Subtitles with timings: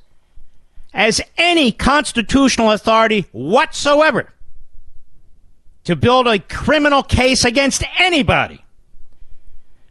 [0.92, 4.32] has any constitutional authority whatsoever
[5.84, 8.64] to build a criminal case against anybody.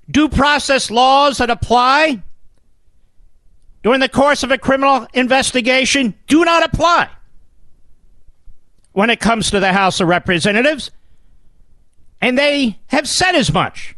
[0.09, 2.21] Due process laws that apply
[3.83, 7.09] during the course of a criminal investigation do not apply
[8.95, 10.89] when it comes to the House of Representatives.
[12.21, 13.93] And they have said as much.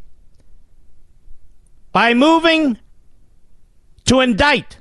[1.91, 2.79] By moving
[4.05, 4.79] to indict,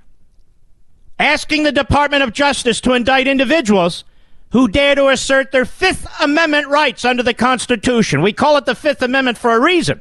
[1.18, 4.04] asking the Department of Justice to indict individuals
[4.52, 8.22] who dare to assert their Fifth Amendment rights under the Constitution.
[8.22, 10.00] We call it the Fifth Amendment for a reason.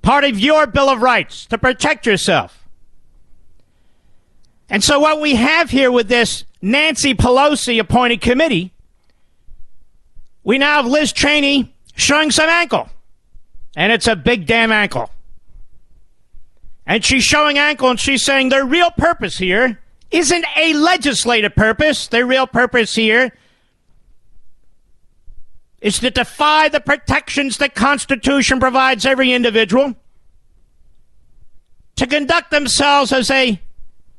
[0.00, 2.66] Part of your Bill of Rights to protect yourself.
[4.70, 8.72] And so, what we have here with this Nancy Pelosi appointed committee,
[10.42, 12.88] we now have Liz Cheney showing some ankle.
[13.76, 15.10] And it's a big damn ankle.
[16.86, 19.78] And she's showing ankle and she's saying their real purpose here
[20.10, 22.08] isn't a legislative purpose.
[22.08, 23.32] Their real purpose here
[25.80, 29.94] is to defy the protections the Constitution provides every individual,
[31.96, 33.60] to conduct themselves as a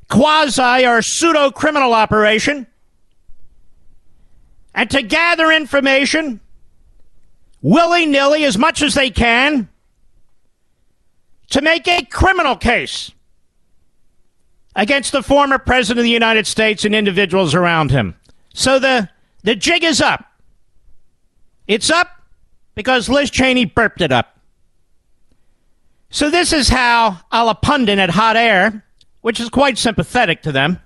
[0.09, 2.68] quasi or pseudo criminal operation,
[4.74, 6.40] and to gather information
[7.62, 9.69] willy nilly as much as they can
[11.50, 13.12] to make a criminal case
[14.75, 18.16] against the former president of the United States and individuals around him.
[18.53, 19.09] So the,
[19.44, 20.25] the jig is up.
[21.68, 22.08] It's up
[22.75, 24.40] because Liz Cheney burped it up.
[26.12, 28.84] So this is how Allahpundit at Hot Air,
[29.22, 30.80] which is quite sympathetic to them,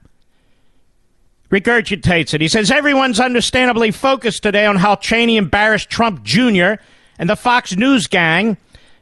[1.49, 2.41] regurgitates it.
[2.41, 6.73] He says everyone's understandably focused today on how Cheney embarrassed Trump Jr.
[7.19, 8.57] and the Fox News gang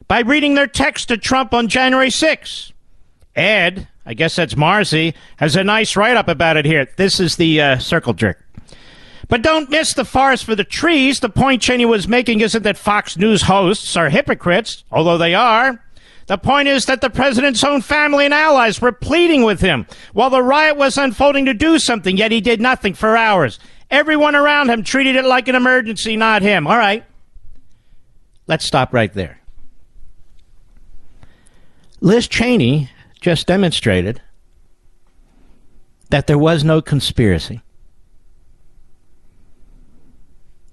[0.06, 2.72] by reading their text to Trump on January 6th.
[3.34, 6.86] Ed, I guess that's Morrissey, has a nice write up about it here.
[6.96, 8.44] This is the uh, circle jerk.
[9.28, 11.20] But don't miss the forest for the trees.
[11.20, 15.82] The point Cheney was making isn't that Fox News hosts are hypocrites, although they are.
[16.26, 20.30] The point is that the president's own family and allies were pleading with him while
[20.30, 23.58] the riot was unfolding to do something, yet he did nothing for hours.
[23.90, 26.66] Everyone around him treated it like an emergency, not him.
[26.66, 27.04] All right.
[28.46, 29.40] Let's stop right there.
[32.00, 32.90] Liz Cheney
[33.20, 34.20] just demonstrated
[36.10, 37.62] that there was no conspiracy.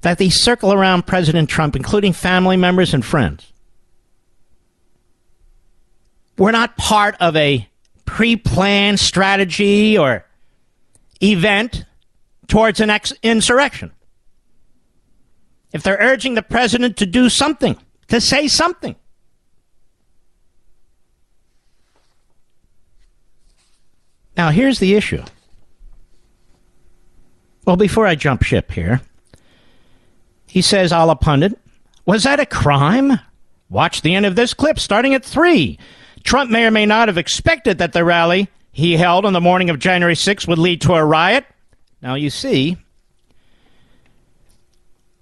[0.01, 3.51] That they circle around President Trump, including family members and friends.
[6.39, 7.67] We're not part of a
[8.05, 10.25] pre planned strategy or
[11.21, 11.83] event
[12.47, 13.91] towards an ex- insurrection.
[15.73, 17.77] If they're urging the president to do something,
[18.07, 18.95] to say something.
[24.37, 25.21] Now, here's the issue.
[27.65, 29.01] Well, before I jump ship here,
[30.47, 31.57] he says, Allahpundit,
[32.05, 33.19] was that a crime?
[33.69, 35.77] Watch the end of this clip starting at 3.
[36.23, 39.69] Trump may or may not have expected that the rally he held on the morning
[39.69, 41.45] of January 6 would lead to a riot.
[42.01, 42.77] Now, you see,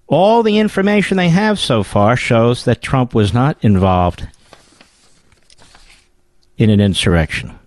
[0.06, 4.28] all the information they have so far shows that Trump was not involved
[6.56, 7.58] in an insurrection.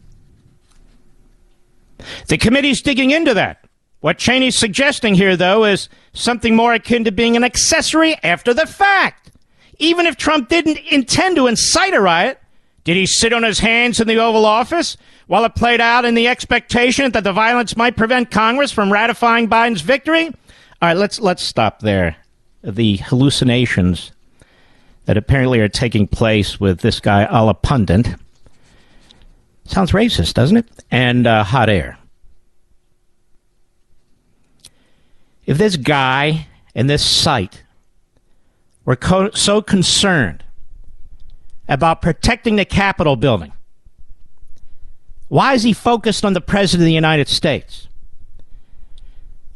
[2.28, 3.64] The committee's digging into that.
[4.00, 8.66] What Cheney's suggesting here, though, is something more akin to being an accessory after the
[8.66, 9.32] fact.
[9.78, 12.41] Even if Trump didn't intend to incite a riot,
[12.84, 14.98] did he sit on his hands in the Oval Office
[15.28, 19.48] while it played out in the expectation that the violence might prevent Congress from ratifying
[19.48, 20.28] Biden's victory?
[20.28, 20.34] All
[20.82, 22.16] right, let's let's stop there.
[22.64, 24.12] The hallucinations
[25.06, 28.08] that apparently are taking place with this guy a pundit
[29.66, 30.70] sounds racist, doesn't it?
[30.90, 31.98] And uh, hot air.
[35.46, 37.64] If this guy and this site
[38.86, 40.44] were co- so concerned
[41.72, 43.54] about protecting the Capitol building,
[45.30, 47.88] why is he focused on the President of the United States?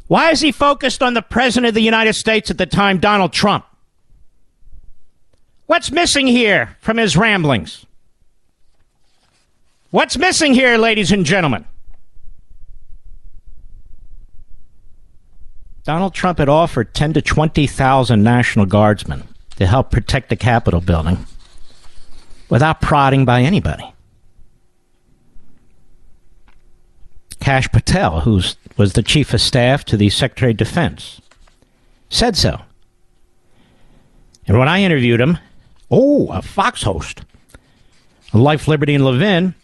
[0.06, 3.34] Why is he focused on the President of the United States at the time, Donald
[3.34, 3.66] Trump?
[5.66, 7.84] What's missing here from his ramblings?
[9.90, 11.66] What's missing here, ladies and gentlemen?
[15.84, 19.24] Donald Trump had offered 10 to 20,000 National Guardsmen
[19.56, 21.26] to help protect the Capitol building
[22.48, 23.92] without prodding by anybody.
[27.40, 28.40] Kash Patel, who
[28.76, 31.20] was the chief of staff to the Secretary of Defense,
[32.08, 32.60] said so.
[34.46, 35.38] And when I interviewed him,
[35.90, 37.22] oh, a Fox host,
[38.32, 39.54] Life, Liberty, and Levin,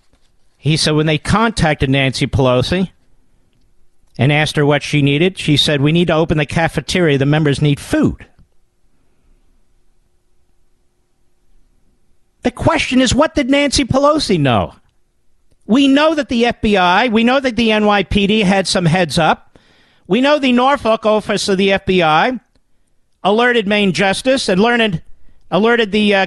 [0.58, 2.90] he said when they contacted Nancy Pelosi,
[4.18, 5.38] and asked her what she needed.
[5.38, 7.18] She said, We need to open the cafeteria.
[7.18, 8.26] The members need food.
[12.42, 14.74] The question is, what did Nancy Pelosi know?
[15.66, 19.58] We know that the FBI, we know that the NYPD had some heads up.
[20.08, 22.40] We know the Norfolk office of the FBI
[23.22, 25.02] alerted Main Justice and learned,
[25.50, 26.26] alerted the uh,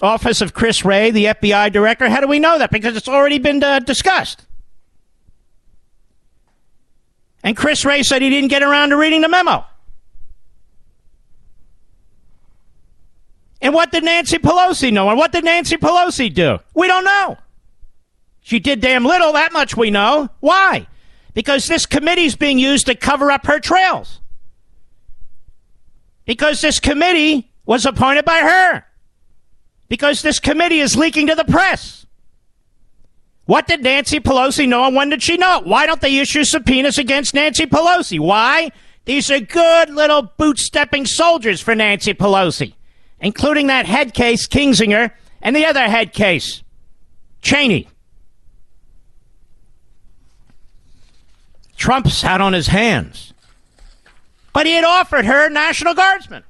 [0.00, 2.08] office of Chris Wray, the FBI director.
[2.08, 2.70] How do we know that?
[2.70, 4.46] Because it's already been uh, discussed.
[7.42, 9.64] And Chris Wray said he didn't get around to reading the memo.
[13.60, 15.08] And what did Nancy Pelosi know?
[15.08, 16.58] And what did Nancy Pelosi do?
[16.74, 17.38] We don't know.
[18.40, 20.28] She did damn little, that much we know.
[20.40, 20.86] Why?
[21.34, 24.20] Because this committee's being used to cover up her trails.
[26.24, 28.84] Because this committee was appointed by her.
[29.88, 32.06] Because this committee is leaking to the press.
[33.46, 35.66] What did Nancy Pelosi know and when did she know it?
[35.66, 38.18] Why don't they issue subpoenas against Nancy Pelosi?
[38.18, 38.70] Why?
[39.04, 42.74] These are good little bootstepping soldiers for Nancy Pelosi,
[43.20, 45.10] including that head case, Kinzinger,
[45.42, 46.62] and the other head case,
[47.42, 47.88] Cheney.
[51.76, 53.32] Trump sat on his hands.
[54.52, 56.42] But he had offered her National Guardsmen.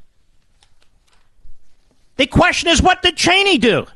[2.16, 3.86] The question is, what did Cheney do?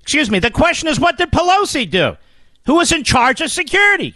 [0.00, 0.38] Excuse me.
[0.38, 2.16] The question is, what did Pelosi do?
[2.66, 4.14] who was in charge of security.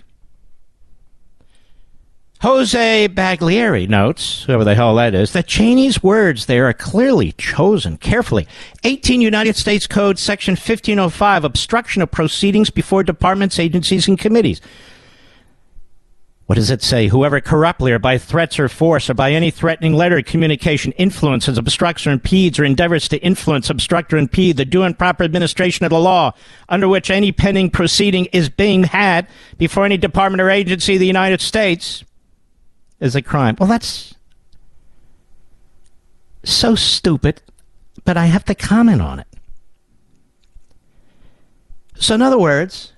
[2.44, 7.96] Jose Baglieri notes, whoever the hell that is, that Cheney's words there are clearly chosen
[7.96, 8.46] carefully.
[8.84, 14.60] 18 United States Code, Section 1505, obstruction of proceedings before departments, agencies, and committees.
[16.44, 17.08] What does it say?
[17.08, 22.06] Whoever corruptly or by threats or force or by any threatening letter communication influences, obstructs,
[22.06, 25.90] or impedes or endeavors to influence, obstruct, or impede the due and proper administration of
[25.90, 26.34] the law
[26.68, 31.06] under which any pending proceeding is being had before any department or agency of the
[31.06, 32.04] United States
[33.04, 33.54] is a crime.
[33.60, 34.14] Well, that's
[36.42, 37.42] so stupid,
[38.04, 39.26] but I have to comment on it.
[41.96, 42.92] So, in other words,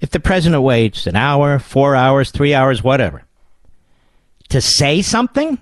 [0.00, 3.24] if the president waits an hour, four hours, three hours, whatever,
[4.50, 5.58] to say something,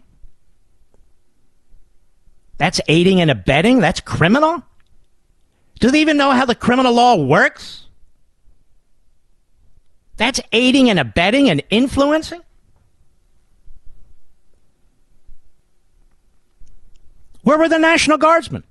[2.58, 3.80] that's aiding and abetting?
[3.80, 4.62] That's criminal?
[5.80, 7.86] Do they even know how the criminal law works?
[10.16, 12.42] That's aiding and abetting and influencing?
[17.44, 18.64] Where were the National Guardsmen?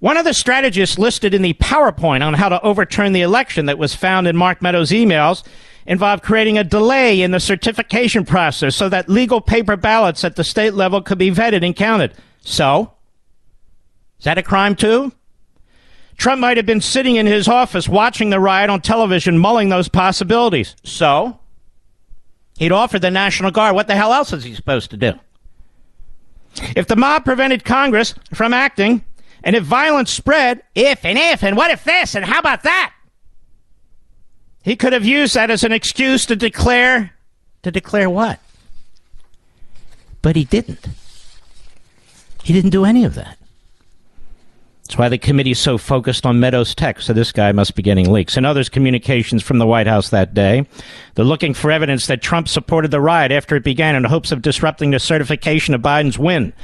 [0.00, 3.78] One of the strategists listed in the PowerPoint on how to overturn the election that
[3.78, 5.44] was found in Mark Meadows' emails
[5.86, 10.44] involved creating a delay in the certification process so that legal paper ballots at the
[10.44, 12.12] state level could be vetted and counted.
[12.42, 12.92] So,
[14.18, 15.12] is that a crime too?
[16.16, 19.88] Trump might have been sitting in his office watching the riot on television, mulling those
[19.88, 20.76] possibilities.
[20.84, 21.38] So,
[22.58, 23.74] he'd offered the National Guard.
[23.74, 25.14] What the hell else is he supposed to do?
[26.76, 29.04] If the mob prevented Congress from acting,
[29.42, 32.92] and if violence spread, if and if, and what if this, and how about that?
[34.62, 37.14] He could have used that as an excuse to declare,
[37.62, 38.40] to declare what?
[40.20, 40.88] But he didn't.
[42.42, 43.38] He didn't do any of that.
[44.88, 47.82] That's why the committee is so focused on Meadows' text, so this guy must be
[47.82, 48.38] getting leaks.
[48.38, 50.66] And others' communications from the White House that day.
[51.14, 54.40] They're looking for evidence that Trump supported the riot after it began in hopes of
[54.40, 56.54] disrupting the certification of Biden's win.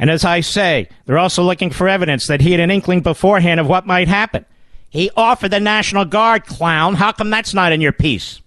[0.00, 3.60] And as I say, they're also looking for evidence that he had an inkling beforehand
[3.60, 4.46] of what might happen.
[4.88, 6.96] He offered the National Guard, clown.
[6.96, 8.42] How come that's not in your piece?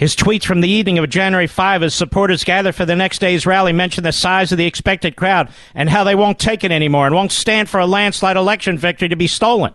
[0.00, 3.44] His tweets from the evening of January 5 as supporters gather for the next day's
[3.44, 7.04] rally mention the size of the expected crowd and how they won't take it anymore
[7.04, 9.74] and won't stand for a landslide election victory to be stolen.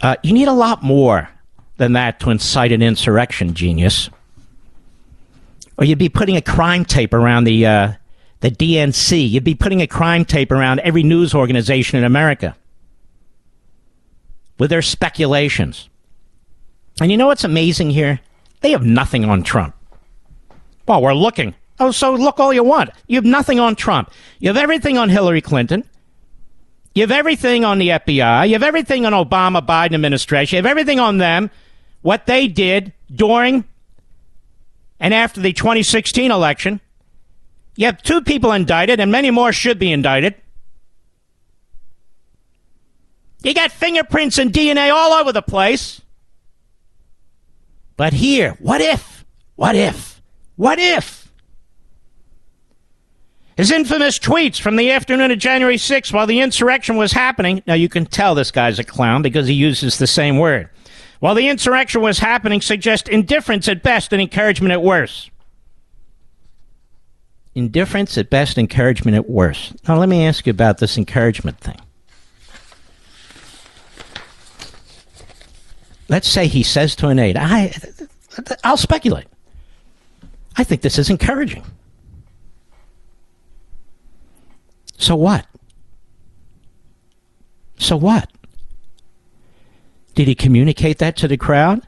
[0.00, 1.28] Uh, you need a lot more
[1.76, 4.10] than that to incite an insurrection, genius.
[5.78, 7.92] Or you'd be putting a crime tape around the, uh,
[8.40, 9.30] the DNC.
[9.30, 12.56] You'd be putting a crime tape around every news organization in America
[14.58, 15.88] with their speculations.
[17.00, 18.20] And you know what's amazing here?
[18.60, 19.74] They have nothing on Trump.
[20.86, 21.54] Well, we're looking.
[21.80, 22.90] Oh, so look all you want.
[23.06, 24.10] You have nothing on Trump.
[24.38, 25.84] You have everything on Hillary Clinton.
[26.94, 28.46] You have everything on the FBI.
[28.48, 30.56] You have everything on Obama Biden administration.
[30.56, 31.50] You have everything on them.
[32.02, 33.64] What they did during
[35.02, 36.80] and after the 2016 election.
[37.74, 40.36] You have two people indicted, and many more should be indicted.
[43.42, 46.00] You got fingerprints and DNA all over the place.
[47.96, 49.24] But here, what if?
[49.56, 50.22] What if?
[50.56, 51.22] What if?
[53.56, 57.62] His infamous tweets from the afternoon of January 6th while the insurrection was happening.
[57.66, 60.70] Now, you can tell this guy's a clown because he uses the same word.
[61.20, 65.30] While the insurrection was happening, suggest indifference at best and encouragement at worst.
[67.54, 69.74] Indifference at best, encouragement at worst.
[69.86, 71.78] Now, let me ask you about this encouragement thing.
[76.08, 77.74] Let's say he says to an aide, I,
[78.64, 79.26] I'll speculate.
[80.56, 81.64] I think this is encouraging.
[84.98, 85.46] So what?
[87.78, 88.30] So what?
[90.14, 91.82] Did he communicate that to the crowd?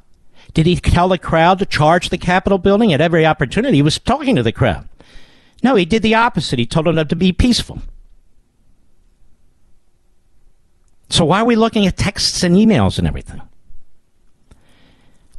[0.54, 3.76] Did he tell the crowd to charge the Capitol building at every opportunity?
[3.76, 4.88] He was talking to the crowd.
[5.62, 6.58] No, he did the opposite.
[6.58, 7.82] He told them to be peaceful.
[11.10, 13.40] So why are we looking at texts and emails and everything?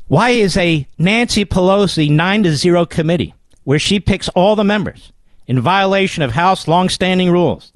[0.08, 3.34] Why is a Nancy Pelosi 9 to 0 committee
[3.64, 5.12] where she picks all the members
[5.48, 7.74] in violation of House longstanding rules?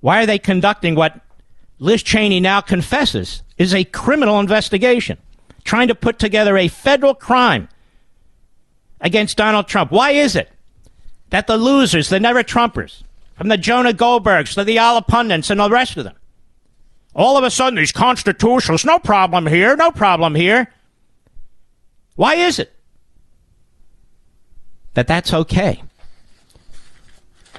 [0.00, 1.20] Why are they conducting what
[1.78, 5.16] Liz Cheney now confesses is a criminal investigation,
[5.64, 7.70] trying to put together a federal crime
[9.00, 9.90] against Donald Trump?
[9.90, 10.50] Why is it
[11.30, 13.02] that the losers, the never Trumpers,
[13.34, 16.16] from the Jonah Goldbergs to the Allahpundits and the rest of them,
[17.14, 20.68] all of a sudden these constitutionalists, no problem here, no problem here.
[22.16, 22.72] Why is it
[24.94, 25.82] that that's okay?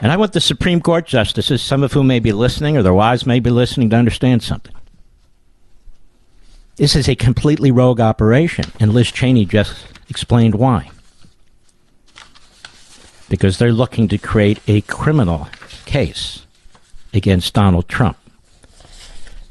[0.02, 2.94] And I want the Supreme Court justices, some of whom may be listening or their
[2.94, 4.76] wives may be listening, to understand something.
[6.76, 10.92] This is a completely rogue operation, and Liz Cheney just explained why.
[13.30, 15.48] Because they're looking to create a criminal
[15.86, 16.46] case
[17.14, 18.18] against Donald Trump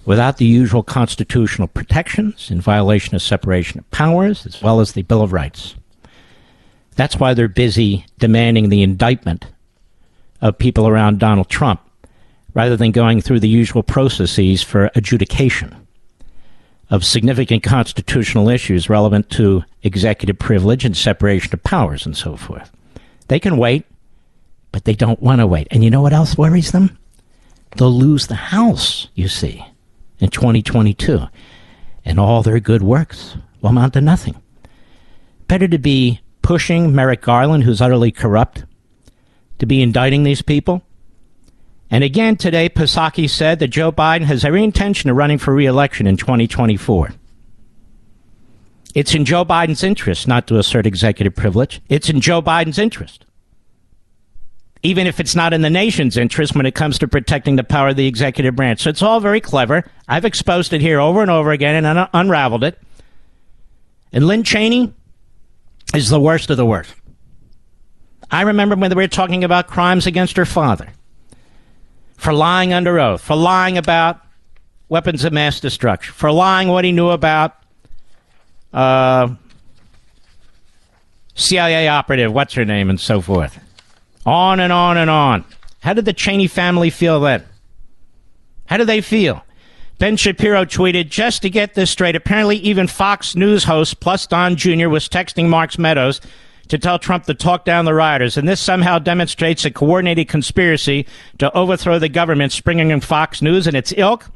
[0.04, 5.02] without the usual constitutional protections in violation of separation of powers as well as the
[5.02, 5.74] Bill of Rights.
[6.96, 9.46] That's why they're busy demanding the indictment
[10.40, 11.80] of people around Donald Trump
[12.52, 15.74] rather than going through the usual processes for adjudication
[16.90, 22.70] of significant constitutional issues relevant to executive privilege and separation of powers and so forth.
[23.28, 23.86] They can wait,
[24.70, 25.66] but they don't want to wait.
[25.70, 26.96] And you know what else worries them?
[27.76, 29.64] They'll lose the House, you see
[30.24, 31.28] in 2022.
[32.04, 34.42] And all their good works will amount to nothing.
[35.46, 38.64] Better to be pushing Merrick Garland, who's utterly corrupt,
[39.58, 40.82] to be indicting these people.
[41.90, 46.06] And again today, Psaki said that Joe Biden has every intention of running for reelection
[46.06, 47.12] in 2024.
[48.94, 51.80] It's in Joe Biden's interest not to assert executive privilege.
[51.88, 53.26] It's in Joe Biden's interest.
[54.84, 57.88] Even if it's not in the nation's interest when it comes to protecting the power
[57.88, 58.82] of the executive branch.
[58.82, 59.82] So it's all very clever.
[60.06, 62.78] I've exposed it here over and over again and un- unraveled it.
[64.12, 64.92] And Lynn Cheney
[65.94, 66.94] is the worst of the worst.
[68.30, 70.90] I remember when they were talking about crimes against her father
[72.18, 74.20] for lying under oath, for lying about
[74.90, 77.56] weapons of mass destruction, for lying what he knew about
[78.74, 79.28] uh,
[81.34, 83.58] CIA operative, what's her name, and so forth.
[84.26, 85.44] On and on and on.
[85.80, 87.44] How did the Cheney family feel then?
[88.66, 89.44] How do they feel?
[89.98, 94.56] Ben Shapiro tweeted, just to get this straight, apparently even Fox News host plus Don
[94.56, 94.88] Jr.
[94.88, 96.20] was texting Mark Meadows
[96.68, 101.06] to tell Trump to talk down the rioters, and this somehow demonstrates a coordinated conspiracy
[101.38, 104.30] to overthrow the government springing in Fox News and its ilk.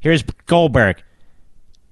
[0.00, 1.02] Here's Goldberg.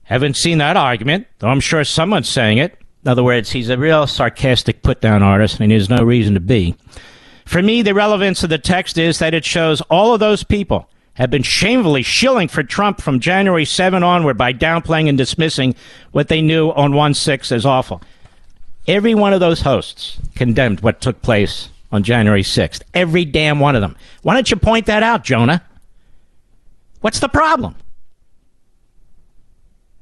[0.04, 2.78] Haven't seen that argument, though I'm sure someone's saying it.
[3.04, 6.34] In other words, he's a real sarcastic put down artist, and he has no reason
[6.34, 6.74] to be.
[7.44, 10.88] For me, the relevance of the text is that it shows all of those people
[11.14, 15.74] have been shamefully shilling for Trump from January 7 onward by downplaying and dismissing
[16.12, 18.02] what they knew on 1 6 as awful.
[18.86, 22.82] Every one of those hosts condemned what took place on January 6th.
[22.92, 23.96] Every damn one of them.
[24.22, 25.62] Why don't you point that out, Jonah?
[27.00, 27.76] What's the problem?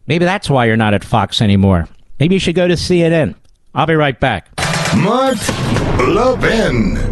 [0.07, 1.89] Maybe that's why you're not at Fox anymore.
[2.19, 3.35] Maybe you should go to CNN.
[3.75, 4.49] I'll be right back.
[4.97, 5.37] Mark
[5.99, 7.12] Levin.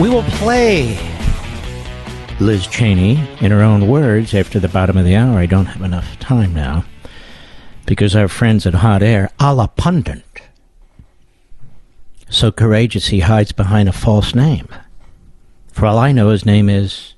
[0.00, 0.96] We will play
[2.38, 5.38] Liz Cheney in her own words after the bottom of the hour.
[5.38, 6.84] I don't have enough time now
[7.84, 10.22] because our friends at Hot Air, Allahpundit,
[12.30, 14.68] so courageous he hides behind a false name.
[15.72, 17.14] For all I know, his name is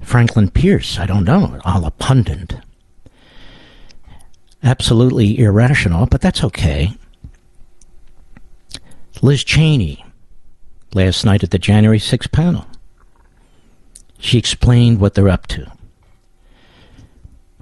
[0.00, 0.98] Franklin Pierce.
[0.98, 2.60] I don't know, Allahpundit.
[4.60, 6.94] Absolutely irrational, but that's okay.
[9.22, 10.02] Liz Cheney
[10.94, 12.66] last night at the January 6th panel.
[14.18, 15.70] She explained what they're up to.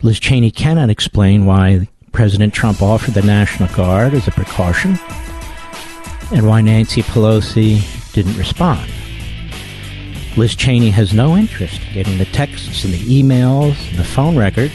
[0.02, 4.98] Liz Cheney cannot explain why President Trump offered the National Guard as a precaution
[6.30, 8.90] and why Nancy Pelosi didn't respond.
[10.36, 14.36] Liz Cheney has no interest in getting the texts and the emails and the phone
[14.36, 14.74] records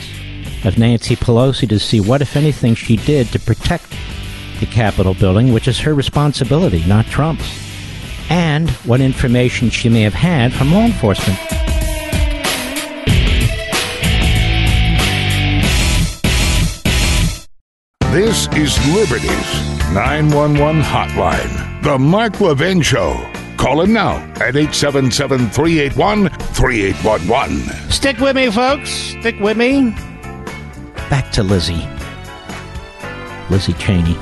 [0.66, 3.96] of Nancy Pelosi to see what, if anything, she did to protect
[4.60, 7.69] the Capitol building, which is her responsibility, not Trump's
[8.30, 11.38] and what information she may have had from law enforcement.
[18.12, 21.84] This is Liberty's 911 hotline.
[21.84, 23.14] The Mark Levin Show.
[23.58, 27.92] Call him now at 877 381 3811.
[27.92, 28.90] Stick with me, folks.
[28.90, 29.92] Stick with me.
[31.10, 31.88] Back to Lizzie.
[33.50, 34.18] Lizzie Cheney.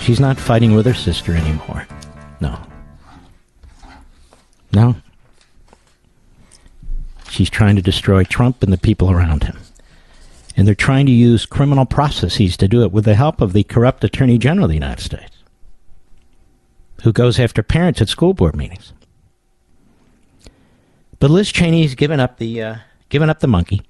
[0.00, 1.86] She's not fighting with her sister anymore.
[2.40, 2.58] No.
[4.72, 4.96] No.
[7.28, 9.58] She's trying to destroy Trump and the people around him.
[10.56, 13.62] And they're trying to use criminal processes to do it with the help of the
[13.62, 15.36] corrupt Attorney General of the United States,
[17.02, 18.92] who goes after parents at school board meetings.
[21.20, 22.76] But Liz Cheney's given up the uh,
[23.08, 23.82] given up the monkey.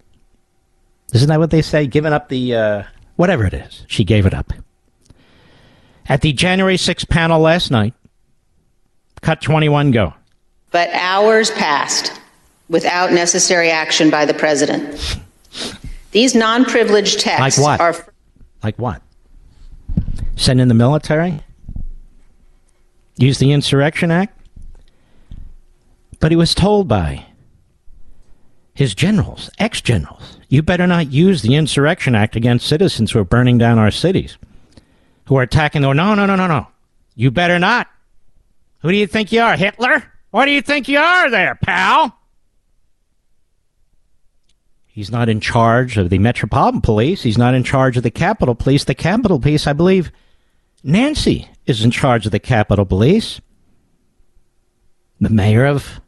[1.13, 1.87] Isn't that what they say?
[1.87, 2.83] Given up the uh,
[3.17, 3.85] whatever it is.
[3.89, 4.53] She gave it up.
[6.07, 7.93] At the January 6th panel last night,
[9.23, 10.15] Cut 21, go.
[10.71, 12.21] But hours passed
[12.69, 15.21] without necessary action by the president.
[16.13, 17.81] These non privileged texts like what?
[17.81, 18.13] are.
[18.63, 19.03] Like what?
[20.37, 21.41] Send in the military?
[23.17, 24.39] Use the Insurrection Act?
[26.21, 27.25] But he was told by
[28.75, 30.39] his generals, ex generals.
[30.49, 34.39] You better not use the Insurrection Act against citizens who are burning down our cities,
[35.27, 35.83] who are attacking.
[35.83, 36.69] The, no, no, no, no, no.
[37.17, 37.89] You better not.
[38.81, 40.05] Who do you think you are, Hitler?
[40.31, 42.17] What do you think you are there, pal?
[44.87, 47.23] He's not in charge of the Metropolitan Police.
[47.23, 48.85] He's not in charge of the Capitol Police.
[48.85, 50.11] The Capitol Police, I believe,
[50.83, 53.41] Nancy is in charge of the Capitol Police.
[55.21, 56.01] The mayor of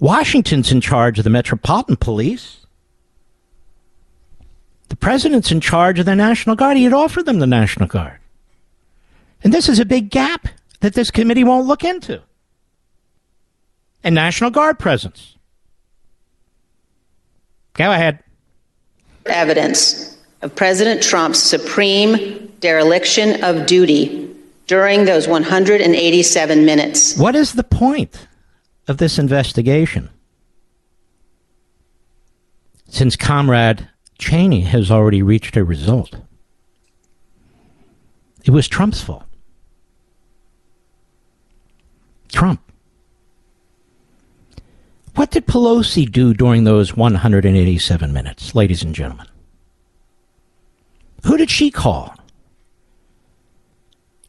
[0.00, 2.66] Washington's in charge of the Metropolitan Police.
[4.88, 6.76] The president's in charge of the National Guard.
[6.76, 8.18] He had offered them the National Guard.
[9.44, 10.48] And this is a big gap
[10.82, 12.22] that this committee won't look into.
[14.04, 15.36] And National Guard presence.
[17.74, 18.22] Go ahead.
[19.26, 24.28] Evidence of President Trump's supreme dereliction of duty
[24.66, 27.16] during those 187 minutes.
[27.16, 28.28] What is the point?
[28.88, 30.10] of this investigation.
[32.88, 36.16] Since Comrade Cheney has already reached a result,
[38.44, 39.24] it was Trump's fault.
[42.32, 42.60] Trump.
[45.14, 49.26] What did Pelosi do during those 187 minutes, ladies and gentlemen?
[51.24, 52.14] Who did she call?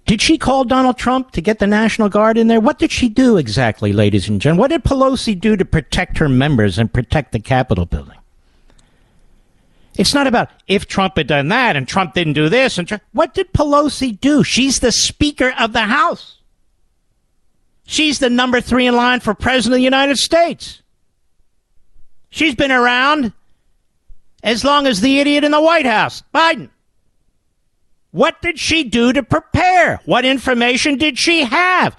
[0.06, 2.60] Did she call Donald Trump to get the National Guard in there?
[2.60, 4.60] What did she do exactly, ladies and gentlemen?
[4.60, 8.18] What did Pelosi do to protect her members and protect the Capitol building?
[9.98, 12.78] It's not about if Trump had done that and Trump didn't do this.
[12.78, 14.44] And what did Pelosi do?
[14.44, 16.40] She's the Speaker of the House.
[17.86, 20.82] She's the number three in line for President of the United States.
[22.30, 23.34] She's been around
[24.42, 26.70] as long as the idiot in the White House, Biden.
[28.12, 30.00] What did she do to prepare?
[30.06, 31.98] What information did she have?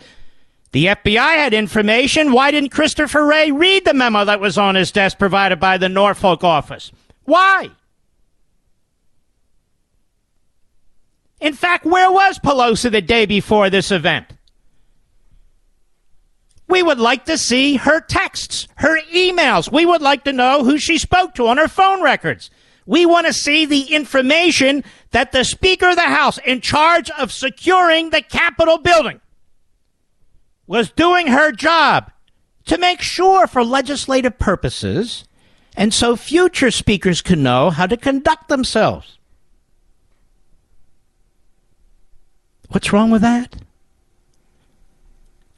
[0.73, 2.33] The FBI had information.
[2.33, 5.89] Why didn't Christopher Wray read the memo that was on his desk provided by the
[5.89, 6.91] Norfolk office?
[7.25, 7.71] Why?
[11.41, 14.27] In fact, where was Pelosi the day before this event?
[16.85, 19.73] We would like to see her texts, her emails.
[19.73, 22.51] We would like to know who she spoke to on her phone records.
[22.85, 27.33] We want to see the information that the Speaker of the House, in charge of
[27.33, 29.23] securing the Capitol building,
[30.67, 32.13] was doing her job
[32.67, 35.25] to make sure for legislative purposes
[35.79, 39.17] and so future speakers can know how to conduct themselves.
[42.69, 43.57] What's wrong with that?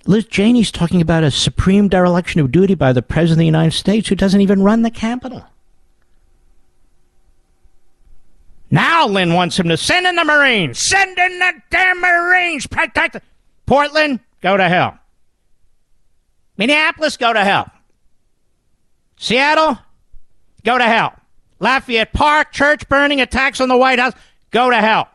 [0.07, 3.73] Liz Cheney's talking about a supreme dereliction of duty by the President of the United
[3.73, 5.45] States who doesn't even run the Capitol.
[8.71, 10.79] Now Lynn wants him to send in the Marines.
[10.79, 12.66] Send in the damn Marines.
[12.66, 13.16] Protect.
[13.64, 14.99] Portland, go to hell.
[16.57, 17.71] Minneapolis, go to hell.
[19.19, 19.79] Seattle,
[20.64, 21.14] go to hell.
[21.59, 24.14] Lafayette Park, church burning, attacks on the White House,
[24.51, 25.09] go to hell.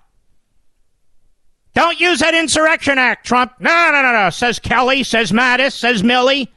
[1.74, 3.54] Don't use that Insurrection Act, Trump.
[3.60, 6.50] No, no, no, no, says Kelly, says Mattis, says Milley,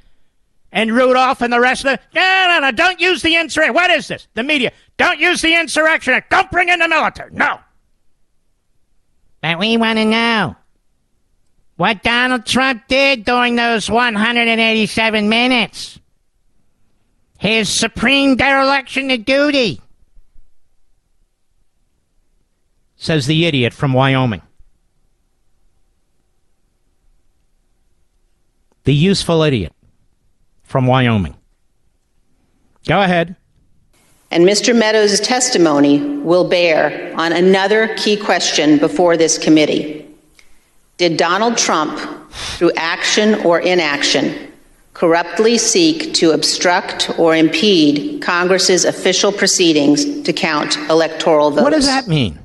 [0.73, 2.01] and Rudolph and the rest of the.
[2.15, 3.75] No, no, no, don't use the Insurrection.
[3.75, 4.27] What is this?
[4.35, 4.73] The media.
[4.97, 6.31] Don't use the Insurrection Act.
[6.31, 7.31] Don't bring in the military.
[7.33, 7.61] No.
[9.41, 10.57] But we want to know
[11.77, 16.01] what Donald Trump did during those 187 minutes.
[17.39, 19.81] His supreme dereliction of duty.
[22.97, 24.41] Says the idiot from Wyoming.
[28.85, 29.73] The useful idiot
[30.63, 31.37] from Wyoming.
[32.87, 33.37] Go ahead.
[34.31, 34.77] And Mr.
[34.77, 40.07] Meadows' testimony will bear on another key question before this committee.
[40.97, 41.99] Did Donald Trump,
[42.31, 44.53] through action or inaction,
[44.93, 51.63] corruptly seek to obstruct or impede Congress's official proceedings to count electoral votes?
[51.63, 52.39] What does that mean?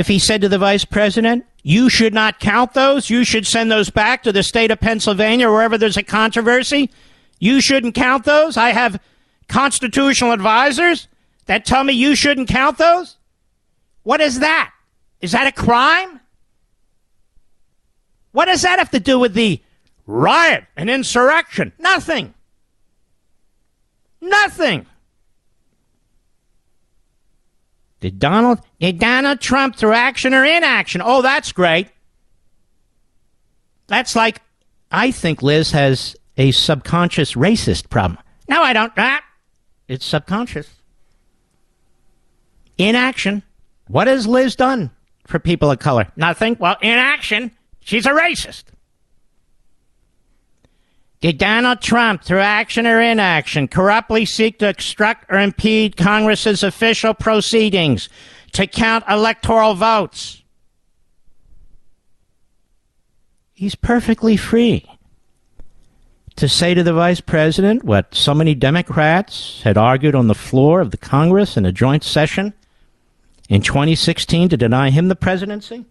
[0.00, 3.70] If he said to the vice president, you should not count those, you should send
[3.70, 6.88] those back to the state of Pennsylvania, wherever there's a controversy,
[7.38, 8.56] you shouldn't count those.
[8.56, 8.98] I have
[9.48, 11.06] constitutional advisors
[11.44, 13.18] that tell me you shouldn't count those?
[14.02, 14.72] What is that?
[15.20, 16.20] Is that a crime?
[18.32, 19.60] What does that have to do with the
[20.06, 21.72] riot and insurrection?
[21.78, 22.32] Nothing.
[24.22, 24.86] Nothing.
[28.00, 31.02] Did Donald did Donald Trump through action or inaction?
[31.04, 31.88] Oh, that's great.
[33.86, 34.40] That's like
[34.90, 38.18] I think Liz has a subconscious racist problem.
[38.48, 38.92] No, I don't.
[38.96, 39.22] Ah,
[39.86, 40.68] it's subconscious.
[42.78, 43.42] Inaction.
[43.88, 44.90] What has Liz done
[45.26, 46.06] for people of color?
[46.16, 46.56] Nothing.
[46.58, 47.50] Well, inaction.
[47.80, 48.64] She's a racist.
[51.20, 57.12] Did Donald Trump, through action or inaction, corruptly seek to obstruct or impede Congress's official
[57.12, 58.08] proceedings
[58.52, 60.42] to count electoral votes?
[63.52, 64.86] He's perfectly free
[66.36, 70.80] to say to the vice president what so many Democrats had argued on the floor
[70.80, 72.54] of the Congress in a joint session
[73.50, 75.84] in 2016 to deny him the presidency,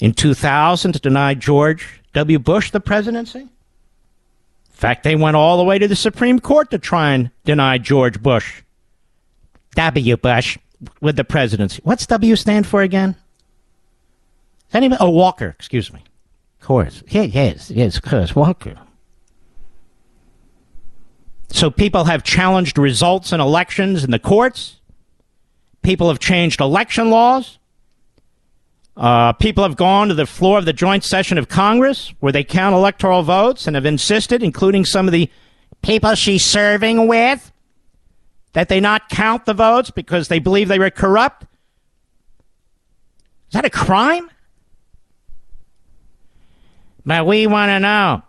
[0.00, 2.38] in 2000 to deny George W.
[2.38, 3.48] Bush the presidency.
[4.78, 8.22] Fact, they went all the way to the Supreme Court to try and deny George
[8.22, 8.62] Bush,
[9.74, 10.16] W.
[10.16, 10.56] Bush,
[11.00, 11.80] with the presidency.
[11.82, 13.16] What's W stand for again?
[14.72, 14.98] Anybody?
[15.00, 16.04] Oh, Walker, excuse me.
[16.60, 17.02] Of course.
[17.08, 18.78] Yes, yes, of course, Walker.
[21.48, 24.76] So people have challenged results in elections in the courts.
[25.82, 27.58] People have changed election laws.
[28.98, 32.42] Uh, people have gone to the floor of the joint session of Congress where they
[32.42, 35.30] count electoral votes and have insisted, including some of the
[35.82, 37.52] people she's serving with,
[38.54, 41.44] that they not count the votes because they believe they were corrupt.
[41.44, 41.48] Is
[43.52, 44.28] that a crime?
[47.06, 48.24] But we want to know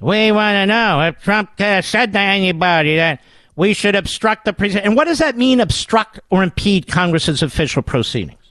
[0.00, 3.20] we want to know if Trump uh, said to anybody that
[3.56, 4.86] we should obstruct the president.
[4.86, 8.47] And what does that mean, obstruct or impede Congress's official proceedings?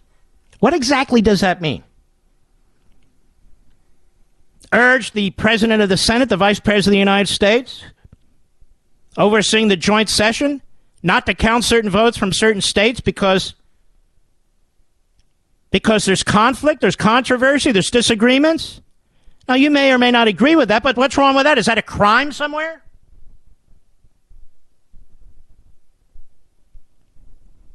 [0.60, 1.84] What exactly does that mean?
[4.74, 7.84] Urge the President of the Senate, the Vice President of the United States,
[9.18, 10.62] overseeing the joint session,
[11.04, 13.54] not to count certain votes from certain states because
[15.70, 18.82] because there's conflict, there's controversy, there's disagreements.
[19.48, 21.58] Now, you may or may not agree with that, but what's wrong with that?
[21.58, 22.84] Is that a crime somewhere?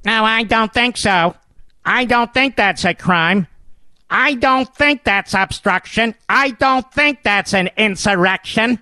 [0.05, 1.37] No, I don't think so.
[1.85, 3.47] I don't think that's a crime.
[4.09, 6.15] I don't think that's obstruction.
[6.29, 8.79] I don't think that's an insurrection.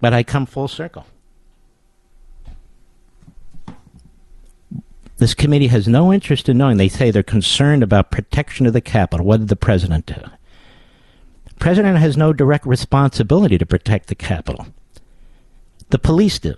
[0.00, 1.06] But I come full circle.
[5.16, 6.76] This committee has no interest in knowing.
[6.76, 9.24] They say they're concerned about protection of the Capitol.
[9.24, 10.22] What did the president do?
[11.58, 14.66] President has no direct responsibility to protect the Capitol.
[15.88, 16.54] The police do.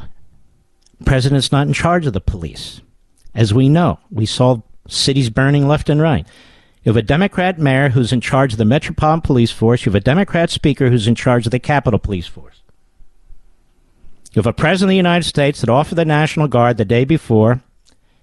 [1.05, 2.81] President's not in charge of the police.
[3.35, 6.27] As we know, we saw cities burning left and right.
[6.83, 9.85] You have a Democrat mayor who's in charge of the Metropolitan Police Force.
[9.85, 12.62] You have a Democrat speaker who's in charge of the Capitol Police Force.
[14.33, 17.05] You have a president of the United States that offered the National Guard the day
[17.05, 17.62] before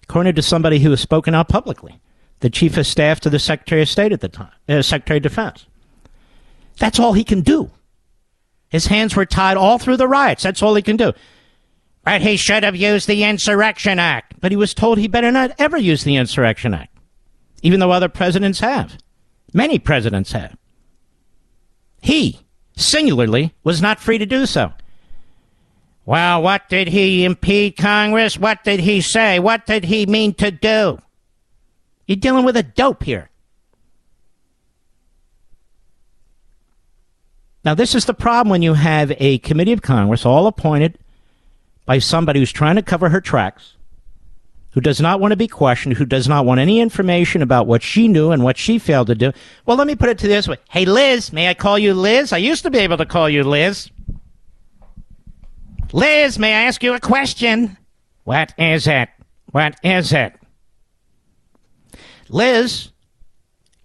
[0.07, 1.99] according to somebody who has spoken out publicly,
[2.39, 5.23] the chief of staff to the Secretary of State at the time, uh, Secretary of
[5.23, 5.65] Defense.
[6.77, 7.71] That's all he can do.
[8.69, 10.43] His hands were tied all through the riots.
[10.43, 11.13] That's all he can do.
[12.05, 14.35] But he should have used the Insurrection Act.
[14.39, 16.95] But he was told he better not ever use the Insurrection Act,
[17.63, 18.97] even though other presidents have.
[19.53, 20.55] Many presidents have.
[22.01, 22.41] He,
[22.77, 24.71] singularly, was not free to do so.
[26.05, 28.37] Well, what did he impede Congress?
[28.37, 29.39] What did he say?
[29.39, 30.99] What did he mean to do?
[32.05, 33.31] You're dealing with a dope here.
[37.63, 40.99] Now, this is the problem when you have a committee of Congress all appointed
[41.85, 43.75] by somebody who's trying to cover her tracks,
[44.71, 47.81] who does not want to be questioned, who does not want any information about what
[47.81, 49.31] she knew and what she failed to do.
[49.65, 52.33] Well, let me put it to this way Hey, Liz, may I call you Liz?
[52.33, 53.89] I used to be able to call you Liz.
[55.93, 57.77] Liz, may I ask you a question?
[58.25, 59.07] What is it?
[59.51, 60.33] What is it?
[62.27, 62.89] Liz,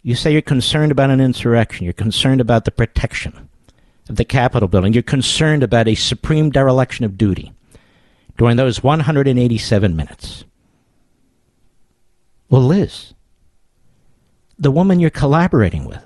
[0.03, 1.85] you say you're concerned about an insurrection.
[1.85, 3.49] You're concerned about the protection
[4.09, 4.95] of the Capitol building.
[4.95, 7.53] You're concerned about a supreme dereliction of duty
[8.37, 10.45] during those 187 minutes.
[12.49, 13.15] Well, Liz,
[14.59, 16.05] the woman you're collaborating with,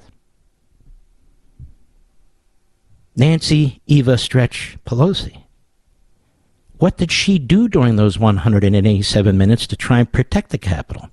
[3.17, 5.45] Nancy Eva Stretch Pelosi,
[6.79, 11.09] what did she do during those 187 minutes to try and protect the Capitol?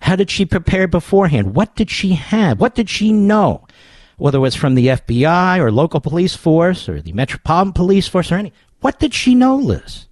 [0.00, 1.54] How did she prepare beforehand?
[1.54, 2.60] What did she have?
[2.60, 3.66] What did she know?
[4.16, 8.30] Whether it was from the FBI or local police force or the Metropolitan Police Force
[8.30, 8.52] or any.
[8.80, 10.06] What did she know, Liz?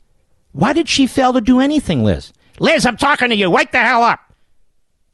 [0.52, 2.32] Why did she fail to do anything, Liz?
[2.58, 3.50] Liz, I'm talking to you.
[3.50, 4.20] Wake the hell up.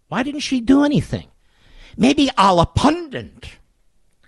[0.08, 1.28] Why didn't she do anything?
[1.96, 3.58] Maybe a pundit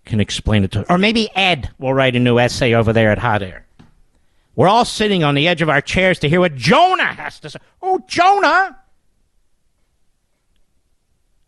[0.05, 0.93] can explain it to her.
[0.93, 3.67] Or maybe Ed will write a new essay over there at Hot Air.
[4.57, 7.51] We're all sitting on the edge of our chairs to hear what Jonah has to
[7.51, 7.59] say.
[7.81, 8.77] Oh, Jonah!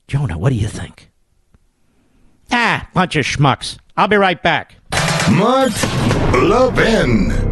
[0.07, 1.11] Jonah, what do you think?
[2.51, 3.79] Ah, bunch of schmucks.
[3.97, 4.77] I'll be right back.
[5.31, 5.73] Mark
[6.33, 7.52] Levin.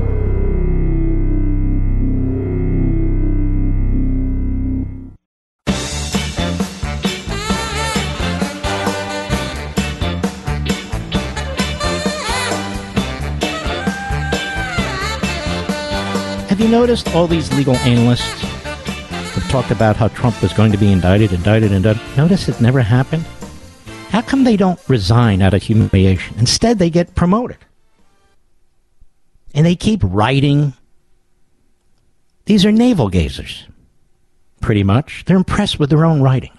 [16.68, 21.32] Noticed all these legal analysts have talked about how Trump was going to be indicted,
[21.32, 22.02] indicted, indicted?
[22.16, 23.24] Notice it never happened?
[24.10, 26.36] How come they don't resign out of humiliation?
[26.38, 27.58] Instead, they get promoted.
[29.54, 30.72] And they keep writing.
[32.46, 33.64] These are navel gazers,
[34.60, 35.24] pretty much.
[35.26, 36.52] They're impressed with their own writing.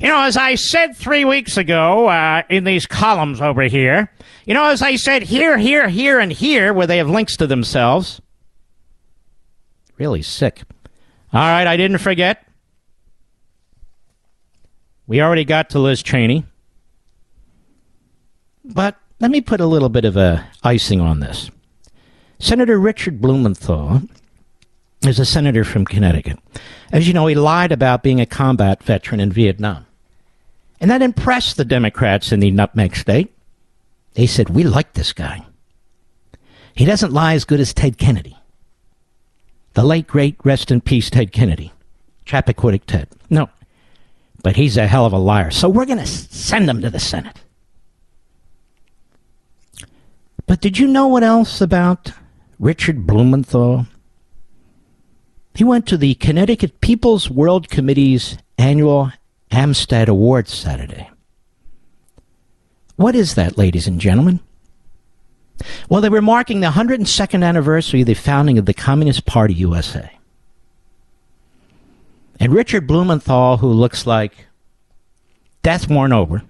[0.00, 4.10] You know, as I said three weeks ago uh, in these columns over here,
[4.44, 7.46] you know, as I said here, here, here, and here, where they have links to
[7.46, 8.20] themselves.
[9.98, 10.62] Really sick.
[11.32, 12.46] All right, I didn't forget.
[15.06, 16.44] We already got to Liz Cheney.
[18.64, 21.50] But let me put a little bit of a icing on this.
[22.38, 24.02] Senator Richard Blumenthal
[25.02, 26.38] is a senator from Connecticut.
[26.90, 29.86] As you know, he lied about being a combat veteran in Vietnam.
[30.80, 33.32] And that impressed the Democrats in the Nutmeg State.
[34.14, 35.44] They said, We like this guy.
[36.74, 38.36] He doesn't lie as good as Ted Kennedy.
[39.74, 41.72] The late, great, rest in peace Ted Kennedy.
[42.26, 43.08] Chappaquiddick Ted.
[43.28, 43.50] No.
[44.42, 45.50] But he's a hell of a liar.
[45.50, 47.40] So we're going to send him to the Senate.
[50.46, 52.12] But did you know what else about
[52.58, 53.86] Richard Blumenthal?
[55.54, 59.12] He went to the Connecticut People's World Committee's annual
[59.50, 61.10] Amistad Awards Saturday.
[62.96, 64.40] What is that, ladies and gentlemen?
[65.88, 70.10] Well, they were marking the 102nd anniversary of the founding of the Communist Party USA.
[72.40, 74.46] And Richard Blumenthal, who looks like
[75.62, 76.42] death worn over,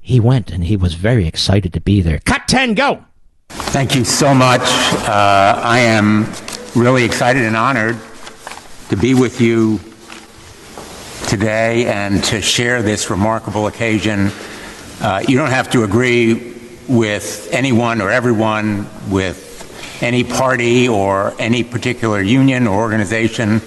[0.00, 2.20] he went and he was very excited to be there.
[2.20, 3.04] Cut 10, go!
[3.48, 4.60] Thank you so much.
[4.60, 6.30] Uh, I am
[6.76, 7.98] really excited and honored
[8.90, 9.80] to be with you
[11.26, 14.30] today and to share this remarkable occasion.
[15.04, 16.54] Uh, you don't have to agree
[16.88, 23.60] with anyone or everyone, with any party or any particular union or organization.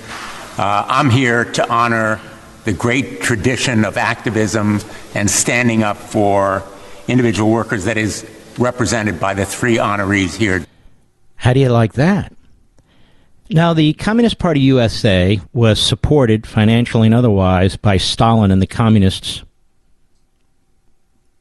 [0.57, 2.19] Uh, I'm here to honor
[2.65, 4.79] the great tradition of activism
[5.13, 6.63] and standing up for
[7.07, 10.65] individual workers that is represented by the three honorees here.
[11.35, 12.33] How do you like that?
[13.51, 19.43] Now, the Communist Party USA was supported financially and otherwise by Stalin and the communists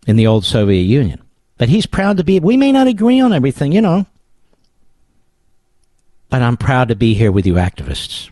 [0.06, 1.22] in the old Soviet Union.
[1.58, 4.06] But he's proud to be, we may not agree on everything, you know,
[6.28, 8.30] but I'm proud to be here with you activists.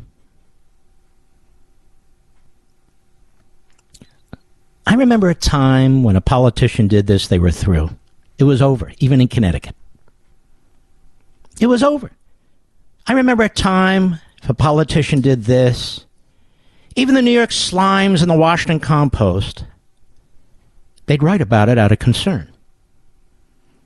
[4.87, 7.91] I remember a time when a politician did this, they were through.
[8.39, 9.75] It was over, even in Connecticut.
[11.61, 12.11] It was over.
[13.07, 16.05] I remember a time if a politician did this,
[16.97, 19.65] even the New York Slimes and the Washington Compost,
[21.07, 22.51] they'd write about it out of concern.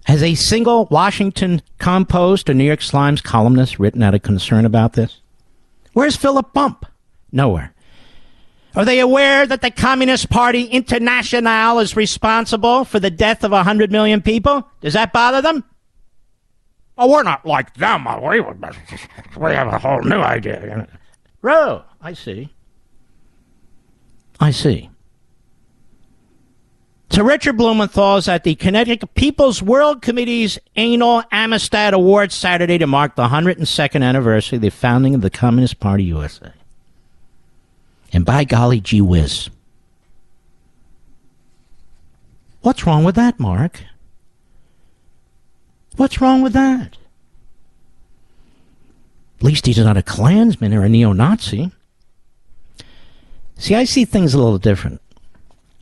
[0.05, 4.95] Has a single Washington Compost or New York Slimes columnist written out of concern about
[4.95, 5.21] this?
[5.93, 6.87] Where's Philip Bump?
[7.31, 7.75] Nowhere.
[8.75, 13.91] Are they aware that the Communist Party International is responsible for the death of 100
[13.91, 14.69] million people?
[14.81, 15.65] Does that bother them?
[16.97, 18.07] Well, we're not like them.
[18.23, 18.41] We,
[19.37, 20.89] we have a whole new idea.
[21.45, 22.55] Oh, I see.
[24.41, 24.91] I see.
[27.19, 32.87] So Richard Blumenthal is at the Connecticut People's World Committee's annual Amistad Awards Saturday to
[32.87, 36.53] mark the 102nd anniversary of the founding of the Communist Party USA.
[38.13, 39.51] And by golly gee whiz.
[42.61, 43.83] What's wrong with that, Mark?
[45.97, 46.97] What's wrong with that?
[49.39, 51.73] At least he's not a Klansman or a neo Nazi.
[53.57, 55.01] See, I see things a little different.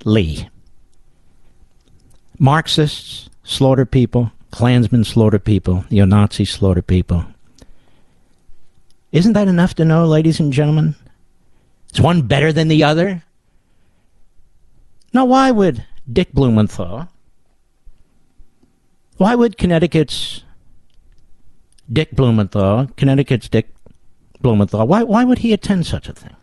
[0.06, 0.48] Lee.
[2.38, 7.24] Marxists slaughter people, Klansmen slaughter people, neo Nazis slaughter people.
[9.12, 10.94] Isn't that enough to know, ladies and gentlemen?
[11.92, 13.22] Is one better than the other?
[15.12, 17.08] Now, why would Dick Blumenthal,
[19.16, 20.44] why would Connecticut's
[21.90, 23.74] Dick Blumenthal, Connecticut's Dick
[24.40, 26.36] Blumenthal, why, why would he attend such a thing?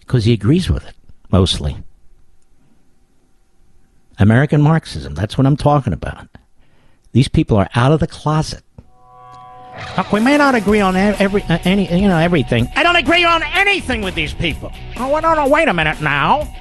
[0.00, 0.94] Because he agrees with it,
[1.30, 1.78] mostly.
[4.20, 6.28] American Marxism, that's what I'm talking about.
[7.12, 8.62] These people are out of the closet.
[9.96, 12.68] Look, we may not agree on every uh, any you know everything.
[12.76, 14.70] I don't agree on anything with these people.
[14.96, 16.52] Oh, no, no, wait a minute now.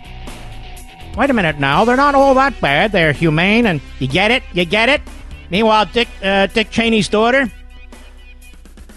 [1.18, 1.86] Wait a minute now.
[1.86, 2.92] They're not all that bad.
[2.92, 4.44] They're humane, and you get it.
[4.54, 5.02] You get it.
[5.50, 7.52] Meanwhile, Dick uh, Dick Cheney's daughter,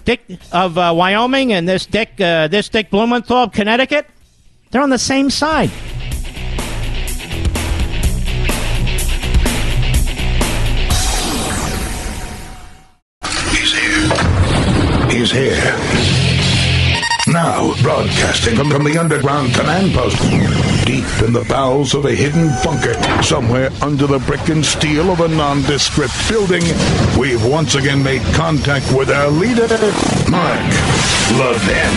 [0.05, 4.07] Dick of uh, Wyoming, and this Dick uh, this Dick Blumenthal of Connecticut,
[4.71, 5.71] they're on the same side.
[15.23, 15.55] Is here.
[17.29, 20.21] Now, broadcasting from, the underground command post,
[20.85, 25.21] deep in the bowels of a hidden bunker, somewhere under the brick and steel of
[25.21, 26.65] a nondescript building,
[27.17, 29.69] we've once again made contact with our leader,
[30.29, 30.59] Mark
[31.39, 31.95] Levin.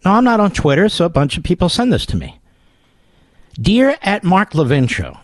[0.05, 2.39] Now, I'm not on Twitter, so a bunch of people send this to me.
[3.59, 5.17] Dear at Mark Levin Show,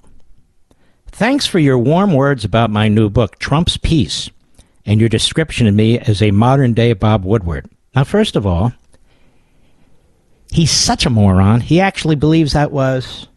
[1.07, 4.30] thanks for your warm words about my new book, Trump's Peace,
[4.86, 7.70] and your description of me as a modern day Bob Woodward.
[7.95, 8.74] Now, first of all,
[10.51, 11.61] he's such a moron.
[11.61, 13.28] He actually believes that was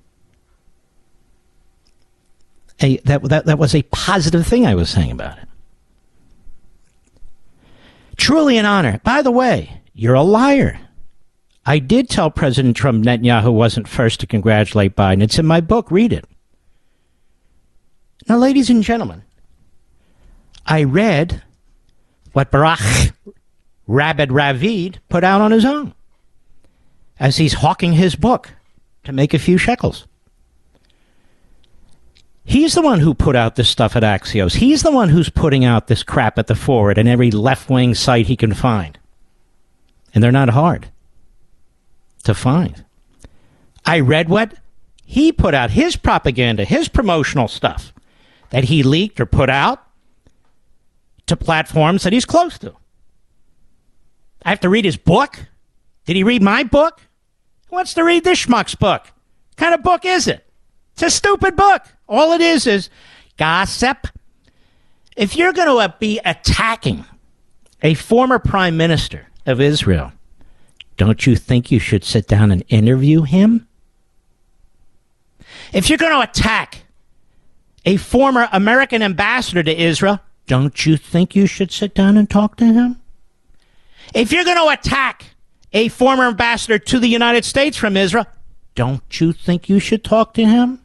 [2.80, 5.48] a that that that was a positive thing I was saying about it.
[8.16, 9.00] Truly an honor.
[9.02, 10.78] By the way, you're a liar.
[11.64, 15.22] I did tell President Trump Netanyahu wasn't first to congratulate Biden.
[15.22, 15.90] It's in my book.
[15.90, 16.24] Read it.
[18.28, 19.22] Now, ladies and gentlemen,
[20.66, 21.42] I read
[22.32, 22.80] what Barak
[23.86, 25.94] Rabid Ravid put out on his own
[27.18, 28.50] as he's hawking his book
[29.04, 30.06] to make a few shekels.
[32.44, 34.56] He's the one who put out this stuff at Axios.
[34.56, 37.94] He's the one who's putting out this crap at the forward and every left wing
[37.94, 38.98] site he can find.
[40.14, 40.90] And they're not hard
[42.24, 42.84] to find.
[43.84, 44.54] I read what
[45.04, 47.92] he put out, his propaganda, his promotional stuff
[48.50, 49.84] that he leaked or put out
[51.26, 52.74] to platforms that he's close to.
[54.44, 55.46] I have to read his book?
[56.04, 57.02] Did he read my book?
[57.68, 59.02] Who wants to read this schmuck's book?
[59.02, 60.46] What kind of book is it?
[60.94, 61.82] It's a stupid book.
[62.10, 62.90] All it is is
[63.38, 64.08] gossip.
[65.16, 67.04] If you're going to uh, be attacking
[67.82, 70.12] a former prime minister of Israel,
[70.96, 73.68] don't you think you should sit down and interview him?
[75.72, 76.82] If you're going to attack
[77.86, 82.56] a former American ambassador to Israel, don't you think you should sit down and talk
[82.56, 83.00] to him?
[84.14, 85.26] If you're going to attack
[85.72, 88.26] a former ambassador to the United States from Israel,
[88.74, 90.79] don't you think you should talk to him?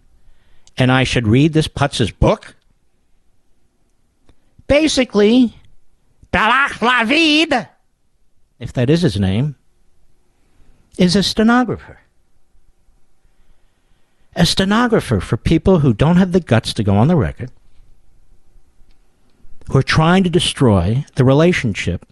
[0.77, 2.55] And I should read this Putz's book?
[4.67, 5.55] Basically,
[6.31, 7.69] Barak Lavid,
[8.59, 9.55] if that is his name,
[10.97, 11.99] is a stenographer.
[14.35, 17.51] A stenographer for people who don't have the guts to go on the record
[19.67, 22.05] who are trying to destroy the relationship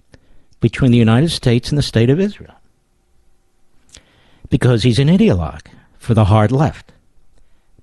[0.59, 2.55] between the United States and the State of Israel.
[4.49, 6.92] Because he's an ideologue for the hard left.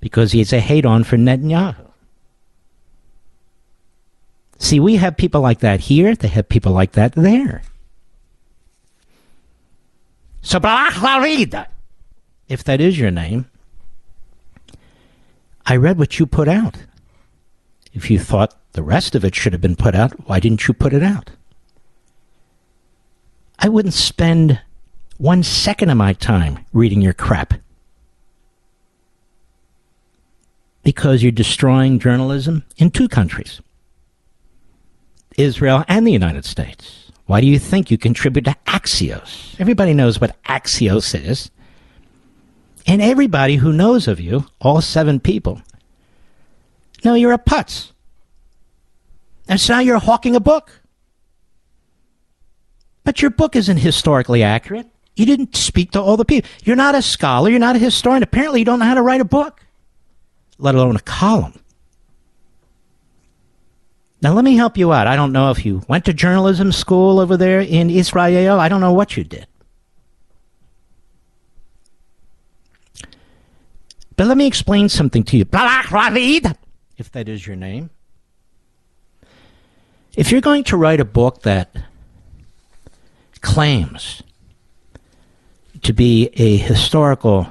[0.00, 1.86] Because he's a hate on for Netanyahu.
[4.58, 7.62] See, we have people like that here, they have people like that there.
[10.42, 10.58] So,
[12.48, 13.46] if that is your name,
[15.66, 16.76] I read what you put out.
[17.92, 20.12] If you thought the rest of it should have been put out.
[20.28, 21.30] Why didn't you put it out?
[23.58, 24.60] I wouldn't spend
[25.18, 27.54] one second of my time reading your crap.
[30.90, 33.60] Because you're destroying journalism in two countries
[35.38, 37.12] Israel and the United States.
[37.26, 39.54] Why do you think you contribute to Axios?
[39.60, 41.52] Everybody knows what Axios is.
[42.88, 45.62] And everybody who knows of you, all seven people,
[47.04, 47.92] know you're a putz.
[49.46, 50.72] And so now you're hawking a book.
[53.04, 54.88] But your book isn't historically accurate.
[55.14, 56.50] You didn't speak to all the people.
[56.64, 57.48] You're not a scholar.
[57.48, 58.24] You're not a historian.
[58.24, 59.64] Apparently, you don't know how to write a book,
[60.60, 61.58] let alone a column.
[64.22, 65.06] Now, let me help you out.
[65.06, 68.60] I don't know if you went to journalism school over there in Israel.
[68.60, 69.46] I don't know what you did.
[74.16, 75.46] But let me explain something to you.
[76.98, 77.88] If that is your name.
[80.14, 81.74] If you're going to write a book that
[83.40, 84.22] claims
[85.82, 87.48] to be a historical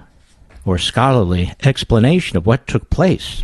[0.69, 3.43] or scholarly explanation of what took place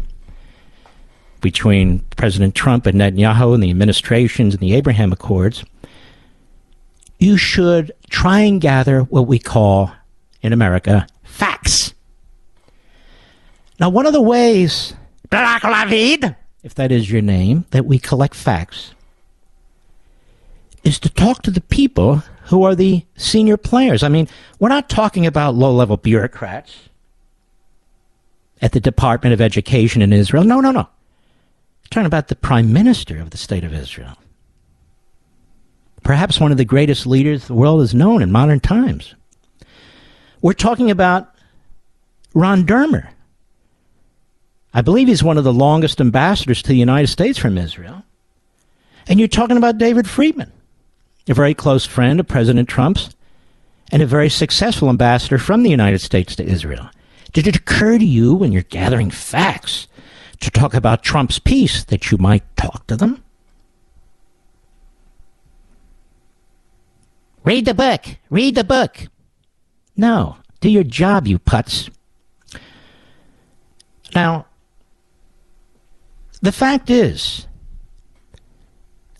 [1.41, 5.63] between President Trump and Netanyahu and the administrations and the Abraham Accords,
[7.17, 9.91] you should try and gather what we call
[10.41, 11.95] in America facts.
[13.79, 14.93] Now, one of the ways,
[15.31, 18.93] if that is your name, that we collect facts
[20.83, 24.03] is to talk to the people who are the senior players.
[24.03, 24.27] I mean,
[24.59, 26.89] we're not talking about low level bureaucrats
[28.65, 30.43] at the Department of Education in Israel.
[30.43, 30.81] No, no, no.
[30.81, 34.17] We're talking about the Prime Minister of the State of Israel.
[36.03, 39.13] Perhaps one of the greatest leaders the world has known in modern times.
[40.41, 41.29] We're talking about
[42.33, 43.09] Ron Dermer.
[44.73, 48.03] I believe he's one of the longest ambassadors to the United States from Israel.
[49.07, 50.51] And you're talking about David Friedman
[51.27, 53.09] a very close friend of President Trump's,
[53.91, 56.89] and a very successful ambassador from the United States to Israel.
[57.35, 59.89] Did it occur to you when you're gathering facts
[60.39, 63.21] to talk about Trump's peace that you might talk to them?
[67.43, 68.05] Read the book.
[68.29, 69.09] Read the book.
[69.97, 70.37] No.
[70.61, 71.89] Do your job, you putz.
[74.15, 74.45] Now,
[76.41, 77.47] the fact is,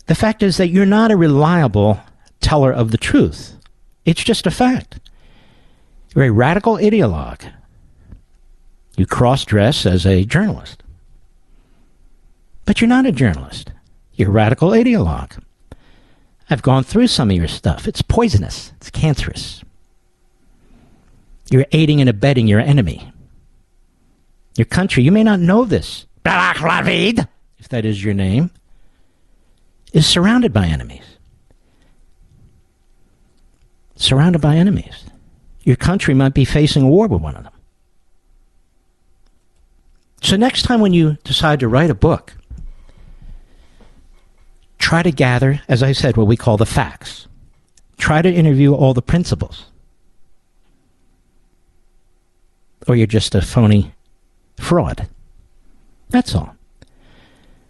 [0.06, 2.00] the fact is that you're not a reliable
[2.40, 3.58] teller of the truth.
[4.06, 5.00] It's just a fact.
[6.14, 7.52] You're a radical ideologue.
[8.96, 10.82] You cross dress as a journalist.
[12.64, 13.70] But you're not a journalist.
[14.14, 15.38] You're a radical ideologue.
[16.48, 17.86] I've gone through some of your stuff.
[17.86, 19.62] It's poisonous, it's cancerous.
[21.50, 23.12] You're aiding and abetting your enemy.
[24.56, 28.50] Your country, you may not know this, if that is your name
[29.92, 31.04] is surrounded by enemies.
[33.96, 35.04] Surrounded by enemies.
[35.62, 37.52] Your country might be facing a war with one of them.
[40.22, 42.34] So, next time when you decide to write a book,
[44.78, 47.26] try to gather, as I said, what we call the facts.
[47.98, 49.66] Try to interview all the principals.
[52.88, 53.94] Or you're just a phony
[54.58, 55.08] fraud.
[56.10, 56.56] That's all.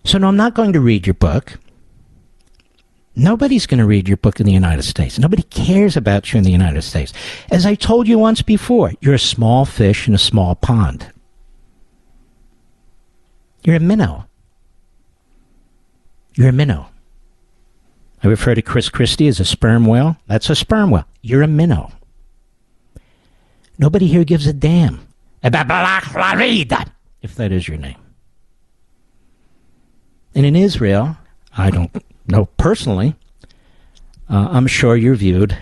[0.05, 1.59] So, no, I'm not going to read your book.
[3.17, 5.19] Nobody's going to read your book in the United States.
[5.19, 7.15] Nobody cares about you in the United States.
[7.51, 11.11] As I told you once before, you're a small fish in a small pond.
[13.67, 14.27] You're a minnow.
[16.37, 16.87] You're a minnow.
[18.23, 20.17] I refer to Chris Christie as a sperm whale.
[20.29, 21.05] That's a sperm whale.
[21.21, 21.91] You're a minnow.
[23.77, 25.09] Nobody here gives a damn
[25.43, 26.87] about Florida,
[27.23, 27.99] if that is your name.
[30.33, 31.17] And in Israel,
[31.59, 31.91] I don't
[32.29, 33.17] know personally,
[34.31, 35.59] uh, I'm sure you're viewed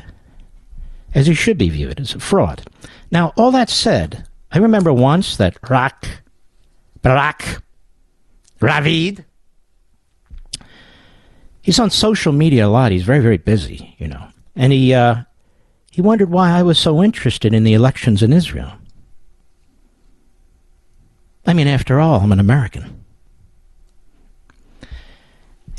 [1.14, 2.68] as you should be viewed as a fraud.
[3.10, 6.22] Now, all that said, I remember once that Rak,
[7.00, 7.63] Barak,
[8.64, 9.24] Ravid,
[11.60, 12.92] he's on social media a lot.
[12.92, 14.28] He's very, very busy, you know.
[14.56, 15.24] And he, uh,
[15.90, 18.72] he wondered why I was so interested in the elections in Israel.
[21.46, 23.04] I mean, after all, I'm an American.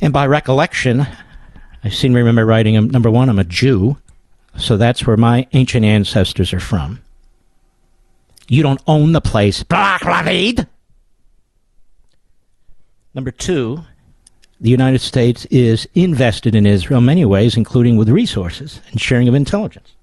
[0.02, 1.08] And by recollection,
[1.84, 3.98] I seem to remember writing, um, number one, I'm a Jew,
[4.58, 7.02] so that's where my ancient ancestors are from.
[8.48, 9.64] You don't own the place.
[13.16, 13.80] Number two,
[14.59, 19.30] the United States is invested in Israel in many ways, including with resources and sharing
[19.30, 19.93] of intelligence.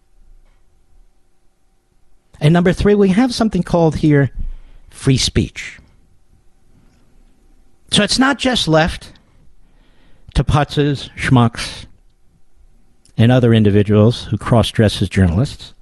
[2.40, 4.30] And number three, we have something called here
[4.90, 5.78] free speech.
[7.90, 9.12] So it's not just left
[10.34, 11.84] to putzes, schmucks,
[13.18, 15.74] and other individuals who cross dress as journalists.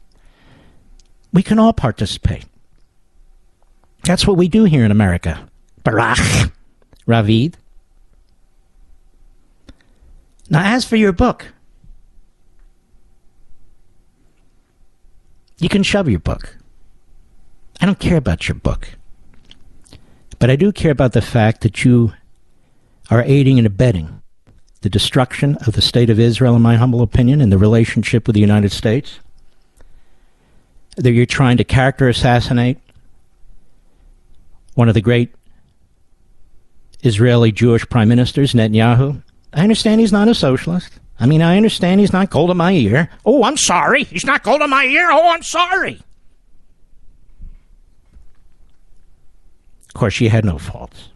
[1.33, 2.45] We can all participate.
[4.03, 5.49] That's what we do here in America.
[5.85, 6.19] Barak
[7.11, 7.55] Ravid.
[10.49, 11.53] Now, as for your book,
[15.59, 16.57] you can shove your book.
[17.81, 18.97] I don't care about your book.
[20.39, 22.13] But I do care about the fact that you
[23.11, 24.23] are aiding and abetting
[24.81, 28.35] the destruction of the state of Israel, in my humble opinion, and the relationship with
[28.35, 29.21] the United States.
[30.97, 32.79] That you're trying to character assassinate
[34.75, 35.35] one of the great
[37.03, 39.23] Israeli Jewish prime ministers, Netanyahu.
[39.53, 41.01] I understand he's not a socialist.
[41.19, 43.11] I mean, I understand he's not gold in my ear.
[43.25, 44.05] Oh, I'm sorry.
[44.05, 45.11] He's not gold in my ear.
[45.11, 46.01] Oh, I'm sorry.
[49.89, 51.09] Of course, she had no faults.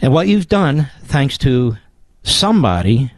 [0.00, 1.76] And what you've done, thanks to
[2.22, 3.12] somebody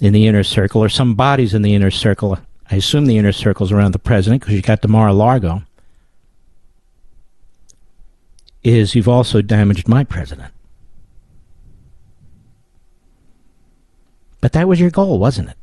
[0.00, 2.38] in the inner circle, or some bodies in the inner circle,
[2.70, 5.62] I assume the inner circle's around the president because you got the Mar-a-Lago,
[8.62, 10.52] is you've also damaged my president.
[14.40, 15.56] But that was your goal, wasn't it?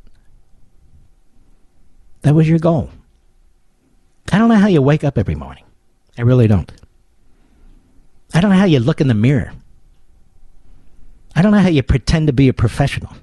[2.23, 2.89] That was your goal.
[4.31, 5.63] I don't know how you wake up every morning.
[6.17, 6.71] I really don't.
[8.33, 9.53] I don't know how you look in the mirror.
[11.35, 13.13] I don't know how you pretend to be a professional.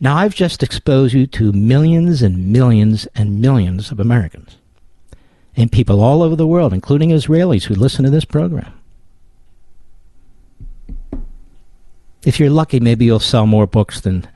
[0.00, 4.57] Now, I've just exposed you to millions and millions and millions of Americans
[5.58, 8.72] and people all over the world, including Israelis who listen to this program.
[12.24, 14.28] If you're lucky, maybe you'll sell more books than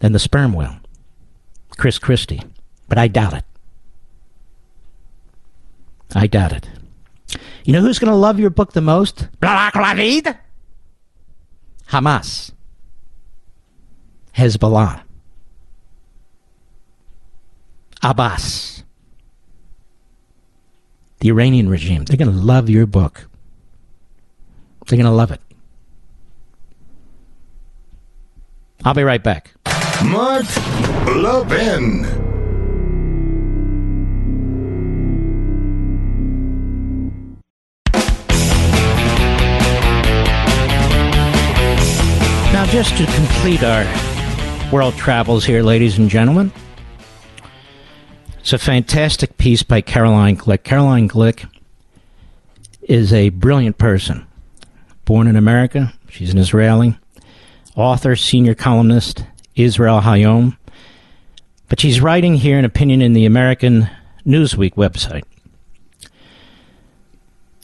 [0.00, 0.76] than the sperm whale,
[1.78, 2.42] Chris Christie,
[2.88, 3.44] but I doubt it.
[6.14, 6.68] I doubt it.
[7.64, 9.28] You know who's going to love your book the most?
[11.88, 12.52] Hamas.
[14.36, 15.02] Hezbollah.
[18.02, 18.73] Abbas.
[21.24, 22.04] The Iranian regime.
[22.04, 23.30] They're going to love your book.
[24.86, 25.40] They're going to love it.
[28.84, 29.54] I'll be right back.
[30.04, 30.44] Mark
[31.06, 32.02] Levin.
[42.52, 46.52] Now, just to complete our world travels here, ladies and gentlemen,
[48.44, 50.64] it's a fantastic piece by Caroline Glick.
[50.64, 51.48] Caroline Glick
[52.82, 54.26] is a brilliant person.
[55.06, 56.98] Born in America, she's an Israeli,
[57.74, 59.24] author, senior columnist,
[59.56, 60.58] Israel Hayom.
[61.70, 63.88] But she's writing here an opinion in the American
[64.26, 65.24] Newsweek website.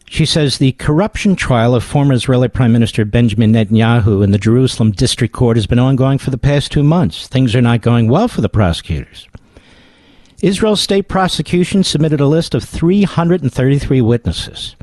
[0.08, 4.92] She says the corruption trial of former Israeli Prime Minister Benjamin Netanyahu in the Jerusalem
[4.92, 7.28] District Court has been ongoing for the past two months.
[7.28, 9.28] Things are not going well for the prosecutors.
[10.42, 14.74] Israel's state prosecution submitted a list of 333 witnesses.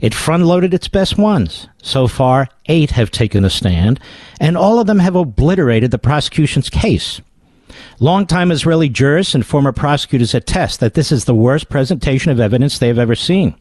[0.00, 1.68] It front loaded its best ones.
[1.82, 3.98] So far, eight have taken the stand,
[4.40, 7.20] and all of them have obliterated the prosecution's case.
[8.00, 12.78] Longtime Israeli jurists and former prosecutors attest that this is the worst presentation of evidence
[12.78, 13.54] they have ever seen.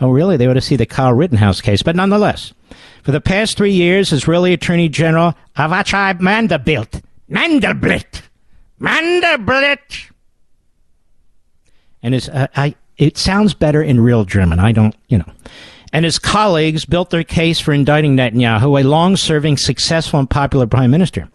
[0.00, 0.36] Oh, really?
[0.36, 1.82] They ought to see the Kyle Rittenhouse case.
[1.82, 2.54] But nonetheless,
[3.02, 8.22] for the past three years, Israeli Attorney General Avichai Mandelblit, Mandelblit,
[8.80, 10.10] Mandelblit,
[12.04, 14.60] and his, uh, I, it sounds better in real German.
[14.60, 15.32] I don't, you know.
[15.92, 20.90] And his colleagues built their case for indicting Netanyahu, a long-serving, successful, and popular prime
[20.90, 21.28] minister,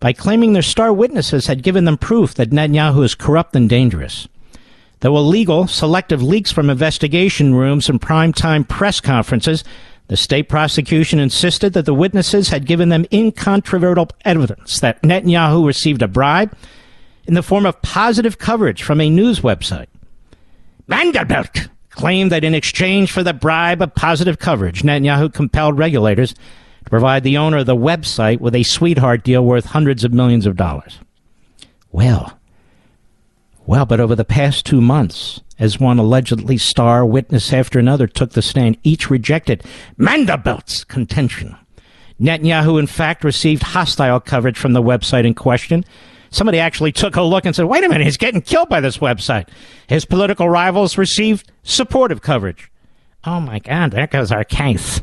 [0.00, 4.28] by claiming their star witnesses had given them proof that Netanyahu is corrupt and dangerous.
[5.00, 9.62] Though illegal, selective leaks from investigation rooms and primetime press conferences,
[10.08, 16.02] the state prosecution insisted that the witnesses had given them incontrovertible evidence that Netanyahu received
[16.02, 16.56] a bribe
[17.26, 19.86] in the form of positive coverage from a news website.
[20.88, 26.90] Vanderbilt claimed that in exchange for the bribe of positive coverage, Netanyahu compelled regulators to
[26.90, 30.56] provide the owner of the website with a sweetheart deal worth hundreds of millions of
[30.56, 30.98] dollars.
[31.92, 32.38] Well,
[33.66, 38.30] well, but over the past two months, as one allegedly star witness after another took
[38.30, 39.62] the stand, each rejected
[39.98, 41.54] Mandelblit's contention.
[42.18, 45.84] Netanyahu, in fact, received hostile coverage from the website in question.
[46.30, 48.98] Somebody actually took a look and said, wait a minute, he's getting killed by this
[48.98, 49.48] website.
[49.86, 52.70] His political rivals received supportive coverage.
[53.24, 55.00] Oh my God, there goes our case.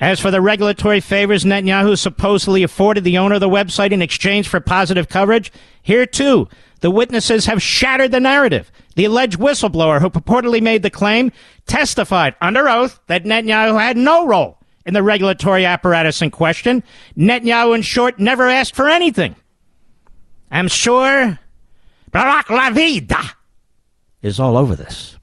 [0.00, 4.48] As for the regulatory favors Netanyahu supposedly afforded the owner of the website in exchange
[4.48, 5.52] for positive coverage,
[5.82, 6.48] here too,
[6.80, 8.70] the witnesses have shattered the narrative.
[8.96, 11.32] The alleged whistleblower who purportedly made the claim
[11.66, 16.82] testified under oath that Netanyahu had no role in the regulatory apparatus in question.
[17.16, 19.34] Netanyahu, in short, never asked for anything.
[20.50, 21.38] I'm sure
[22.10, 23.32] Barak Lavida
[24.22, 25.16] is all over this.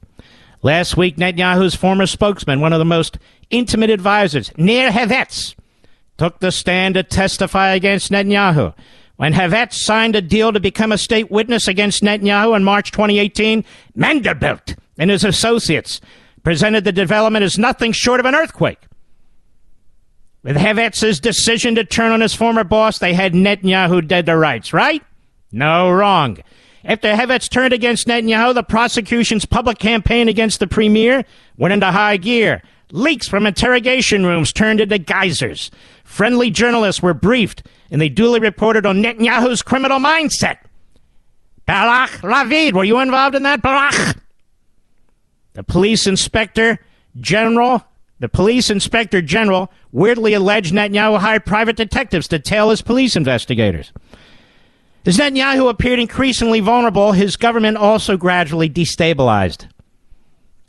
[0.62, 3.18] Last week, Netanyahu's former spokesman, one of the most
[3.50, 5.54] intimate advisors, Nir Hefetz,
[6.18, 8.74] took the stand to testify against Netanyahu.
[9.16, 13.64] When Hefetz signed a deal to become a state witness against Netanyahu in March 2018,
[13.96, 16.00] Mandelblit and his associates
[16.42, 18.80] presented the development as nothing short of an earthquake.
[20.42, 24.72] With Hefetz's decision to turn on his former boss, they had Netanyahu dead to rights,
[24.72, 25.02] right?
[25.52, 26.38] No, wrong.
[26.84, 31.24] After Hefetz turned against Netanyahu, the prosecution's public campaign against the premier
[31.56, 32.62] went into high gear.
[32.90, 35.70] Leaks from interrogation rooms turned into geysers.
[36.04, 40.58] Friendly journalists were briefed, and they duly reported on Netanyahu's criminal mindset.
[41.66, 44.16] Barak Ravid, were you involved in that, Barak?
[45.54, 46.78] The police inspector
[47.20, 47.84] general,
[48.18, 53.92] the police inspector general weirdly alleged Netanyahu hired private detectives to tail his police investigators.
[55.04, 59.68] As Netanyahu appeared increasingly vulnerable, his government also gradually destabilized.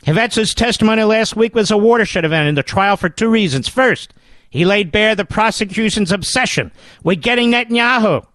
[0.04, 3.68] Hefetz's testimony last week was a watershed event in the trial for two reasons.
[3.68, 4.12] First,
[4.50, 6.72] he laid bare the prosecution's obsession
[7.04, 8.26] with getting Netanyahu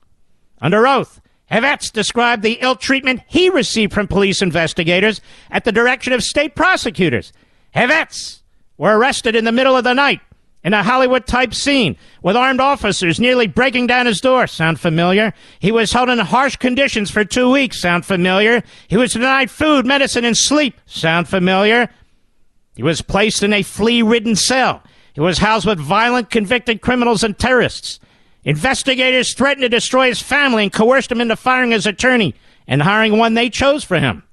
[0.62, 1.20] under oath.
[1.52, 5.20] Hefetz described the ill treatment he received from police investigators
[5.52, 7.34] at the direction of state prosecutors.
[7.76, 8.42] Hefetz
[8.78, 10.22] were arrested in the middle of the night
[10.64, 14.46] in a Hollywood type scene with armed officers nearly breaking down his door.
[14.48, 15.34] Sound familiar?
[15.60, 17.80] He was held in harsh conditions for two weeks.
[17.80, 18.64] Sound familiar?
[18.88, 20.80] He was denied food, medicine, and sleep.
[20.86, 21.90] Sound familiar?
[22.76, 24.84] He was placed in a flea ridden cell.
[25.14, 28.00] He was housed with violent convicted criminals and terrorists.
[28.44, 32.36] Investigators threatened to destroy his family and coerced him into firing his attorney
[32.68, 34.24] and hiring one they chose for him.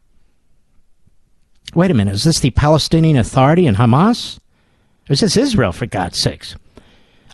[1.74, 4.38] Wait a minute, is this the Palestinian Authority and Hamas?
[5.08, 6.56] Or is Israel, for God's sakes?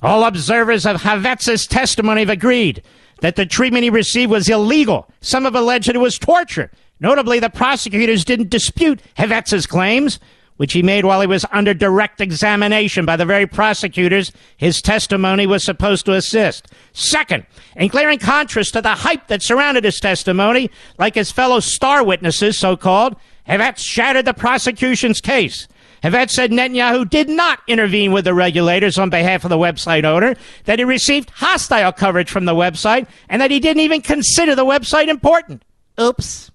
[0.03, 2.83] All observers of Hefetz's testimony have agreed
[3.21, 5.09] that the treatment he received was illegal.
[5.21, 6.71] Some have alleged that it was torture.
[7.01, 10.19] Notably, the prosecutors didn't dispute Hefetz's claims,
[10.57, 15.47] which he made while he was under direct examination by the very prosecutors his testimony
[15.47, 16.69] was supposed to assist.
[16.93, 17.47] Second,
[17.77, 22.59] in glaring contrast to the hype that surrounded his testimony, like his fellow star witnesses,
[22.59, 23.17] so called,
[23.49, 25.67] Hefetz shattered the prosecution's case.
[26.03, 30.35] Hefetz said Netanyahu did not intervene with the regulators on behalf of the website owner,
[30.65, 34.65] that he received hostile coverage from the website, and that he didn't even consider the
[34.65, 35.65] website important.
[36.01, 36.51] Oops.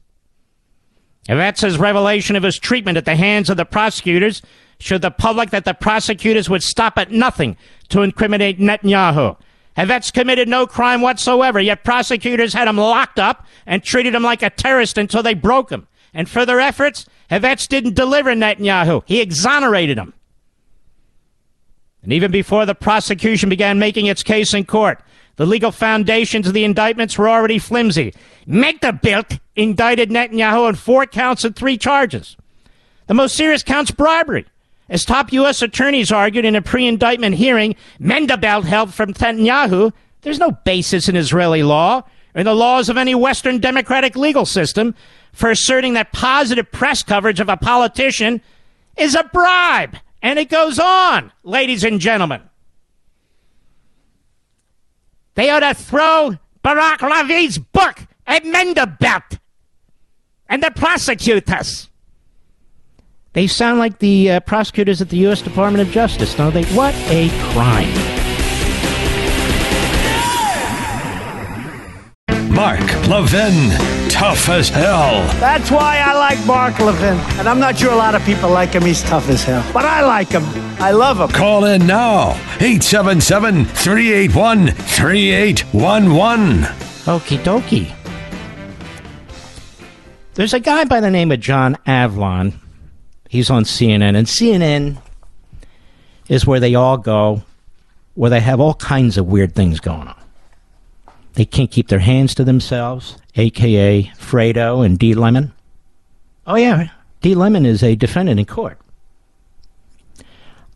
[1.29, 4.41] Hefetz's revelation of his treatment at the hands of the prosecutors
[4.79, 7.57] showed the public that the prosecutors would stop at nothing
[7.89, 9.37] to incriminate Netanyahu.
[9.77, 14.41] Hefetz committed no crime whatsoever, yet prosecutors had him locked up and treated him like
[14.41, 15.87] a terrorist until they broke him.
[16.13, 19.03] And for their efforts, Hefetz didn't deliver Netanyahu.
[19.05, 20.13] He exonerated him.
[22.03, 25.01] And even before the prosecution began making its case in court,
[25.35, 28.13] the legal foundations of the indictments were already flimsy.
[28.47, 32.37] Mandelblit indicted Netanyahu on four counts and three charges.
[33.07, 34.45] The most serious count's bribery.
[34.89, 35.61] As top U.S.
[35.61, 41.15] attorneys argued in a pre indictment hearing, Mandelblit held from Netanyahu, there's no basis in
[41.15, 42.03] Israeli law
[42.35, 44.95] or in the laws of any Western democratic legal system
[45.37, 48.41] for asserting that positive press coverage of a politician
[48.97, 49.95] is a bribe.
[50.23, 52.41] And it goes on, ladies and gentlemen.
[55.35, 59.37] They ought to throw Barak Ravid's book at Mandelblit
[60.49, 61.87] and the prosecutors.
[63.33, 65.43] They sound like the uh, prosecutors at the U.S.
[65.43, 66.65] Department of Justice, don't they?
[66.73, 68.16] What a crime.
[72.57, 73.69] Mark Levin,
[74.09, 75.21] tough as hell.
[75.39, 77.15] That's why I like Mark Levin.
[77.37, 78.81] And I'm not sure a lot of people like him.
[78.81, 79.63] He's tough as hell.
[79.71, 80.43] But I like him.
[80.81, 81.29] I love him.
[81.29, 86.63] Call in now 877 381 3811.
[87.05, 87.93] Okie dokie.
[90.33, 92.55] There's a guy by the name of John Avlon.
[93.29, 94.97] He's on CNN, and CNN
[96.27, 97.43] is where they all go,
[98.15, 100.16] where they have all kinds of weird things going on.
[101.37, 105.13] They can't keep their hands to themselves, aka Fredo and D.
[105.13, 105.53] Lemon.
[106.47, 106.89] Oh, yeah,
[107.21, 107.35] D.
[107.35, 108.79] Lemon is a defendant in court.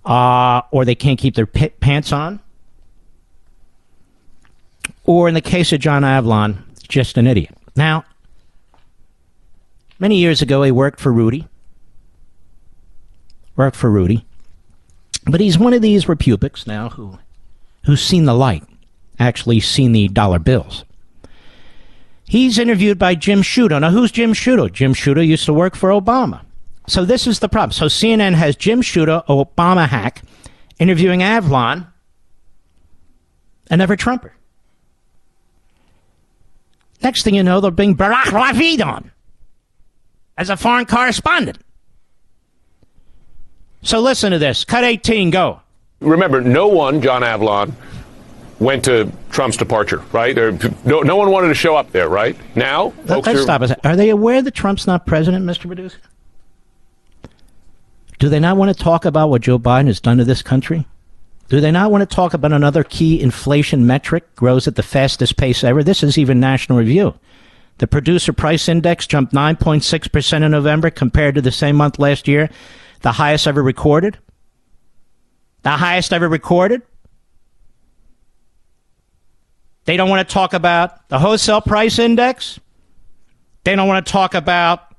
[0.06, 2.42] Uh, or they can't keep their p- pants on.
[5.04, 7.58] Or in the case of John Avlon, just an idiot.
[7.76, 8.06] Now,
[9.98, 11.48] many years ago, he worked for Rudy.
[13.56, 14.28] Worked for Rudy.
[15.26, 17.18] But he's one of these republics now who,
[17.86, 18.64] who's seen the light
[19.22, 20.84] actually seen the dollar bills.
[22.26, 23.80] He's interviewed by Jim Sciutto.
[23.80, 24.72] Now, who's Jim Sciutto?
[24.72, 26.42] Jim Sciutto used to work for Obama.
[26.88, 27.72] So this is the problem.
[27.72, 30.24] So CNN has Jim Sciutto, Obama hack,
[30.80, 31.88] interviewing Avlon,
[33.70, 34.34] another Trumper.
[37.04, 39.12] Next thing you know, they'll bring Barak Ravid on.
[40.38, 41.58] as a foreign correspondent.
[43.84, 44.64] So listen to this.
[44.64, 45.60] Cut 18, go.
[46.00, 47.74] Remember, no one, John Avlon,
[48.62, 50.38] went to Trump's departure, right?
[50.38, 50.52] Or,
[50.86, 52.38] no, no one wanted to show up there, right?
[52.56, 53.84] Now, Let, us stop second.
[53.84, 55.66] Are they aware that Trump's not president, Mr.
[55.66, 55.98] Producer?
[58.20, 60.88] Do they not want to talk about what Joe Biden has done to this country?
[61.50, 65.38] Do they not want to talk about another key inflation metric grows at the fastest
[65.38, 65.84] pace ever?
[65.84, 67.16] This is even National Review.
[67.80, 72.52] The producer price index jumped 9.6% in November compared to the same month last year,
[73.02, 74.20] the highest ever recorded.
[75.64, 76.84] The highest ever recorded.
[79.86, 82.60] They don't want to talk about the wholesale price index.
[83.64, 84.96] They don't want to talk about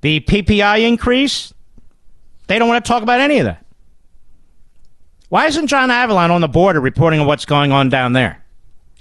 [0.00, 1.52] the PPI increase.
[2.46, 3.64] They don't want to talk about any of that.
[5.30, 8.44] Why isn't John Avalon on the border reporting on what's going on down there?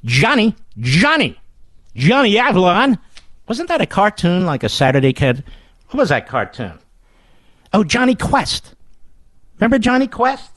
[0.05, 1.39] Johnny, Johnny,
[1.95, 2.97] Johnny Avalon.
[3.47, 5.43] Wasn't that a cartoon like a Saturday kid?
[5.89, 6.79] What was that cartoon?
[7.73, 8.73] Oh, Jonny Quest.
[9.59, 10.51] Remember Jonny Quest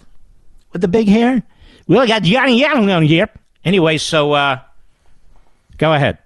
[0.73, 1.43] with the big hair?
[1.87, 3.29] We got Johnny Avlon here.
[3.67, 4.61] Anyway, so uh,
[5.77, 6.19] go ahead.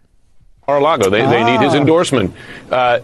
[0.68, 2.32] Mar-a-Lago, they, they need his endorsement.
[2.70, 3.00] Uh,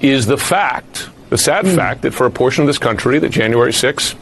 [0.00, 3.70] is the fact, the sad fact, that for a portion of this country, that January
[3.70, 4.16] 6th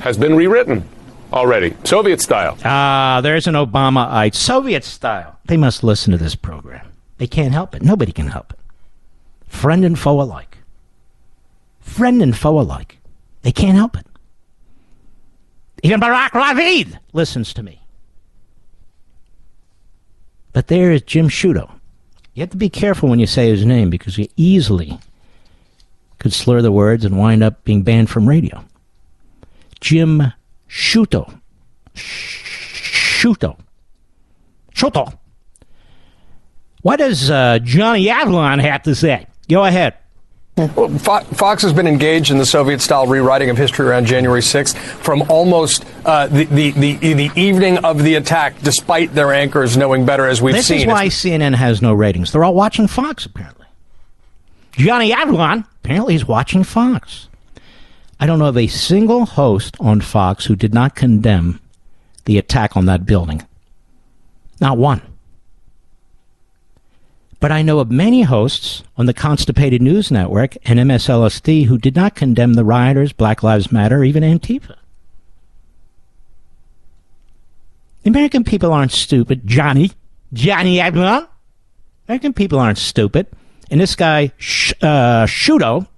[0.00, 0.86] has been rewritten
[1.32, 2.58] already, Soviet style.
[2.64, 5.38] Ah, there's an Obama-ite, Soviet style.
[5.46, 6.86] They must listen to this program.
[7.18, 7.82] They can't help it.
[7.82, 8.58] Nobody can help it.
[9.46, 10.58] Friend and foe alike.
[11.80, 12.98] Friend and foe alike.
[13.42, 14.06] They can't help it.
[15.84, 17.81] Even Barak Ravid listens to me.
[20.52, 21.70] But there is Jim Sciutto.
[22.34, 24.98] You have to be careful when you say his name because you easily
[26.18, 28.64] could slur the words and wind up being banned from radio.
[29.80, 30.32] Jim
[30.68, 31.40] Sciutto.
[31.94, 33.58] Sciutto.
[34.74, 35.18] Sciutto.
[36.82, 39.26] What does uh, Johnny Avalon have to say?
[39.48, 39.94] Go ahead.
[40.56, 45.22] Well, Fox has been engaged in the Soviet-style rewriting of history around January 6th from
[45.30, 50.26] almost uh, the, the, the, the, evening of the attack, despite their anchors knowing better,
[50.26, 50.76] as we've this seen.
[50.76, 52.32] This is why CNN has no ratings.
[52.32, 53.66] They're all watching Fox, apparently.
[54.72, 57.28] Johnny Avlon, apparently, is watching Fox.
[58.20, 61.60] I don't know of a single host on Fox who did not condemn
[62.26, 63.46] the attack on that building.
[64.60, 65.00] Not one.
[67.42, 71.96] But I know of many hosts on the Constipated News Network and MSLSD who did
[71.96, 74.76] not condemn the rioters, Black Lives Matter, or even Antifa.
[78.04, 79.44] The American people aren't stupid.
[79.44, 79.90] Johnny,
[80.32, 81.26] Johnny Avlon.
[82.06, 83.26] American people aren't stupid.
[83.72, 85.88] And this guy, Sh- uh, Sciutto,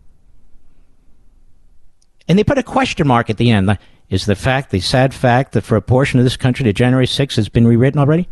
[2.26, 3.76] and they put a question mark at the end.
[4.08, 7.06] Is the fact, the sad fact, that for a portion of this country, the January
[7.06, 8.30] 6th has been rewritten already?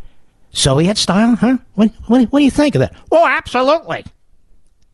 [0.52, 1.58] Soviet style, huh?
[1.74, 2.94] What, what, what do you think of that?
[3.10, 4.04] Oh, absolutely,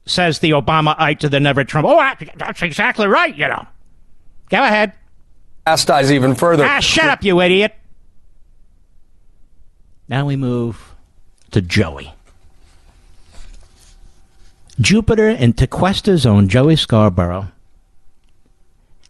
[0.07, 1.87] says the Obama-ite to the never Trump.
[1.89, 3.67] Oh, that's exactly right, you know.
[4.49, 4.93] Go ahead.
[5.67, 6.65] Chastise even further.
[6.65, 7.75] Ah, shut up, you idiot.
[10.09, 10.95] Now we move
[11.51, 12.15] to Joey.
[14.81, 17.49] Jupiter and Tequesta's own Joey Scarborough,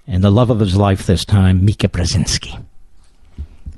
[0.06, 2.64] and the love of his life this time, Mika Brzezinski,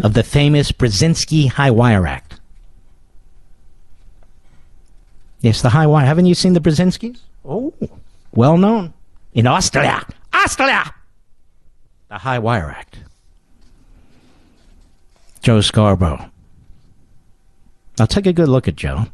[0.02, 2.39] of the famous Brzezinski High Wire Act.
[5.40, 6.06] Yes, the high wire.
[6.06, 7.18] Haven't you seen the Brzezinskis?
[7.44, 7.72] Oh,
[8.34, 8.92] well known
[9.32, 10.04] in Austria.
[10.32, 10.94] Austria!
[12.08, 12.98] The High Wire Act.
[15.42, 16.30] Joe Scarborough.
[17.98, 19.06] I'll take a good look at Joe.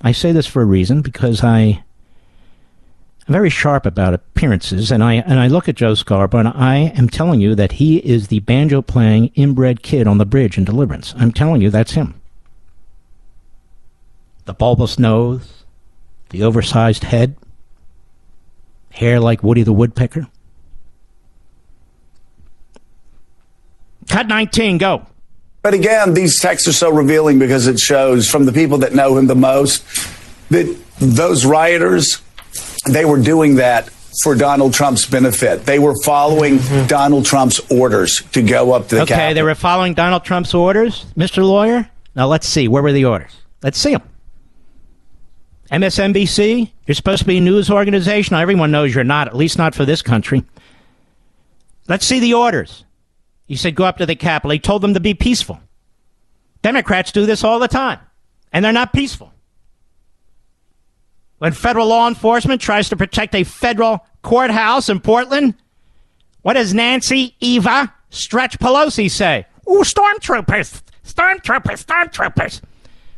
[0.00, 1.82] I say this for a reason because I am
[3.28, 7.08] very sharp about appearances, and I and I look at Joe Scarborough, and I am
[7.08, 11.14] telling you that he is the banjo playing inbred kid on the bridge in Deliverance.
[11.16, 12.20] I'm telling you that's him.
[14.44, 15.61] The bulbous nose,
[16.32, 17.36] the oversized head,
[18.90, 20.26] hair like Woody the Woodpecker.
[24.08, 25.06] Cut 19, go.
[25.62, 29.16] But again, these texts are so revealing because it shows from the people that know
[29.16, 29.84] him the most
[30.50, 32.20] that those rioters,
[32.86, 33.88] they were doing that
[34.22, 35.64] for Donald Trump's benefit.
[35.64, 36.86] They were following mm-hmm.
[36.86, 39.34] Donald Trump's orders to go up to the Okay, Capitol.
[39.34, 41.44] they were following Donald Trump's orders, Mr.
[41.44, 41.88] Lawyer?
[42.16, 42.68] Now let's see.
[42.68, 43.32] Where were the orders?
[43.62, 44.02] Let's see them.
[45.72, 48.36] MSNBC, you're supposed to be a news organization.
[48.36, 50.44] Everyone knows you're not, at least not for this country.
[51.88, 52.84] Let's see the orders.
[53.46, 54.50] He said, go up to the Capitol.
[54.50, 55.60] He told them to be peaceful.
[56.60, 57.98] Democrats do this all the time,
[58.52, 59.32] and they're not peaceful.
[61.38, 65.54] When federal law enforcement tries to protect a federal courthouse in Portland,
[66.42, 69.46] what does Nancy, Eva, Stretch Pelosi say?
[69.68, 72.60] Ooh, stormtroopers, stormtroopers, stormtroopers.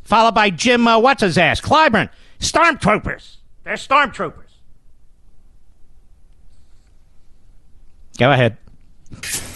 [0.05, 2.09] Followed by Jim, uh, what's his ass, Clyburn
[2.45, 3.37] stormtroopers.
[3.65, 4.45] They're stormtroopers.
[8.19, 8.57] Go ahead.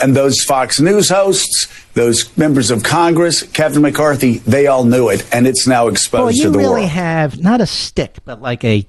[0.01, 5.27] And those Fox News hosts, those members of Congress, Kevin McCarthy, they all knew it,
[5.33, 6.81] and it's now exposed Well, to the really world.
[6.81, 8.87] You really have not a stick, but like a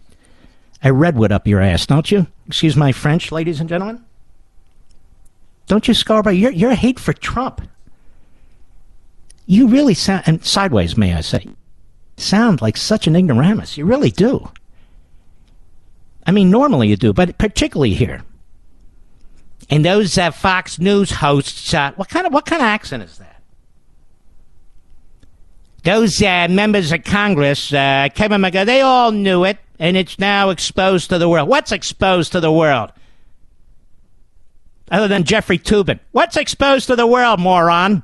[0.83, 2.27] a redwood up your ass, don't you?
[2.47, 4.03] Excuse my French, ladies and gentlemen.
[5.67, 6.33] Don't you, Scarborough?
[6.33, 7.61] Your your hate for Trump.
[9.45, 11.47] You really sound and sideways, may I say,
[12.21, 13.77] sound like such an ignoramus.
[13.77, 14.49] You really do.
[16.25, 18.23] I mean, normally you do, but particularly here.
[19.69, 23.17] And those uh, Fox News hosts, uh, what kind of what kind of accent is
[23.17, 23.41] that?
[25.83, 30.49] Those uh, members of Congress, uh, Kevin McCarthy, they all knew it, and it's now
[30.49, 31.47] exposed to the world.
[31.47, 32.91] What's exposed to the world?
[34.91, 35.99] Other than Jeffrey Toobin.
[36.11, 38.03] What's exposed to the world, moron?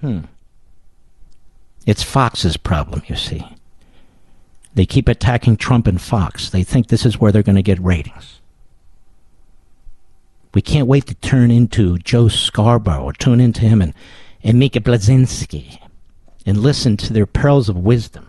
[0.00, 0.20] Hmm.
[1.86, 3.44] It's Fox's problem, you see.
[4.74, 6.50] They keep attacking Trump and Fox.
[6.50, 8.40] They think this is where they're going to get ratings.
[10.54, 13.94] We can't wait to turn into Joe Scarborough or tune into him and,
[14.42, 15.78] and Mika Blazinski
[16.44, 18.28] and listen to their pearls of wisdom.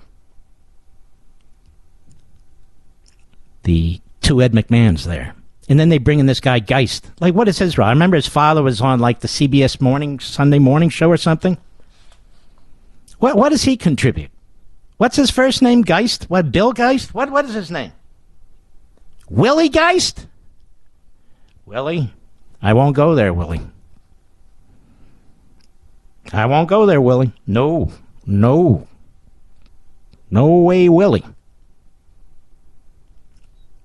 [3.63, 5.35] The two Ed McMahons there.
[5.69, 7.09] And then they bring in this guy Geist.
[7.19, 7.87] Like, what is his role?
[7.87, 11.57] I remember his father was on like the CBS morning Sunday morning show or something.
[13.19, 14.31] What what does he contribute?
[14.97, 15.83] What's his first name?
[15.83, 16.25] Geist?
[16.29, 17.13] What Bill Geist?
[17.13, 17.91] What what is his name?
[19.29, 20.27] Willie Geist?
[21.65, 22.13] Willie?
[22.61, 23.61] I won't go there, Willie.
[26.33, 27.31] I won't go there, Willie.
[27.47, 27.91] No.
[28.25, 28.87] No.
[30.29, 31.25] No way, Willie.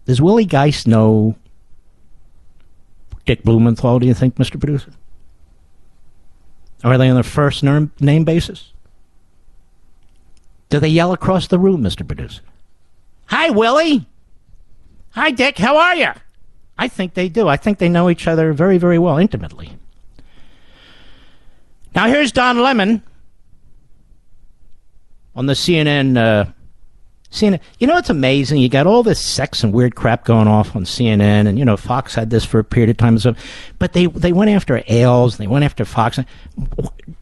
[0.04, 1.34] Does Willie Geist know
[3.26, 4.58] Dick Blumenthal, do you think, Mr.
[4.58, 4.92] Producer?
[6.84, 8.72] Are they on the first name, name basis?
[10.68, 12.06] Do they yell across the room, Mr.
[12.06, 12.42] Producer?
[13.26, 14.06] Hi, Willie.
[15.10, 15.58] Hi, Dick.
[15.58, 16.10] How are you?
[16.78, 17.48] I think they do.
[17.48, 19.72] I think they know each other very, very well, intimately.
[21.94, 23.02] Now, here's Don Lemon
[25.34, 26.16] on the CNN.
[26.18, 26.52] Uh,
[27.30, 27.60] CNN.
[27.78, 28.60] You know it's amazing?
[28.60, 31.76] You got all this sex and weird crap going off on CNN, and you know
[31.76, 33.72] Fox had this for a period of time and stuff.
[33.78, 36.18] But they they went after Ailes, they went after Fox.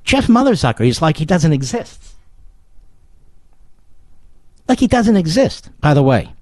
[0.05, 2.15] Jeff Motherzucker, he's like he doesn't exist.
[4.69, 5.71] Like he doesn't exist.
[5.81, 6.33] By the way,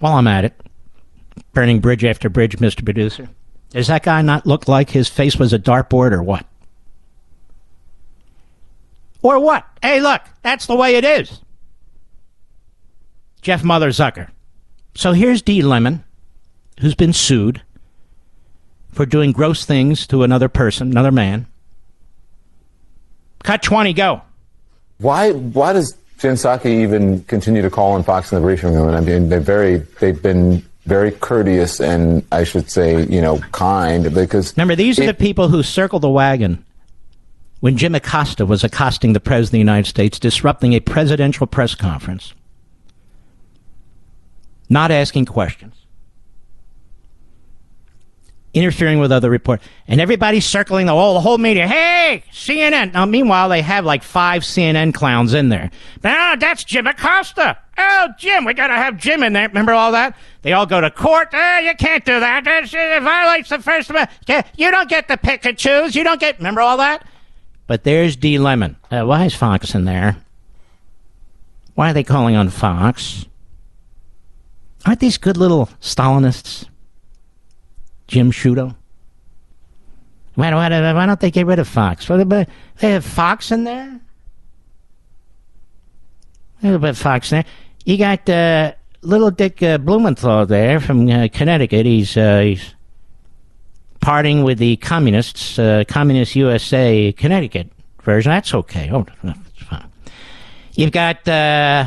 [0.00, 0.60] while I'm at it,
[1.52, 2.84] burning bridge after bridge, Mr.
[2.84, 3.28] Producer.
[3.70, 6.46] Does that guy not look like his face was a dartboard or what?
[9.22, 9.66] Or what?
[9.82, 11.40] Hey, look, that's the way it is.
[13.44, 14.28] Jeff Motherzucker.
[14.94, 15.60] So here's D.
[15.60, 16.02] Lemon,
[16.80, 17.60] who's been sued
[18.90, 21.46] for doing gross things to another person, another man.
[23.42, 24.22] Cut 20, go.
[24.98, 28.88] Why, why does Jen Psaki even continue to call on Fox in the briefing room?
[28.88, 33.40] And I mean, they're very, they've been very courteous and I should say, you know,
[33.52, 34.56] kind because.
[34.56, 36.64] Remember, these are the people who circled the wagon
[37.60, 41.74] when Jim Acosta was accosting the President of the United States, disrupting a presidential press
[41.74, 42.32] conference,
[44.68, 45.74] not asking questions,
[48.52, 51.66] interfering with other reporters, and everybody's circling the whole, the whole media.
[51.66, 52.92] Hey, CNN.
[52.92, 55.70] Now, meanwhile, they have like five CNN clowns in there.
[56.04, 57.58] Ah, that's Jim Acosta.
[57.76, 59.48] Oh, Jim, we got to have Jim in there.
[59.48, 60.16] Remember all that?
[60.42, 61.28] They all go to court.
[61.32, 62.46] Oh, you can't do that.
[62.46, 64.46] It violates the First Amendment.
[64.56, 65.96] You don't get to pick and choose.
[65.96, 66.38] You don't get.
[66.38, 67.04] Remember all that?
[67.66, 68.38] But there's D.
[68.38, 68.76] Lemon.
[68.90, 70.16] Uh, why is Fox in there?
[71.74, 73.26] Why are they calling on Fox?
[74.86, 76.66] Aren't these good little Stalinists?
[78.06, 78.74] Jim Sciutto?
[80.34, 82.06] Why, why, why don't they get rid of Fox?
[82.06, 82.46] They
[82.80, 84.00] have Fox in there?
[86.62, 87.44] A little bit Fox there.
[87.84, 88.72] You got uh,
[89.02, 91.86] little Dick uh, Blumenthal there from uh, Connecticut.
[91.86, 92.74] He's, uh, he's
[94.00, 97.70] parting with the communists, uh, Communist USA Connecticut
[98.02, 98.30] version.
[98.30, 98.90] That's okay.
[98.92, 99.90] Oh, that's fine.
[100.72, 101.86] You've got uh,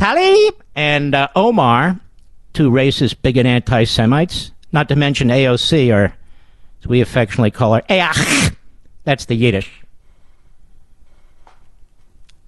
[0.00, 2.00] Tlaib and uh, Omar,
[2.54, 6.14] two racist, bigot anti Semites, not to mention AOC, or
[6.80, 8.56] as we affectionately call her, Ayach.
[9.04, 9.70] That's the Yiddish.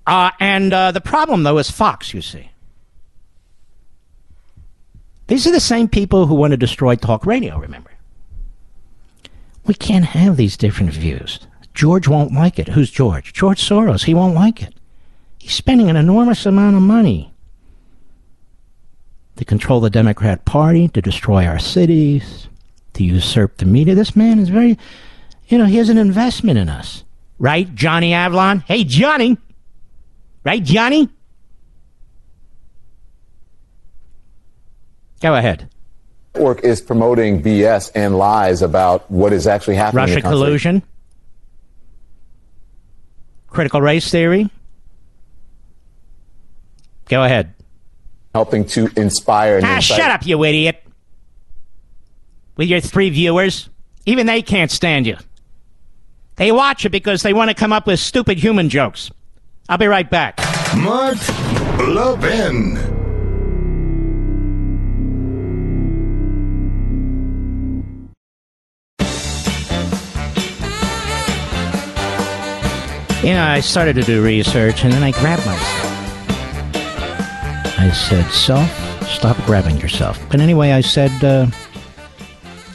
[0.06, 2.50] Uh, and uh, the problem, though, is Fox, you see.
[5.26, 7.90] These are the same people who want to destroy talk radio, remember?
[9.66, 11.38] We can't have these different views.
[11.74, 12.68] George won't like it.
[12.68, 13.34] Who's George?
[13.34, 14.04] George Soros.
[14.04, 14.74] He won't like it.
[15.38, 17.31] He's spending an enormous amount of money
[19.36, 22.48] to control the Democrat Party, to destroy our cities,
[22.94, 23.94] to usurp the media.
[23.94, 24.78] This man is very,
[25.48, 27.04] you know, he has an investment in us.
[27.38, 28.60] Right, Johnny Avalon?
[28.60, 29.36] Hey, Johnny!
[30.44, 31.08] Right, Johnny?
[35.20, 35.68] Go ahead.
[36.34, 40.04] Network is promoting BS and lies about what is actually happening.
[40.04, 40.82] in Russia the collusion.
[43.48, 44.50] Critical race theory.
[47.08, 47.54] Go ahead.
[48.34, 49.56] Helping to inspire.
[49.56, 50.82] And Ah, incite- shut up, you idiot.
[52.56, 53.68] With your three viewers,
[54.06, 55.16] even they can't stand you.
[56.36, 59.10] They watch it because they want to come up with stupid human jokes.
[59.68, 60.38] I'll be right back.
[60.76, 61.16] Mark
[61.78, 62.78] Levin.
[73.22, 75.91] You know, I started to do research and then I grabbed myself.
[77.82, 80.16] I said, Self, stop grabbing yourself.
[80.30, 81.48] But anyway, I said, uh,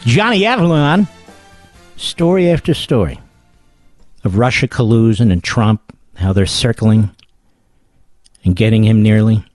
[0.01, 1.07] Johnny Avalon,
[1.95, 3.17] story after story
[4.25, 7.09] of Russia collusion and Trump, how they're circling
[8.43, 9.45] and getting him nearly.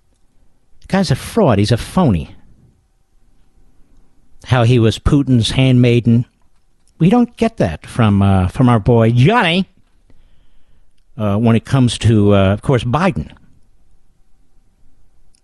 [0.81, 1.59] The guy's a fraud.
[1.59, 2.35] He's a phony.
[4.47, 6.25] How he was Putin's handmaiden.
[6.99, 9.69] We don't get that from uh, from our boy Johnny
[11.19, 13.37] uh, when it comes to, uh, of course, Biden.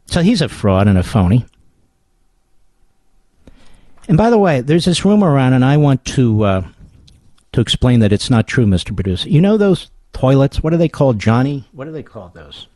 [0.08, 1.44] So he's a fraud and a phony.
[4.08, 6.68] And by the way, there's this rumor around, and I want to uh,
[7.52, 8.94] to explain that it's not true, Mr.
[8.94, 9.28] Producer.
[9.28, 10.62] You know those toilets?
[10.62, 11.68] What are they called, Johnny?
[11.72, 12.32] What are they called?
[12.32, 12.66] Those?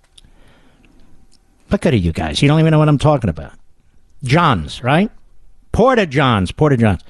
[1.71, 2.43] Look at you guys.
[2.43, 3.53] You don't even know what I'm talking about.
[4.23, 5.11] Johns, right?
[5.73, 6.53] Porta Johns.
[6.53, 7.01] Porta Johns.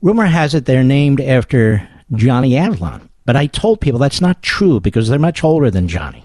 [0.00, 3.10] Rumor has it they're named after Johnny Avalon.
[3.26, 6.21] But I told people that's not true because they're much older than Johnny.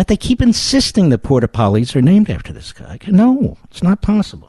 [0.00, 2.98] But they keep insisting the porta potties are named after this guy.
[3.06, 4.48] No, it's not possible.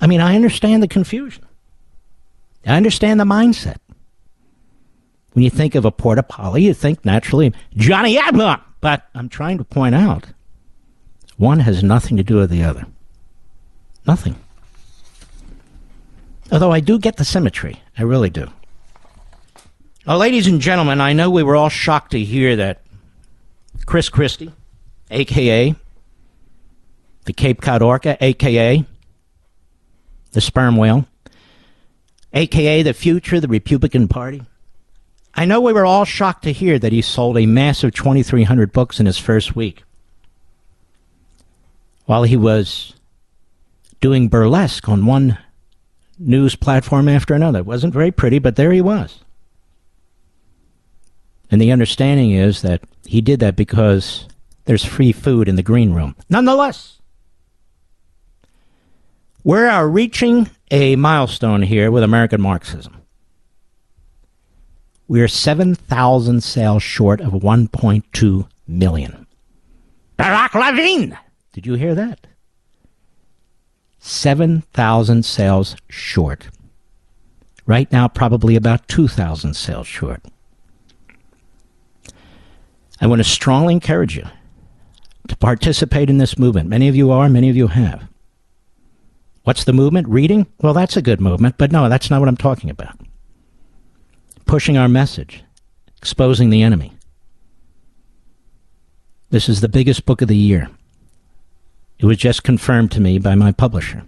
[0.00, 1.44] I mean, I understand the confusion.
[2.64, 3.78] I understand the mindset.
[5.32, 8.60] When you think of a porta potty, you think naturally Johnny Avalon.
[8.80, 10.28] But I'm trying to point out
[11.36, 12.86] one has nothing to do with the other.
[14.06, 14.36] Nothing.
[16.52, 17.82] Although I do get the symmetry.
[17.98, 18.46] I really do.
[20.06, 22.83] Well, ladies and gentlemen, I know we were all shocked to hear that
[23.86, 24.52] Chris Christie,
[25.10, 25.74] a.k.a.
[27.24, 28.84] the Cape Cod Orca, a.k.a.
[30.32, 31.06] the sperm whale,
[32.32, 32.82] a.k.a.
[32.82, 34.42] the future of the Republican Party.
[35.34, 39.00] I know we were all shocked to hear that he sold a massive 2,300 books
[39.00, 39.82] in his first week
[42.06, 42.94] while he was
[44.00, 45.38] doing burlesque on one
[46.18, 47.60] news platform after another.
[47.60, 49.20] It wasn't very pretty, but there he was.
[51.50, 54.26] And the understanding is that he did that because
[54.64, 56.16] there's free food in the green room.
[56.28, 57.00] Nonetheless,
[59.42, 63.02] we are uh, reaching a milestone here with American Marxism.
[65.06, 69.26] We are 7,000 sales short of 1.2 million.
[70.18, 71.18] Barack Levine!
[71.52, 72.26] Did you hear that?
[73.98, 76.48] 7,000 sales short.
[77.66, 80.22] Right now, probably about 2,000 sales short.
[83.00, 84.26] I want to strongly encourage you
[85.28, 86.68] to participate in this movement.
[86.68, 88.08] Many of you are, many of you have.
[89.42, 90.08] What's the movement?
[90.08, 90.46] Reading?
[90.60, 92.98] Well, that's a good movement, but no, that's not what I'm talking about.
[94.46, 95.42] Pushing our message,
[95.98, 96.92] exposing the enemy.
[99.30, 100.70] This is the biggest book of the year.
[101.98, 104.04] It was just confirmed to me by my publisher.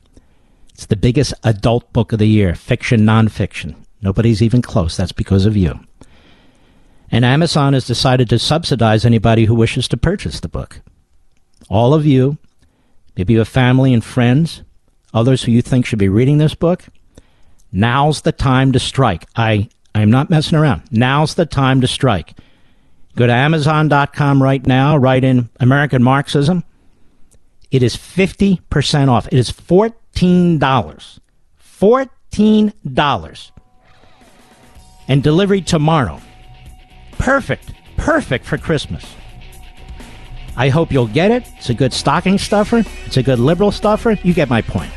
[0.72, 3.76] It's the biggest adult book of the year, fiction, nonfiction.
[4.02, 4.96] Nobody's even close.
[4.96, 5.80] That's because of you.
[7.10, 10.80] And Amazon has decided to subsidize anybody who wishes to purchase the book.
[11.68, 12.38] All of you,
[13.16, 14.62] maybe you have family and friends,
[15.14, 16.84] others who you think should be reading this book,
[17.72, 19.26] now's the time to strike.
[19.36, 20.82] I, I'm not messing around.
[20.90, 22.38] Now's the time to strike.
[23.16, 26.64] Go to Amazon.com right now, write in American Marxism.
[27.70, 29.26] It is 50% off.
[29.28, 30.58] It is $14.
[31.80, 33.50] $14.
[35.08, 36.20] And delivery tomorrow.
[37.18, 37.72] Perfect.
[37.96, 39.04] Perfect for Christmas.
[40.56, 41.50] I hope you'll get it.
[41.58, 42.82] It's a good stocking stuffer.
[43.04, 44.12] It's a good liberal stuffer.
[44.22, 44.90] You get my point.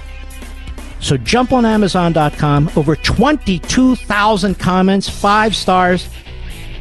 [1.02, 2.72] So jump on Amazon.com.
[2.76, 6.10] Over 22,000 comments, five stars.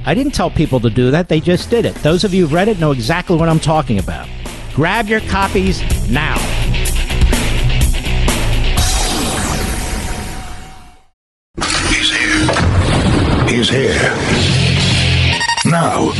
[0.07, 1.29] I didn't tell people to do that.
[1.29, 1.95] They just did it.
[1.97, 4.29] Those of you who've read it know exactly what I'm talking about.
[4.75, 6.37] Grab your copies now.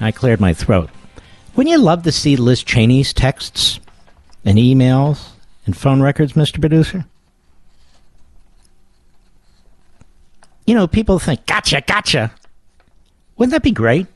[0.00, 0.90] I cleared my throat.
[1.54, 3.80] Wouldn't you love to see Liz Cheney's texts
[4.44, 5.30] and emails
[5.66, 6.60] and phone records, Mr.
[6.60, 7.04] Producer?
[10.66, 12.32] You know, people think, gotcha, gotcha.
[13.36, 14.06] Wouldn't that be great?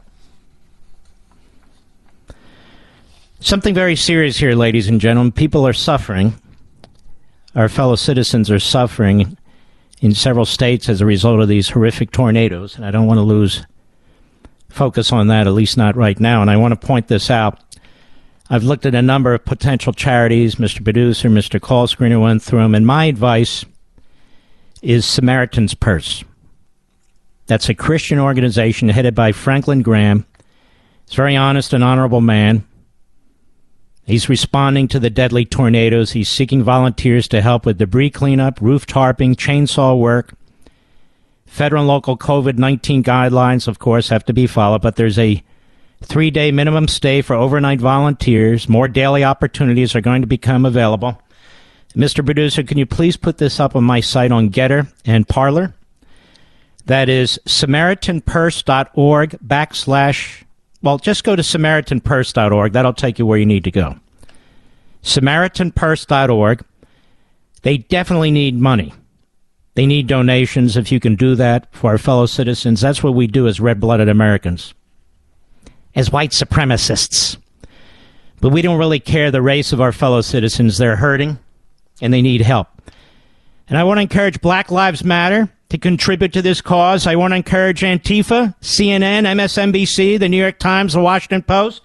[3.40, 5.32] Something very serious here, ladies and gentlemen.
[5.32, 6.34] People are suffering.
[7.54, 9.36] Our fellow citizens are suffering
[10.00, 13.22] in several states as a result of these horrific tornadoes, and I don't want to
[13.22, 13.66] lose
[14.74, 16.42] focus on that, at least not right now.
[16.42, 17.60] And I want to point this out.
[18.50, 20.56] I've looked at a number of potential charities.
[20.56, 20.84] Mr.
[20.84, 21.60] Producer, Mr.
[21.60, 23.64] Call Screener went through them, and my advice
[24.82, 26.24] is Samaritan's Purse.
[27.46, 30.26] That's a Christian organization headed by Franklin Graham.
[31.06, 32.66] He's a very honest and honorable man.
[34.06, 36.12] He's responding to the deadly tornadoes.
[36.12, 40.34] He's seeking volunteers to help with debris cleanup, roof tarping, chainsaw work.
[41.54, 45.40] Federal and local COVID 19 guidelines, of course, have to be followed, but there's a
[46.02, 48.68] three day minimum stay for overnight volunteers.
[48.68, 51.22] More daily opportunities are going to become available.
[51.94, 52.24] Mr.
[52.24, 55.72] Producer, can you please put this up on my site on GETTR and Parler?
[56.86, 60.42] That is SamaritanPurse.org backslash,
[60.82, 62.72] well, just go to SamaritanPurse.org.
[62.72, 63.94] That'll take you where you need to go.
[65.04, 66.64] SamaritanPurse.org.
[67.62, 68.92] They definitely need money.
[69.74, 72.80] They need donations if you can do that for our fellow citizens.
[72.80, 74.72] That's what we do as red blooded Americans,
[75.94, 77.36] as white supremacists.
[78.40, 80.78] But we don't really care the race of our fellow citizens.
[80.78, 81.38] They're hurting
[82.00, 82.68] and they need help.
[83.68, 87.06] And I want to encourage Black Lives Matter to contribute to this cause.
[87.06, 91.82] I want to encourage Antifa, CNN, MSNBC, the New York Times, the Washington Post.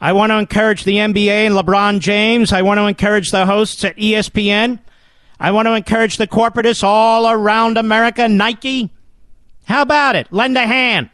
[0.00, 2.52] I want to encourage the NBA and LeBron James.
[2.52, 4.78] I want to encourage the hosts at ESPN.
[5.40, 8.90] I want to encourage the corporatists all around America, Nike.
[9.64, 10.26] How about it?
[10.32, 11.10] Lend a hand.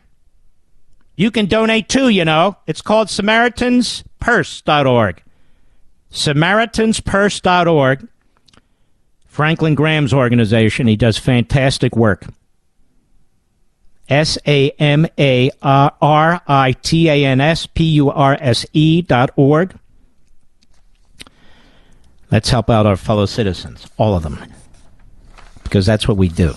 [1.16, 2.56] You can donate too, you know.
[2.66, 5.22] It's called SamaritansPurse.org.
[6.10, 8.08] SamaritansPurse.org.
[9.26, 10.86] Franklin Graham's organization.
[10.86, 12.24] He does fantastic work.
[14.08, 19.02] S A M A R I T A N S P U R S E
[19.02, 19.74] dot org.
[22.30, 24.38] Let's help out our fellow citizens, all of them,
[25.62, 26.54] because that's what we do.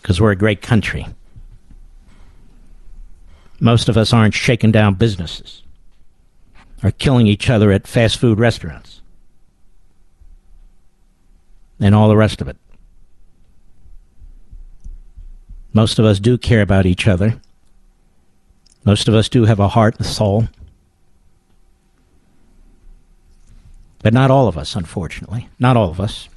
[0.00, 1.06] Because we're a great country.
[3.60, 5.62] Most of us aren't shaking down businesses
[6.82, 9.02] or killing each other at fast food restaurants
[11.78, 12.56] and all the rest of it.
[15.72, 17.40] Most of us do care about each other.
[18.84, 20.48] Most of us do have a heart and soul.
[24.02, 25.48] But not all of us, unfortunately.
[25.58, 26.28] Not all of us.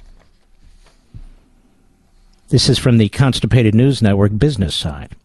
[2.48, 5.16] This is from the Constipated News Network business side.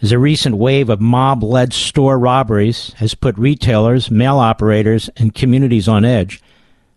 [0.00, 5.34] As a recent wave of mob led store robberies has put retailers, mail operators, and
[5.34, 6.40] communities on edge,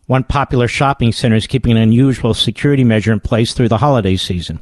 [0.06, 4.16] one popular shopping center is keeping an unusual security measure in place through the holiday
[4.16, 4.60] season.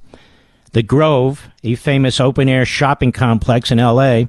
[0.71, 4.23] The Grove, a famous open air shopping complex in LA,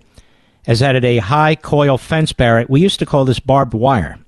[0.67, 2.67] has added a high coil fence barrier.
[2.69, 4.19] We used to call this barbed wire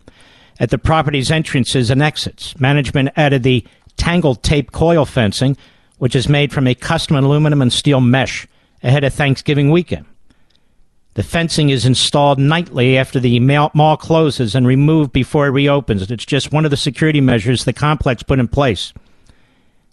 [0.60, 2.58] at the property's entrances and exits.
[2.60, 3.64] Management added the
[3.96, 5.56] tangled tape coil fencing,
[5.98, 8.46] which is made from a custom aluminum and steel mesh
[8.82, 10.06] ahead of Thanksgiving weekend.
[11.14, 16.10] The fencing is installed nightly after the mall closes and removed before it reopens.
[16.10, 18.94] It's just one of the security measures the complex put in place.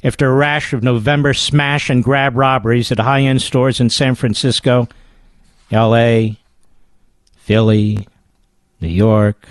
[0.01, 4.15] After a rash of November smash and grab robberies at high end stores in San
[4.15, 4.87] Francisco,
[5.71, 6.35] LA,
[7.35, 8.07] Philly,
[8.79, 9.45] New York,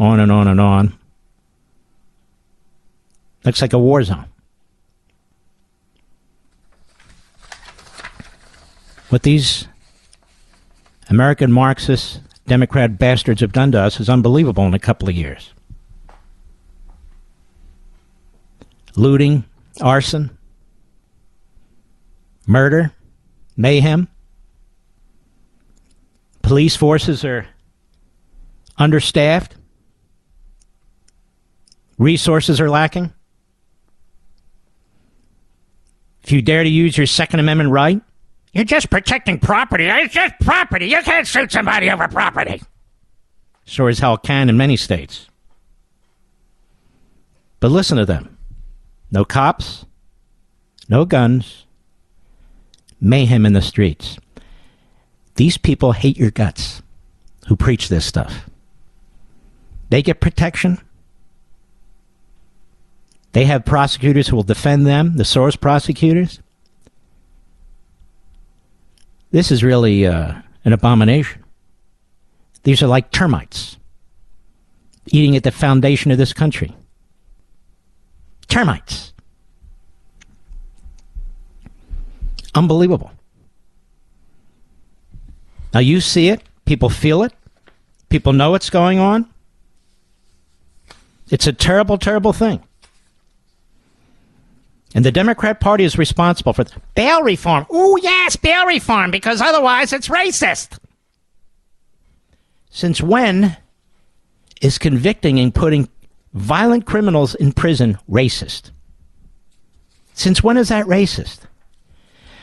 [0.00, 0.98] on and on and on.
[3.44, 4.24] Looks like a war zone.
[9.10, 9.68] What these
[11.08, 15.52] American Marxist Democrat bastards have done to us is unbelievable in a couple of years.
[18.96, 19.44] Looting,
[19.80, 20.36] arson,
[22.46, 22.92] murder,
[23.56, 24.08] mayhem.
[26.42, 27.46] Police forces are
[28.78, 29.56] understaffed.
[32.00, 33.12] Resources are lacking.
[36.24, 38.00] If you dare to use your Second Amendment right,
[38.54, 39.84] you're just protecting property.
[39.84, 40.86] It's just property.
[40.86, 42.62] You can't shoot somebody over property.
[43.66, 45.28] Sure as hell can in many states.
[47.60, 48.38] But listen to them.
[49.10, 49.84] No cops,
[50.88, 51.66] no guns,
[52.98, 54.18] mayhem in the streets.
[55.34, 56.80] These people hate your guts.
[57.48, 58.48] who preach this stuff.
[59.90, 60.78] They get protection.
[63.32, 66.40] They have prosecutors who will defend them, the Soros prosecutors.
[69.30, 70.34] This is really uh,
[70.64, 71.44] an abomination.
[72.64, 73.76] These are like termites
[75.06, 76.76] eating at the foundation of this country.
[78.48, 79.12] Termites.
[82.54, 83.12] Unbelievable.
[85.72, 87.32] Now you see it, people feel it,
[88.08, 89.28] people know what's going on.
[91.30, 92.60] It's a terrible, terrible thing.
[94.94, 96.64] And the Democrat Party is responsible for
[96.94, 97.66] bail reform.
[97.70, 100.78] Oh, yes, bail reform, because otherwise it's racist.
[102.70, 103.56] Since when
[104.60, 105.88] is convicting and putting
[106.34, 108.70] violent criminals in prison racist?
[110.12, 111.40] Since when is that racist?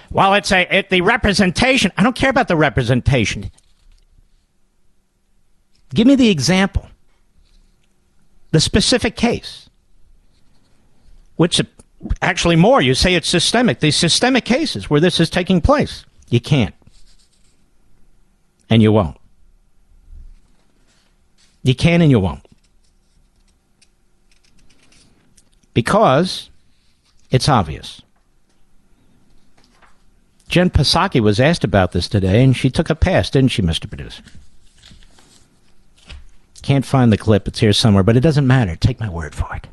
[0.10, 1.92] Well, it's a it, the representation.
[1.98, 3.52] I don't care about the representation.
[5.94, 6.88] Give me the example,
[8.52, 9.70] the specific case,
[11.36, 11.62] which
[12.22, 12.82] actually more.
[12.82, 13.80] You say it's systemic.
[13.80, 16.76] These systemic cases where this is taking place, you can't,
[18.70, 19.18] and you won't.
[21.64, 22.48] You can and you won't.
[25.74, 26.50] Because
[27.30, 28.02] it's obvious.
[30.48, 33.88] Jen Psaki was asked about this today, and she took a pass, didn't she, Mr.
[33.88, 34.24] Producer?
[36.62, 37.48] Can't find the clip.
[37.48, 38.76] It's here somewhere, but it doesn't matter.
[38.76, 39.68] Take my word for it.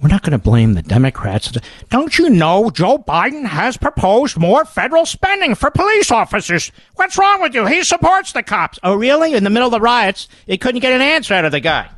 [0.00, 1.52] We're not going to blame the Democrats.
[1.90, 6.72] Don't you know Joe Biden has proposed more federal spending for police officers?
[6.94, 7.66] What's wrong with you?
[7.66, 8.78] He supports the cops.
[8.82, 9.34] Oh, really?
[9.34, 11.90] In the middle of the riots, he couldn't get an answer out of the guy.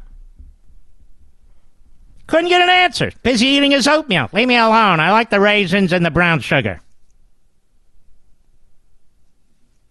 [2.27, 3.13] Couldn't get an answer.
[3.23, 4.29] Busy eating his oatmeal.
[4.33, 4.99] Leave me alone.
[4.99, 6.81] I like the raisins and the brown sugar.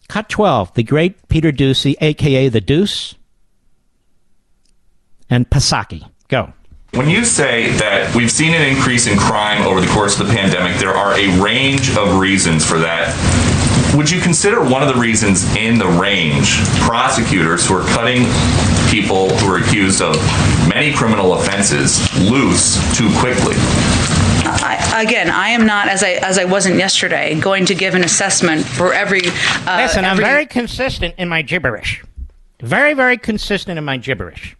[0.09, 0.73] Cut 12.
[0.73, 2.49] The great Peter Doocy, a.k.a.
[2.49, 3.15] The Deuce,
[5.29, 6.09] and Pasaki.
[6.27, 6.51] Go.
[6.93, 10.33] When you say that we've seen an increase in crime over the course of the
[10.33, 13.15] pandemic, there are a range of reasons for that.
[13.95, 18.25] Would you consider one of the reasons in the range prosecutors who are cutting
[18.91, 20.17] people who are accused of
[20.67, 23.55] many criminal offenses loose too quickly?
[24.43, 28.03] I, again, I am not, as I as I wasn't yesterday, going to give an
[28.03, 29.21] assessment for every.
[29.65, 32.03] Uh, Listen, I'm very consistent in my gibberish.
[32.59, 34.57] Very, very consistent in my gibberish.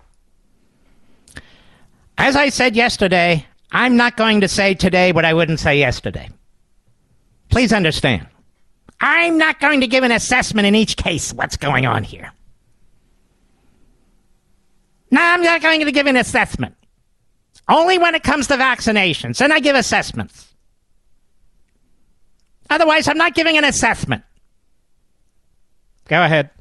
[2.22, 6.30] As I said yesterday, I'm not going to say today what I wouldn't say yesterday.
[7.50, 8.28] Please understand.
[9.00, 12.32] I'm not going to give an assessment in each case what's going on here.
[15.10, 16.76] No, I'm not going to give an assessment.
[17.68, 20.54] Only when it comes to vaccinations, then I give assessments.
[22.70, 24.24] Otherwise, I'm not giving an assessment.
[26.08, 26.52] Go ahead.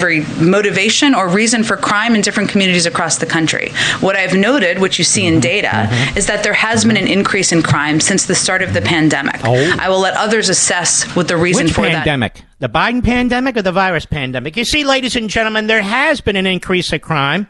[0.00, 3.70] Every motivation or reason for crime in different communities across the country.
[4.00, 5.40] What I've noted, which you see in mm-hmm.
[5.40, 6.18] data, mm-hmm.
[6.18, 9.40] is that there has been an increase in crime since the start of the pandemic.
[9.44, 9.76] Oh.
[9.78, 11.92] I will let others assess what the reason Which for that.
[12.04, 12.42] pandemic?
[12.58, 14.56] The Biden pandemic or the virus pandemic?
[14.56, 17.48] You see, ladies and gentlemen, there has been an increase of crime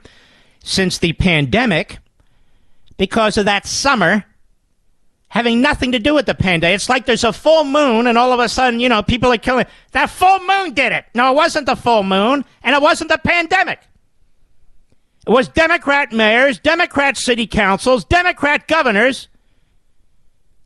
[0.62, 1.98] since the pandemic
[2.98, 4.24] because of that summer
[5.34, 6.76] having nothing to do with the pandemic.
[6.76, 9.36] It's like there's a full moon and all of a sudden, you know, people are
[9.36, 9.66] killing.
[9.90, 11.06] That full moon did it.
[11.12, 13.80] No, it wasn't the full moon and it wasn't the pandemic.
[15.26, 19.26] It was Democrat mayors, Democrat city councils, Democrat governors.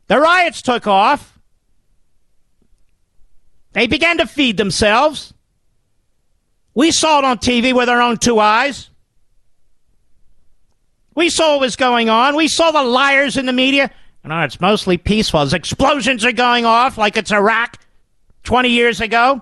[0.05, 1.39] The riots took off.
[3.73, 5.33] They began to feed themselves.
[6.75, 8.91] We saw it on TV with our own two eyes.
[11.15, 12.35] We saw what was going on.
[12.35, 13.89] We saw the liars in the media.
[14.23, 15.41] No, it's mostly peaceful.
[15.53, 17.77] Explosions are going off like it's Iraq
[18.43, 19.41] 20 years ago.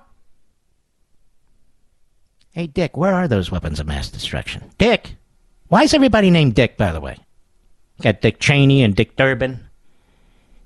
[2.51, 4.71] Hey, Dick, where are those weapons of mass destruction?
[4.77, 5.15] Dick?
[5.67, 7.17] Why is everybody named Dick, by the way?
[7.97, 9.59] You got Dick Cheney and Dick Durbin.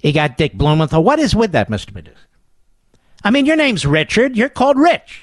[0.01, 1.03] You got Dick Blumenthal.
[1.03, 1.93] What is with that, Mr.
[1.93, 2.17] Medusa?
[3.23, 4.35] I mean, your name's Richard.
[4.35, 5.21] You're called Rich.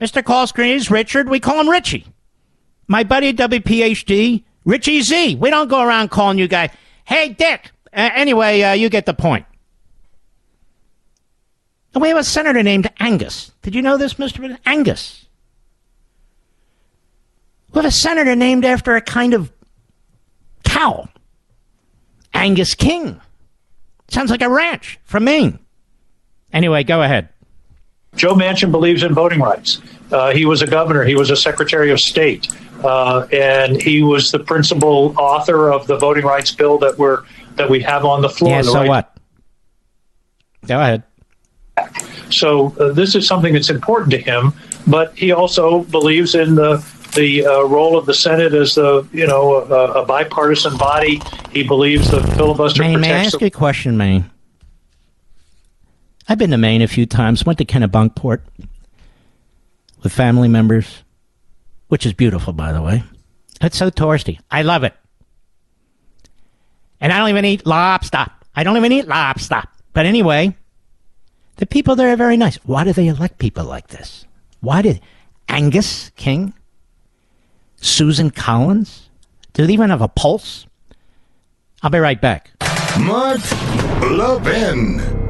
[0.00, 0.22] Mr.
[0.22, 1.28] Callscreen is Richard.
[1.28, 2.06] We call him Richie.
[2.86, 5.36] My buddy WPHT, Richie Z.
[5.36, 6.70] We don't go around calling you guys,
[7.04, 7.70] hey, Dick.
[7.94, 9.46] Uh, anyway, uh, you get the point.
[11.94, 13.52] And we have a senator named Angus.
[13.62, 14.58] Did you know this, Mr.
[14.66, 15.26] Angus.
[17.72, 19.52] We have a senator named after a kind of
[20.64, 21.08] cow.
[22.32, 23.20] Angus King.
[24.08, 25.58] Sounds like a ranch from Maine.
[26.52, 27.28] Anyway, go ahead.
[28.16, 29.80] Joe Manchin believes in voting rights.
[30.12, 31.04] Uh, he was a governor.
[31.04, 32.48] He was a secretary of state,
[32.84, 37.24] uh, and he was the principal author of the voting rights bill that we're
[37.56, 38.50] that we have on the floor.
[38.50, 39.16] Yeah, the so right- what?
[40.66, 41.02] Go ahead.
[42.30, 44.52] So uh, this is something that's important to him.
[44.86, 49.26] but he also believes in the the uh, role of the Senate as the you
[49.26, 51.20] know a, a bipartisan body.
[51.52, 54.30] He believes the filibuster Maine, may I ask you a question, Maine?
[56.28, 57.44] I've been to Maine a few times.
[57.44, 58.40] Went to Kennebunkport
[60.02, 61.02] with family members,
[61.88, 63.04] which is beautiful, by the way.
[63.60, 64.40] It's so touristy.
[64.50, 64.94] I love it.
[67.00, 68.26] And I don't even eat lobster.
[68.54, 69.62] I don't even eat lobster.
[69.92, 70.56] But anyway,
[71.56, 72.56] the people there are very nice.
[72.64, 74.26] Why do they elect people like this?
[74.60, 75.00] Why did
[75.48, 76.54] Angus King,
[77.76, 79.08] Susan Collins,
[79.52, 80.66] do they even have a pulse?
[81.82, 82.50] I'll be right back.
[82.98, 83.40] Mark
[84.00, 85.23] Levin.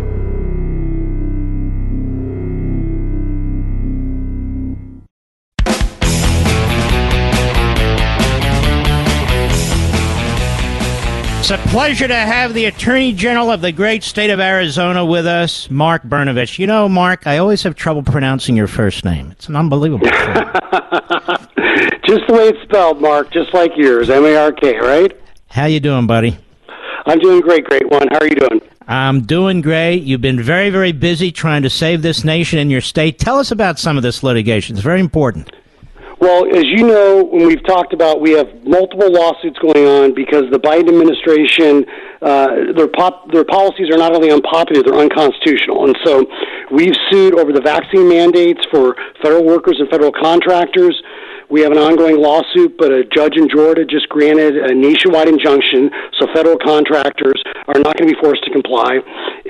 [11.45, 15.27] It's a pleasure to have the Attorney General of the great state of Arizona with
[15.27, 16.59] us, Mark Brnovich.
[16.59, 19.31] You know, Mark, I always have trouble pronouncing your first name.
[19.33, 20.07] It's an unbelievable.
[22.07, 25.13] Just the way it's spelled, Mark, just like yours, M A R K, right?
[25.49, 26.39] How you doing, buddy?
[27.05, 28.09] I'm doing great, great one.
[28.11, 28.63] How are you doing?
[28.89, 30.03] I'm doing great.
[30.03, 33.19] You've been very, very busy trying to save this nation and your state.
[33.19, 34.77] Tell us about some of this litigation.
[34.77, 35.51] It's very important.
[36.25, 40.45] Well, as you know, when we've talked about, we have multiple lawsuits going on because
[40.51, 41.85] the Biden administration,
[42.23, 46.25] uh, their pop, their policies are not only unpopular, they're unconstitutional, and so
[46.73, 50.97] we've sued over the vaccine mandates for federal workers and federal contractors.
[51.51, 55.91] We have an ongoing lawsuit, but a judge in Georgia just granted a nationwide injunction,
[56.19, 58.99] so federal contractors are not going to be forced to comply.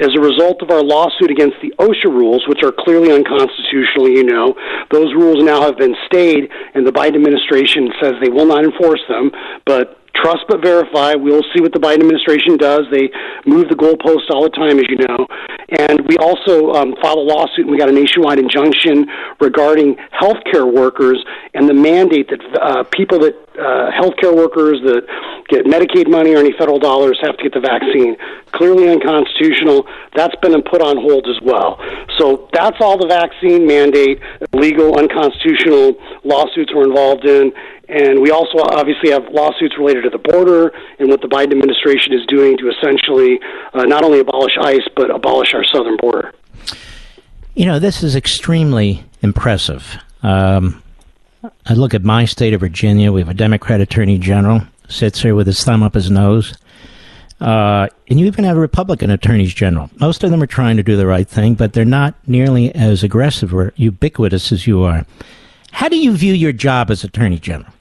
[0.01, 4.25] As a result of our lawsuit against the OSHA rules, which are clearly unconstitutional, you
[4.25, 4.55] know,
[4.91, 9.03] those rules now have been stayed, and the Biden administration says they will not enforce
[9.09, 9.31] them.
[9.65, 11.15] But trust but verify.
[11.15, 12.83] We'll see what the Biden administration does.
[12.91, 13.11] They
[13.47, 15.27] move the goalposts all the time, as you know.
[15.79, 19.07] And we also um, filed a lawsuit, and we got a nationwide injunction
[19.41, 21.23] regarding healthcare workers
[21.55, 25.07] and the mandate that uh, people that uh, healthcare workers that
[25.49, 28.17] get Medicaid money or any federal dollars have to get the vaccine.
[28.53, 29.87] Clearly unconstitutional.
[30.15, 31.79] That's been put on hold as well.
[32.19, 34.21] So that's all the vaccine mandate,
[34.53, 37.53] legal, unconstitutional lawsuits we're involved in.
[37.89, 42.15] And we also obviously have lawsuits related to the border and what the Biden administration
[42.15, 43.39] is doing to essentially
[43.75, 46.33] uh, not only abolish ICE, but abolish our southern border.
[47.55, 49.97] You know, this is extremely impressive.
[50.23, 50.83] Um,
[51.67, 53.13] I look at my state of Virginia.
[53.13, 56.55] We have a Democrat Attorney General sits here with his thumb up his nose.
[57.41, 59.91] Uh, and you even have a Republican attorneys general.
[60.01, 63.03] Most of them are trying to do the right thing, but they're not nearly as
[63.03, 65.05] aggressive or ubiquitous as you are.
[65.73, 67.73] How do you view your job as attorney general?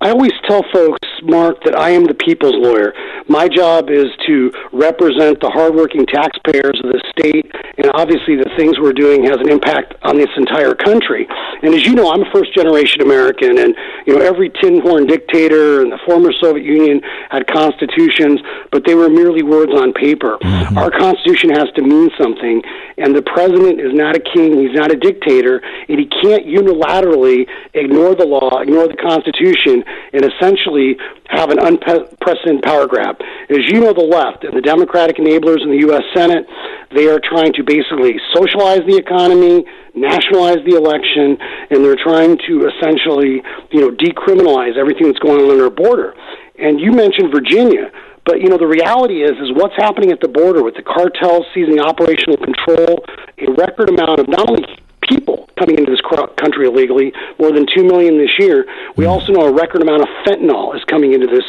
[0.00, 2.92] I always tell folks, Mark, that I am the people's lawyer.
[3.28, 7.46] My job is to represent the hardworking taxpayers of the state,
[7.78, 11.26] and obviously the things we're doing has an impact on this entire country.
[11.62, 13.74] And as you know, I'm a first generation American, and
[14.06, 18.40] you know every tin horn dictator in the former Soviet Union had constitutions,
[18.72, 20.38] but they were merely words on paper.
[20.42, 20.78] Mm-hmm.
[20.78, 22.62] Our constitution has to mean something,
[22.98, 27.46] and the president is not a king, he's not a dictator, and he can't unilaterally
[27.74, 30.96] ignore the law, ignore the constitution, and essentially
[31.28, 33.16] have an unprecedented power grab.
[33.48, 36.02] As you know, the left and the Democratic enablers in the U.S.
[36.14, 36.46] Senate,
[36.94, 39.64] they are trying to basically socialize the economy,
[39.94, 41.38] nationalize the election,
[41.70, 46.14] and they're trying to essentially, you know, decriminalize everything that's going on on our border.
[46.58, 47.90] And you mentioned Virginia.
[48.26, 51.46] But you know the reality is is what's happening at the border with the cartels
[51.54, 53.02] seizing operational control,
[53.38, 54.62] a record amount of not only
[55.08, 56.00] people coming into this
[56.40, 58.64] country illegally, more than 2 million this year.
[58.96, 59.12] We mm-hmm.
[59.12, 61.44] also know a record amount of fentanyl is coming into this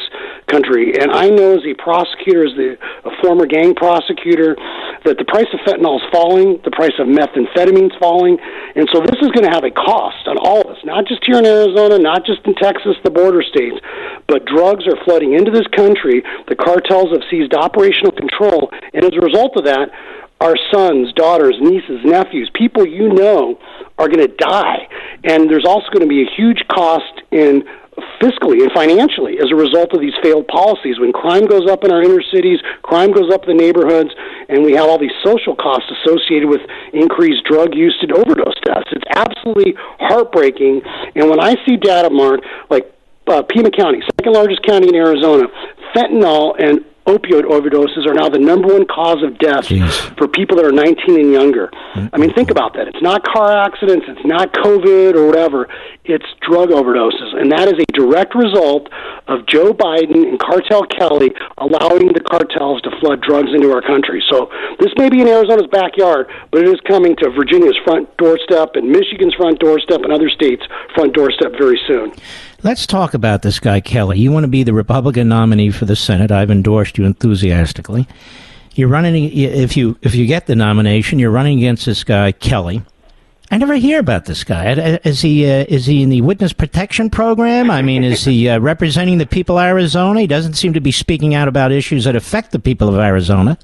[0.52, 1.00] country.
[1.00, 2.76] And I know as a prosecutor, as the,
[3.08, 4.60] a former gang prosecutor,
[5.08, 8.38] that the price of fentanyl is falling, the price of methamphetamine is falling.
[8.76, 11.24] And so this is going to have a cost on all of us, not just
[11.26, 13.80] here in Arizona, not just in Texas, the border states,
[14.28, 16.22] but drugs are flooding into this country.
[16.52, 18.70] The cartels have seized operational control.
[18.94, 19.90] And as a result of that,
[20.42, 23.60] our sons, daughters, nieces, nephews, people you know
[23.98, 24.90] are going to die.
[25.24, 27.64] And there's also going to be a huge cost in
[28.20, 31.00] fiscally and financially as a result of these failed policies.
[31.00, 34.10] When crime goes up in our inner cities, crime goes up in the neighborhoods,
[34.50, 36.62] and we have all these social costs associated with
[36.94, 38.90] increased drug use and overdose deaths.
[38.92, 40.82] It's absolutely heartbreaking.
[41.16, 42.92] And when I see data, Mark, like
[43.28, 45.46] uh, Pima County, second largest county in Arizona,
[45.94, 49.68] fentanyl and opioid overdoses are now the number one cause of death
[50.18, 51.70] for people that are 19 and younger.
[52.14, 52.88] I mean, think about that.
[52.88, 55.68] It's not car accidents, it's not COVID or whatever.
[56.06, 58.90] It's drug overdoses, and that is a direct result
[59.28, 64.24] of Joe Biden and Cartel Kelly allowing the cartels to flood drugs into our country.
[64.30, 64.50] So
[64.80, 68.90] this may be in Arizona's backyard, but it is coming to Virginia's front doorstep and
[68.90, 70.64] Michigan's front doorstep and other states'
[70.96, 72.14] front doorstep very soon.
[72.64, 74.20] Let's talk about this guy Kelly.
[74.20, 76.32] You want to be the Republican nominee for the Senate.
[76.32, 78.08] I've endorsed you enthusiastically.
[78.76, 82.84] You're running if you if you get the nomination, you're running against this guy Kelly.
[83.50, 85.00] I never hear about this guy.
[85.04, 87.72] Is he uh, is he in the witness protection program?
[87.72, 90.22] I mean, is he uh, representing the people of Arizona?
[90.22, 93.58] He doesn't seem to be speaking out about issues that affect the people of Arizona.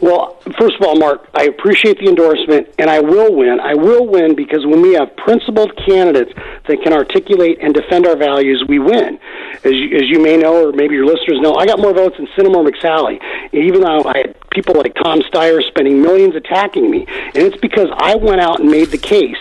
[0.00, 3.58] Well, first of all, Mark, I appreciate the endorsement, and I will win.
[3.60, 6.32] I will win because when we have principled candidates
[6.68, 9.18] that can articulate and defend our values, we win.
[9.64, 12.16] As you, as you may know, or maybe your listeners know, I got more votes
[12.16, 13.18] than Sinema McSally,
[13.52, 17.06] even though I had people like Tom Steyer spending millions attacking me.
[17.08, 19.36] And it's because I went out and made the case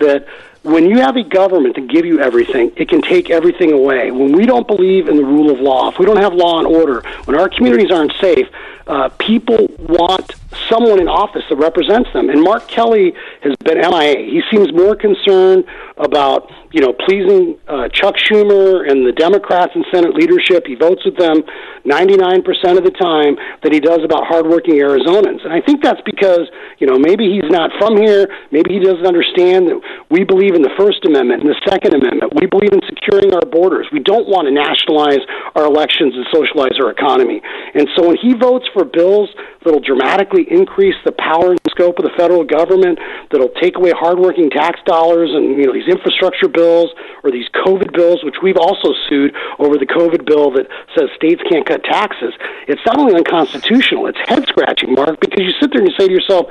[0.00, 0.26] that
[0.68, 4.10] when you have a government to give you everything, it can take everything away.
[4.10, 6.66] When we don't believe in the rule of law, if we don't have law and
[6.66, 8.48] order, when our communities aren't safe,
[8.86, 10.32] uh, people want
[10.68, 12.30] someone in office that represents them.
[12.30, 13.12] And Mark Kelly
[13.42, 14.16] has been MIA.
[14.18, 15.64] He seems more concerned
[15.98, 20.66] about you know pleasing uh, Chuck Schumer and the Democrats in Senate leadership.
[20.66, 21.42] He votes with them
[21.84, 22.44] 99%
[22.78, 25.44] of the time that he does about hardworking Arizonans.
[25.44, 26.46] And I think that's because
[26.78, 28.28] you know maybe he's not from here.
[28.50, 29.80] Maybe he doesn't understand that
[30.10, 32.34] we believe in the First Amendment and the Second Amendment.
[32.34, 33.86] We believe in securing our borders.
[33.92, 35.22] We don't want to nationalize
[35.54, 37.42] our elections and socialize our economy.
[37.74, 39.30] And so when he votes for bills
[39.64, 42.98] that'll dramatically increase the power and scope of the federal government,
[43.30, 46.90] that'll take away hardworking tax dollars and you know these infrastructure bills
[47.22, 50.66] or these COVID bills, which we've also sued over the COVID bill that
[50.96, 52.34] says states can't cut taxes.
[52.66, 56.08] It's not only unconstitutional; it's head scratching, Mark, because you sit there and you say
[56.08, 56.46] to yourself,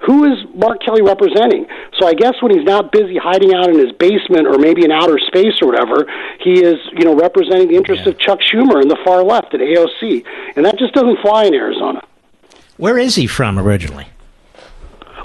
[0.00, 1.66] who is Mark Kelly representing?
[1.98, 4.90] So I guess when he's not busy hiding out in his basement or maybe in
[4.90, 6.06] outer space or whatever,
[6.40, 8.12] he is, you know, representing the interests yeah.
[8.12, 10.24] of Chuck Schumer and the far left at AOC.
[10.56, 12.02] And that just doesn't fly in Arizona.
[12.80, 14.06] Where is he from originally?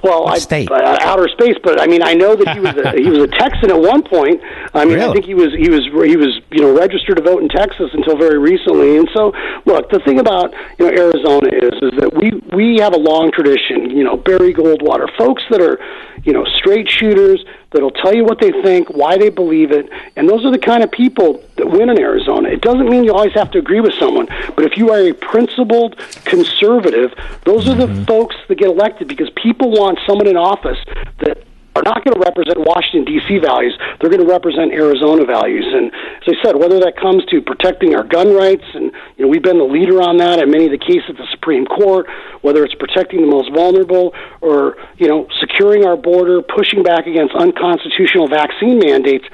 [0.03, 0.69] Well, I, state?
[0.69, 3.27] Uh, outer space, but I mean, I know that he was a, he was a
[3.27, 4.41] Texan at one point.
[4.73, 5.09] I mean, really?
[5.09, 7.89] I think he was he was he was you know registered to vote in Texas
[7.93, 8.97] until very recently.
[8.97, 9.31] And so,
[9.65, 13.31] look, the thing about you know Arizona is is that we we have a long
[13.31, 13.89] tradition.
[13.89, 15.79] You know, Barry Goldwater, folks that are
[16.23, 17.43] you know straight shooters
[17.75, 20.83] that'll tell you what they think, why they believe it, and those are the kind
[20.83, 22.49] of people that win in Arizona.
[22.49, 25.13] It doesn't mean you always have to agree with someone, but if you are a
[25.13, 28.05] principled conservative, those are the mm-hmm.
[28.05, 30.79] folks that get elected because people want someone in office
[31.19, 31.43] that
[31.75, 33.37] are not going to represent Washington D.C.
[33.39, 33.77] values.
[33.99, 35.67] They're going to represent Arizona values.
[35.67, 35.91] And
[36.23, 39.43] as I said, whether that comes to protecting our gun rights, and you know we've
[39.43, 42.07] been the leader on that in many of the cases at the Supreme Court,
[42.41, 47.35] whether it's protecting the most vulnerable, or you know securing our border, pushing back against
[47.35, 49.25] unconstitutional vaccine mandates.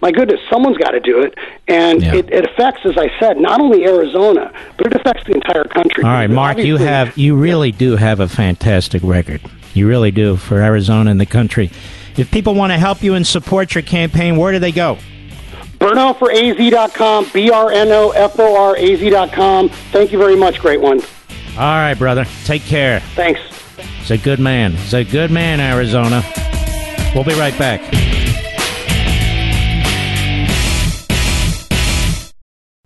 [0.00, 1.36] My goodness, someone's got to do it,
[1.68, 2.14] and yeah.
[2.14, 6.02] it, it affects, as I said, not only Arizona, but it affects the entire country.
[6.04, 9.42] All right, Mark, you have you really do have a fantastic record.
[9.74, 11.70] You really do for Arizona and the country.
[12.16, 14.98] If people want to help you and support your campaign, where do they go?
[15.78, 19.68] BrnoForAZ.com, B R N O F O R A Z.com.
[19.92, 21.00] Thank you very much, great one.
[21.56, 22.26] All right, brother.
[22.44, 23.00] Take care.
[23.14, 23.40] Thanks.
[23.98, 24.72] He's a good man.
[24.72, 26.22] He's a good man, Arizona.
[27.14, 27.80] We'll be right back.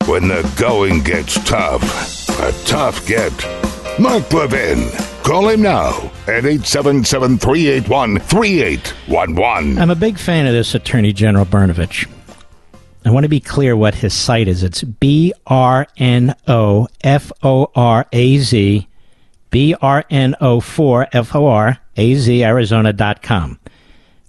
[0.06, 3.32] When the going gets tough, a tough get.
[3.98, 4.90] Mark Levin.
[5.24, 9.78] Call him now at 877 381 3811.
[9.78, 12.08] I'm a big fan of this Attorney General Brnovich.
[13.04, 14.62] I want to be clear what his site is.
[14.62, 18.88] It's B R N O F O R A Z,
[19.50, 23.60] B R N O 4 F O R A Z, Arizona.com.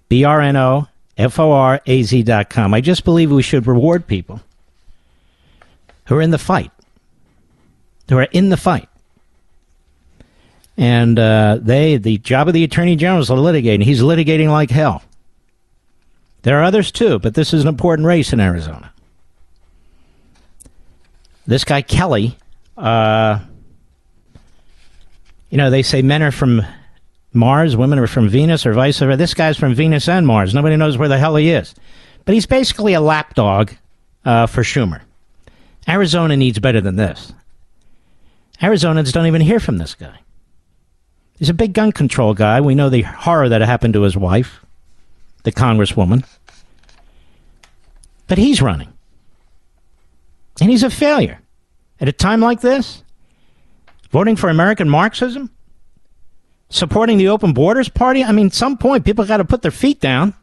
[0.09, 2.73] B R N O F O R A Z.com.
[2.73, 4.41] I just believe we should reward people
[6.07, 6.71] who are in the fight,
[8.09, 8.89] who are in the fight.
[10.77, 14.49] And uh, they, the job of the attorney general is to litigate, and he's litigating
[14.49, 15.03] like hell.
[16.41, 18.91] There are others too, but this is an important race in Arizona.
[21.47, 22.37] This guy Kelly,
[22.77, 23.39] uh,
[25.49, 26.61] you know, they say men are from
[27.33, 29.17] Mars, women are from Venus, or vice versa.
[29.17, 30.53] This guy's from Venus and Mars.
[30.53, 31.73] Nobody knows where the hell he is.
[32.25, 33.71] But he's basically a lapdog
[34.23, 35.01] uh, for Schumer.
[35.87, 37.33] Arizona needs better than this.
[38.61, 40.19] Arizonans don't even hear from this guy.
[41.37, 42.61] He's a big gun control guy.
[42.61, 44.65] We know the horror that happened to his wife,
[45.43, 46.25] the congresswoman.
[48.27, 48.93] But he's running.
[50.61, 51.41] And he's a failure.
[51.99, 53.03] At a time like this,
[54.11, 55.49] voting for American Marxism,
[56.69, 59.99] supporting the Open Borders Party, I mean, some point people got to put their feet
[59.99, 60.33] down.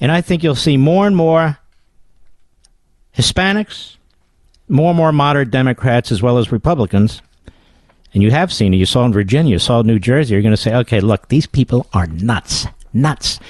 [0.00, 1.58] And I think you'll see more and more
[3.16, 3.96] Hispanics,
[4.68, 7.22] more and more moderate Democrats as well as Republicans,
[8.14, 10.42] and you have seen it, you saw in Virginia, you saw in New Jersey, you're
[10.42, 13.40] going to say, okay, look, these people are nuts, nuts.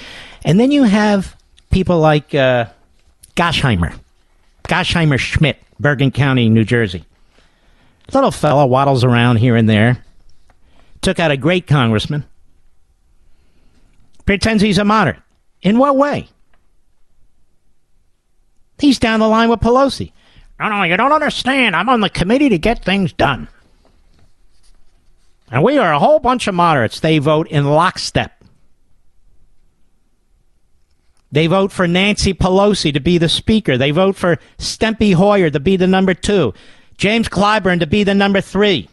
[0.43, 1.35] And then you have
[1.69, 2.65] people like uh,
[3.35, 3.97] Gasheimer,
[4.63, 7.05] Gasheimer Schmidt, Bergen County, New Jersey.
[8.11, 10.03] Little fellow waddles around here and there.
[11.01, 12.25] Took out a great congressman.
[14.25, 15.21] Pretends he's a moderate.
[15.61, 16.27] In what way?
[18.79, 20.11] He's down the line with Pelosi.
[20.59, 21.75] No, no, you don't understand.
[21.75, 23.47] I'm on the committee to get things done.
[25.51, 26.99] And we are a whole bunch of moderates.
[26.99, 28.43] They vote in lockstep.
[31.31, 33.77] They vote for Nancy Pelosi to be the speaker.
[33.77, 36.53] They vote for Steny Hoyer to be the number two.
[36.97, 38.89] James Clyburn to be the number three.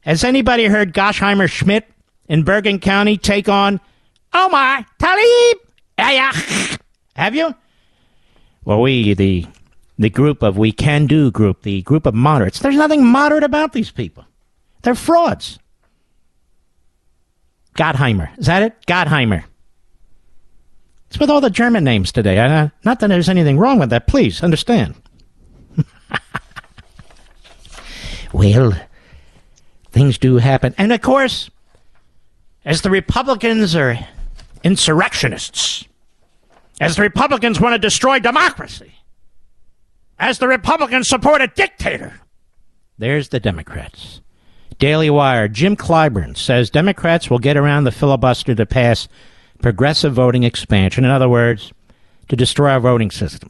[0.00, 1.88] Has anybody heard Goshheimer Schmidt
[2.28, 3.78] in Bergen County take on
[4.32, 6.78] Omar Tlaib?
[7.14, 7.54] Have you?
[8.64, 9.46] Well, we, the,
[9.98, 13.72] the group of We Can Do group, the group of moderates, there's nothing moderate about
[13.72, 14.24] these people.
[14.82, 15.58] They're frauds.
[17.76, 18.36] Gottheimer.
[18.38, 18.86] Is that it?
[18.86, 19.44] Gottheimer.
[21.08, 22.38] It's with all the German names today.
[22.38, 24.06] Uh, not that there's anything wrong with that.
[24.06, 24.94] Please understand.
[28.32, 28.72] well,
[29.90, 30.74] things do happen.
[30.78, 31.50] And of course,
[32.64, 33.98] as the Republicans are
[34.64, 35.84] insurrectionists,
[36.80, 38.94] as the Republicans want to destroy democracy,
[40.18, 42.14] as the Republicans support a dictator,
[42.98, 44.20] there's the Democrats.
[44.82, 49.06] Daily Wire, Jim Clyburn says Democrats will get around the filibuster to pass
[49.60, 51.04] progressive voting expansion.
[51.04, 51.72] In other words,
[52.26, 53.48] to destroy our voting system.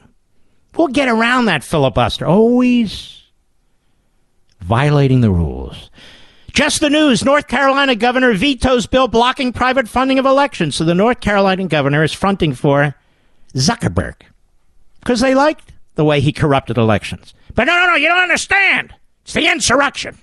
[0.76, 2.26] We'll get around that filibuster.
[2.26, 3.22] Always
[4.60, 5.90] violating the rules.
[6.52, 10.76] Just the news North Carolina governor vetoes bill blocking private funding of elections.
[10.76, 12.94] So the North Carolina governor is fronting for
[13.54, 14.16] Zuckerberg
[15.00, 17.32] because they liked the way he corrupted elections.
[17.54, 18.94] But no, no, no, you don't understand.
[19.22, 20.18] It's the insurrection.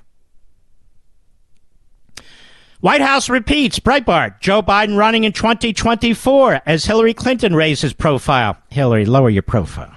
[2.82, 8.58] White House repeats Breitbart Joe Biden running in 2024 as Hillary Clinton raises his profile.
[8.70, 9.94] Hillary, lower your profile.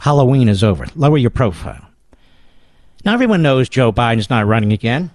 [0.00, 0.86] Halloween is over.
[0.94, 1.86] Lower your profile.
[3.06, 5.10] Now everyone knows Joe Biden's not running again.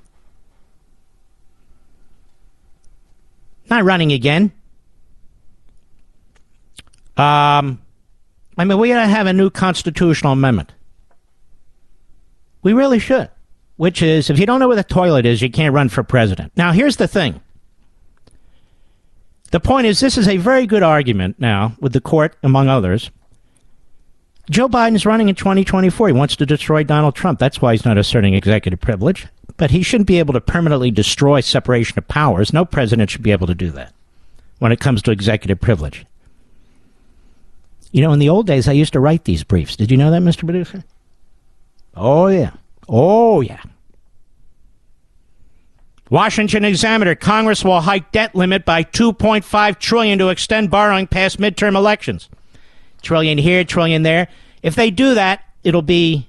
[3.69, 4.52] Not running again.
[7.18, 7.80] Um,
[8.57, 10.73] I mean, we to have a new constitutional amendment.
[12.64, 13.30] We really should
[13.80, 16.52] which is if you don't know where the toilet is, you can't run for president.
[16.58, 17.40] Now, here's the thing.
[19.52, 23.10] The point is, this is a very good argument now with the court, among others.
[24.50, 26.10] Joe Biden is running in 2024.
[26.10, 27.40] He wants to destroy Donald Trump.
[27.40, 29.28] That's why he's not asserting executive privilege.
[29.56, 32.52] But he shouldn't be able to permanently destroy separation of powers.
[32.52, 33.94] No president should be able to do that
[34.58, 36.06] when it comes to executive privilege.
[37.94, 39.78] You know, in the old days, I used to write these briefs.
[39.78, 40.44] Did you know that, Mr.
[40.44, 40.84] Producer?
[41.96, 42.52] Oh, yeah.
[42.90, 43.61] Oh, yeah.
[46.10, 51.76] Washington Examiner, Congress will hike debt limit by 2.5 trillion to extend borrowing past midterm
[51.76, 52.30] elections.
[53.03, 54.28] Trillion here, trillion there.
[54.64, 56.28] If they do that, it'll be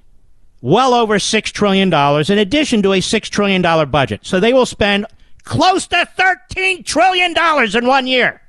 [0.61, 4.21] well over $6 trillion in addition to a $6 trillion budget.
[4.23, 5.07] So they will spend
[5.43, 7.33] close to $13 trillion
[7.75, 8.39] in one year.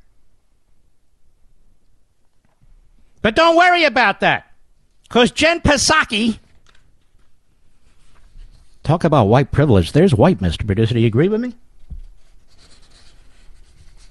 [3.22, 4.52] But don't worry about that.
[5.04, 6.38] Because Jen Psaki,
[8.82, 9.92] Talk about white privilege.
[9.92, 10.66] There's white, Mr.
[10.66, 10.94] Producer.
[10.94, 11.54] Do you agree with me?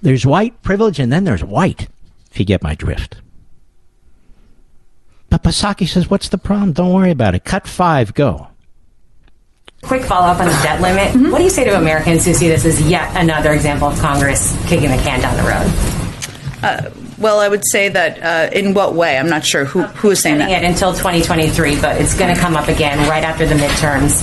[0.02, 1.88] There's white privilege and then there's white,
[2.31, 3.18] if you get my drift.
[5.30, 6.73] But Psaki says, what's the problem?
[6.73, 7.45] Don't worry about it.
[7.45, 8.48] Cut five, go.
[9.81, 11.10] Quick follow up on the debt limit.
[11.10, 11.31] Mm-hmm.
[11.31, 14.56] What do you say to Americans who see this as yet another example of Congress
[14.68, 16.02] kicking the can down the road?
[16.64, 19.18] Uh, well, I would say that uh, in what way?
[19.18, 20.52] I'm not sure who who is saying that.
[20.52, 24.22] It until 2023, but it's going to come up again right after the midterms.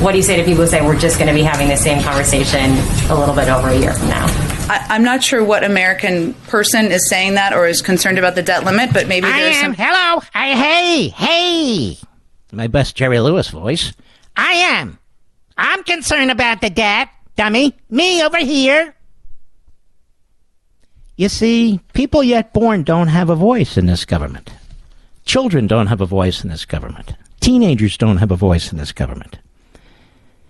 [0.00, 1.76] What do you say to people who say we're just going to be having the
[1.76, 2.70] same conversation
[3.10, 4.24] a little bit over a year from now?
[4.70, 8.42] I, am not sure what American person is saying that or is concerned about the
[8.42, 9.74] debt limit, but maybe there's some.
[9.74, 10.22] Hello.
[10.32, 11.98] I, hey, hey.
[12.50, 13.92] My best Jerry Lewis voice.
[14.38, 14.98] I am.
[15.58, 17.76] I'm concerned about the debt, dummy.
[17.90, 18.94] Me over here.
[21.16, 24.50] You see, people yet born don't have a voice in this government.
[25.26, 27.16] Children don't have a voice in this government.
[27.40, 29.36] Teenagers don't have a voice in this government.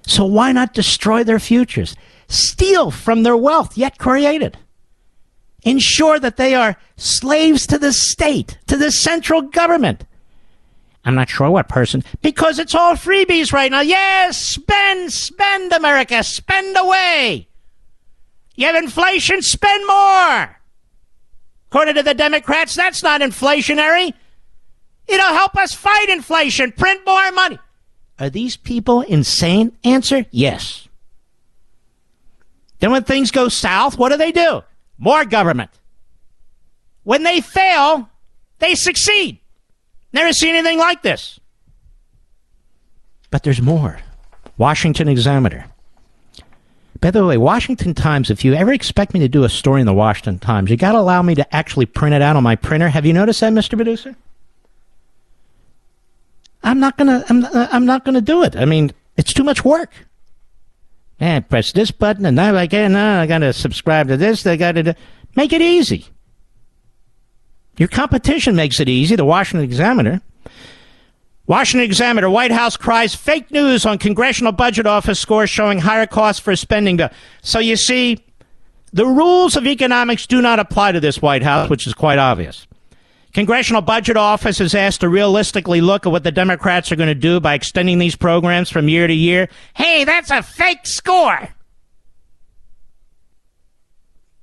[0.07, 1.97] So why not destroy their futures?
[2.29, 4.57] Steal from their wealth yet created.
[5.63, 10.05] Ensure that they are slaves to the state, to the central government.
[11.05, 13.81] I'm not sure what person, because it's all freebies right now.
[13.81, 17.49] Yes, spend, spend, America, spend away.
[18.55, 20.61] You have inflation, spend more.
[21.71, 24.13] According to the Democrats, that's not inflationary.
[25.07, 27.59] It'll help us fight inflation, print more money.
[28.21, 29.73] Are these people insane?
[29.83, 30.87] Answer yes.
[32.79, 34.63] Then when things go south, what do they do?
[34.99, 35.71] More government.
[37.03, 38.11] When they fail,
[38.59, 39.41] they succeed.
[40.13, 41.41] Never seen anything like this.
[43.31, 44.01] But there's more.
[44.59, 45.67] Washington Examiner.
[47.01, 49.87] By the way, Washington Times, if you ever expect me to do a story in
[49.87, 52.57] the Washington Times, you got to allow me to actually print it out on my
[52.57, 52.91] printer.
[52.91, 53.77] Have you noticed that, Mr.
[53.77, 54.15] Producer?
[56.63, 57.25] I'm not gonna.
[57.29, 58.57] I'm, uh, I'm not gonna do it.
[58.57, 59.91] I mean, it's too much work.
[61.21, 62.89] Man, press this button, and now I get.
[62.89, 64.47] Now I gotta subscribe to this.
[64.47, 64.95] I gotta
[65.37, 66.07] make it easy.
[67.79, 69.17] Your competition makes it easy.
[69.17, 70.21] The Washington Examiner.
[71.47, 76.41] Washington Examiner, White House cries fake news on Congressional Budget Office scores showing higher costs
[76.41, 77.11] for spending bill.
[77.43, 78.25] So you see,
[78.93, 82.69] the rules of economics do not apply to this White House, which is quite obvious.
[83.33, 87.15] Congressional Budget Office is asked to realistically look at what the Democrats are going to
[87.15, 89.49] do by extending these programs from year to year.
[89.75, 91.49] Hey, that's a fake score.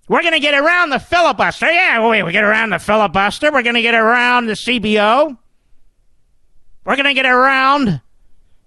[0.08, 1.70] We're going to get around the filibuster.
[1.70, 3.52] Yeah, wait, we get around the filibuster.
[3.52, 5.38] We're going to get around the CBO.
[6.86, 8.00] We're going to get around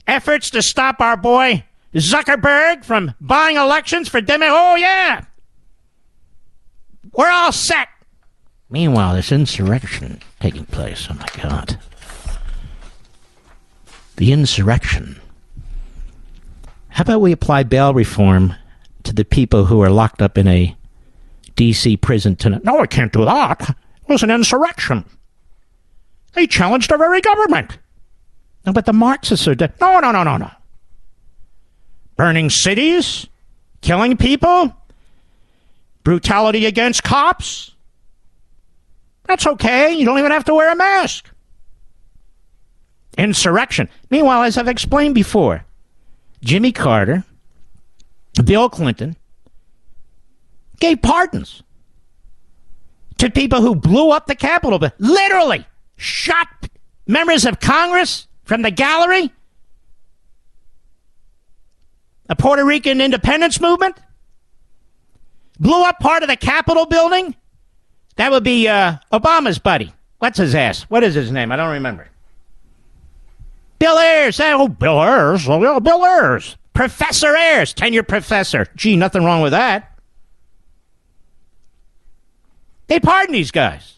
[0.07, 1.65] efforts to stop our boy
[1.95, 4.47] Zuckerberg from buying elections for Demo.
[4.49, 5.25] Oh, yeah.
[7.15, 7.89] We're all set.
[8.71, 11.09] Meanwhile, this insurrection taking place.
[11.11, 11.79] Oh, my God.
[14.17, 15.21] The insurrection.
[16.91, 18.55] How about we apply bail reform
[19.03, 20.77] to the people who are locked up in a
[21.57, 21.97] D.C.
[21.97, 22.65] prison tonight?
[22.65, 23.71] No, I can't do that.
[23.71, 25.05] It was an insurrection.
[26.35, 27.79] They challenged our very government.
[28.67, 29.73] No, but the Marxists are dead.
[29.81, 30.51] No, no, no, no, no.
[32.17, 33.27] Burning cities,
[33.81, 34.75] killing people,
[36.05, 37.70] brutality against cops.
[39.25, 39.93] That's okay.
[39.93, 41.31] You don't even have to wear a mask.
[43.17, 43.89] Insurrection.
[44.11, 45.65] Meanwhile, as I've explained before,
[46.43, 47.25] Jimmy Carter,
[48.45, 49.17] Bill Clinton
[50.79, 51.63] gave pardons
[53.19, 55.67] to people who blew up the Capitol, but literally
[55.97, 56.49] shot
[57.07, 59.31] members of Congress from the gallery?
[62.29, 63.97] A Puerto Rican independence movement?
[65.59, 67.35] Blew up part of the Capitol building?
[68.17, 69.93] That would be uh, Obama's buddy.
[70.19, 70.83] What's his ass?
[70.83, 71.51] What is his name?
[71.53, 72.09] I don't remember.
[73.79, 74.39] Bill Ayers.
[74.41, 75.49] Oh, Bill Ayers.
[75.49, 76.57] Oh, Bill Ayers.
[76.75, 77.73] Professor Ayers.
[77.73, 78.67] Tenure professor.
[78.77, 79.99] Gee, nothing wrong with that.
[82.89, 83.95] They pardon these guys.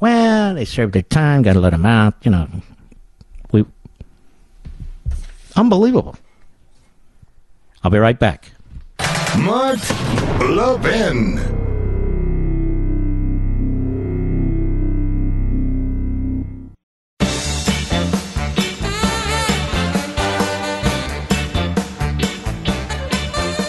[0.00, 2.14] Well, they served their time, got to let them out.
[2.22, 2.48] You know,
[3.52, 3.64] we
[5.54, 6.16] Unbelievable.
[7.82, 8.50] I'll be right back.
[9.38, 9.78] Mark
[10.40, 11.65] Levin.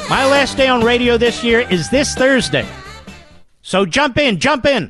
[0.09, 2.65] My last day on radio this year is this Thursday.
[3.61, 4.89] So jump in, jump in,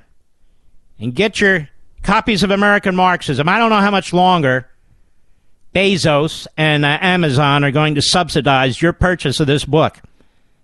[0.99, 1.67] and get your
[2.03, 3.49] copies of American Marxism.
[3.49, 4.69] I don't know how much longer
[5.73, 9.99] Bezos and uh, Amazon are going to subsidize your purchase of this book.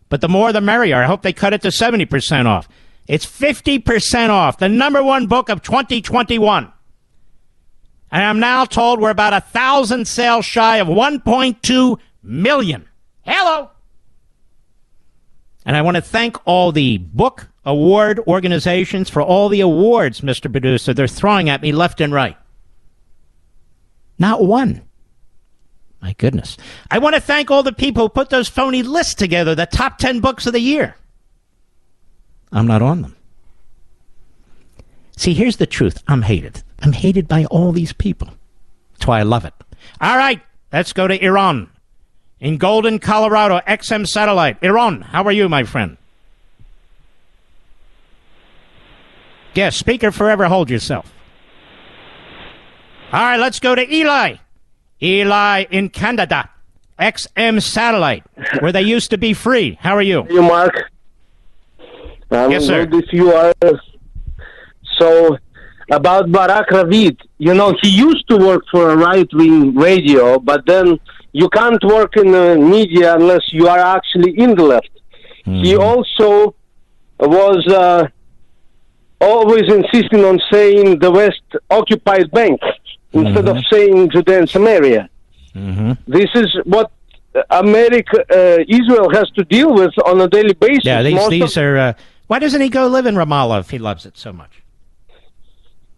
[0.09, 1.01] But the more the merrier.
[1.01, 2.69] I hope they cut it to 70% off.
[3.07, 4.59] It's 50% off.
[4.59, 6.71] The number one book of 2021.
[8.11, 12.87] And I'm now told we're about a thousand sales shy of 1.2 million.
[13.23, 13.71] Hello.
[15.65, 20.51] And I want to thank all the book award organizations for all the awards, Mr.
[20.51, 22.37] Producer, they're throwing at me left and right.
[24.19, 24.81] Not one
[26.03, 26.57] my goodness.
[26.91, 29.97] I want to thank all the people who put those phony lists together, the top
[29.97, 30.97] 10 books of the year.
[32.51, 33.15] I'm not on them.
[35.15, 36.61] See, here's the truth I'm hated.
[36.79, 38.27] I'm hated by all these people.
[38.93, 39.53] That's why I love it.
[40.01, 40.41] All right,
[40.73, 41.69] let's go to Iran.
[42.43, 44.57] In Golden, Colorado, XM Satellite.
[44.61, 45.95] Iran, how are you, my friend?
[49.55, 51.09] Yes, speaker forever, hold yourself.
[53.13, 54.35] All right, let's go to Eli.
[55.01, 56.49] Eli in Canada,
[56.99, 58.25] XM Satellite,
[58.59, 59.77] where they used to be free.
[59.79, 60.27] How are you?
[60.29, 60.91] You, Mark.
[62.29, 62.85] I'm yes, sir.
[62.85, 63.53] Good you are.
[64.97, 65.37] So,
[65.89, 70.65] about Barak Ravid, you know, he used to work for a right wing radio, but
[70.65, 70.99] then
[71.33, 74.89] you can't work in the media unless you are actually in the left.
[75.45, 75.63] Mm-hmm.
[75.63, 76.55] He also
[77.19, 78.07] was uh,
[79.19, 82.61] always insisting on saying the West occupied bank
[83.11, 83.57] instead mm-hmm.
[83.57, 85.09] of saying Judea and Samaria.
[85.55, 85.91] Mm-hmm.
[86.07, 86.91] This is what
[87.49, 90.85] America, uh, Israel has to deal with on a daily basis.
[90.85, 91.77] Yeah, these, these of, are.
[91.77, 91.93] Uh,
[92.27, 94.63] why doesn't he go live in Ramallah if he loves it so much?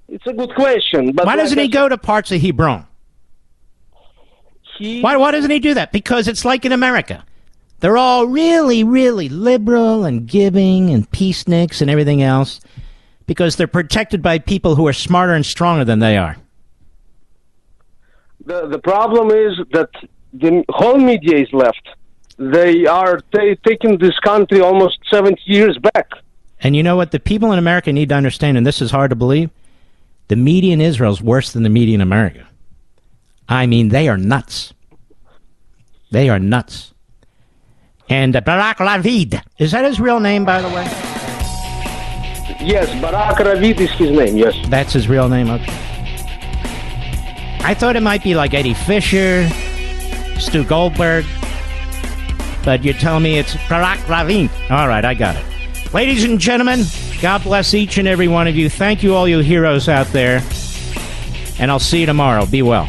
[0.08, 1.12] it's a good question.
[1.12, 2.88] But why doesn't he go to parts of Hebron?
[4.78, 5.92] He, why, why doesn't he do that?
[5.92, 7.26] Because it's like in America.
[7.80, 12.62] They're all really, really liberal and giving and peaceniks and everything else
[13.28, 16.38] because they're protected by people who are smarter and stronger than they are.
[18.46, 19.90] The the problem is that
[20.34, 21.90] the whole media is left.
[22.38, 26.12] They are ta taking this country almost 70 years back.
[26.60, 27.12] And you know what?
[27.12, 29.50] The people in America need to understand, and this is hard to believe
[30.28, 32.48] the media in Israel is worse than the media in America.
[33.48, 34.74] I mean, they are nuts.
[36.12, 36.94] They are nuts.
[38.10, 40.86] And Barak Lavid, is that his real name, by the way?
[42.62, 44.56] Yes, Barak Ravid is his name, yes.
[44.70, 45.74] That's his real name, okay.
[47.64, 49.50] I thought it might be like Eddie Fisher,
[50.40, 51.26] Stu Goldberg,
[52.64, 54.50] but you're telling me it's Barak Ravin.
[54.70, 55.94] All right, I got it.
[55.94, 56.82] Ladies and gentlemen,
[57.22, 58.70] God bless each and every one of you.
[58.70, 60.44] Thank you, all you heroes out there.
[61.58, 62.46] And I'll see you tomorrow.
[62.46, 62.88] Be well.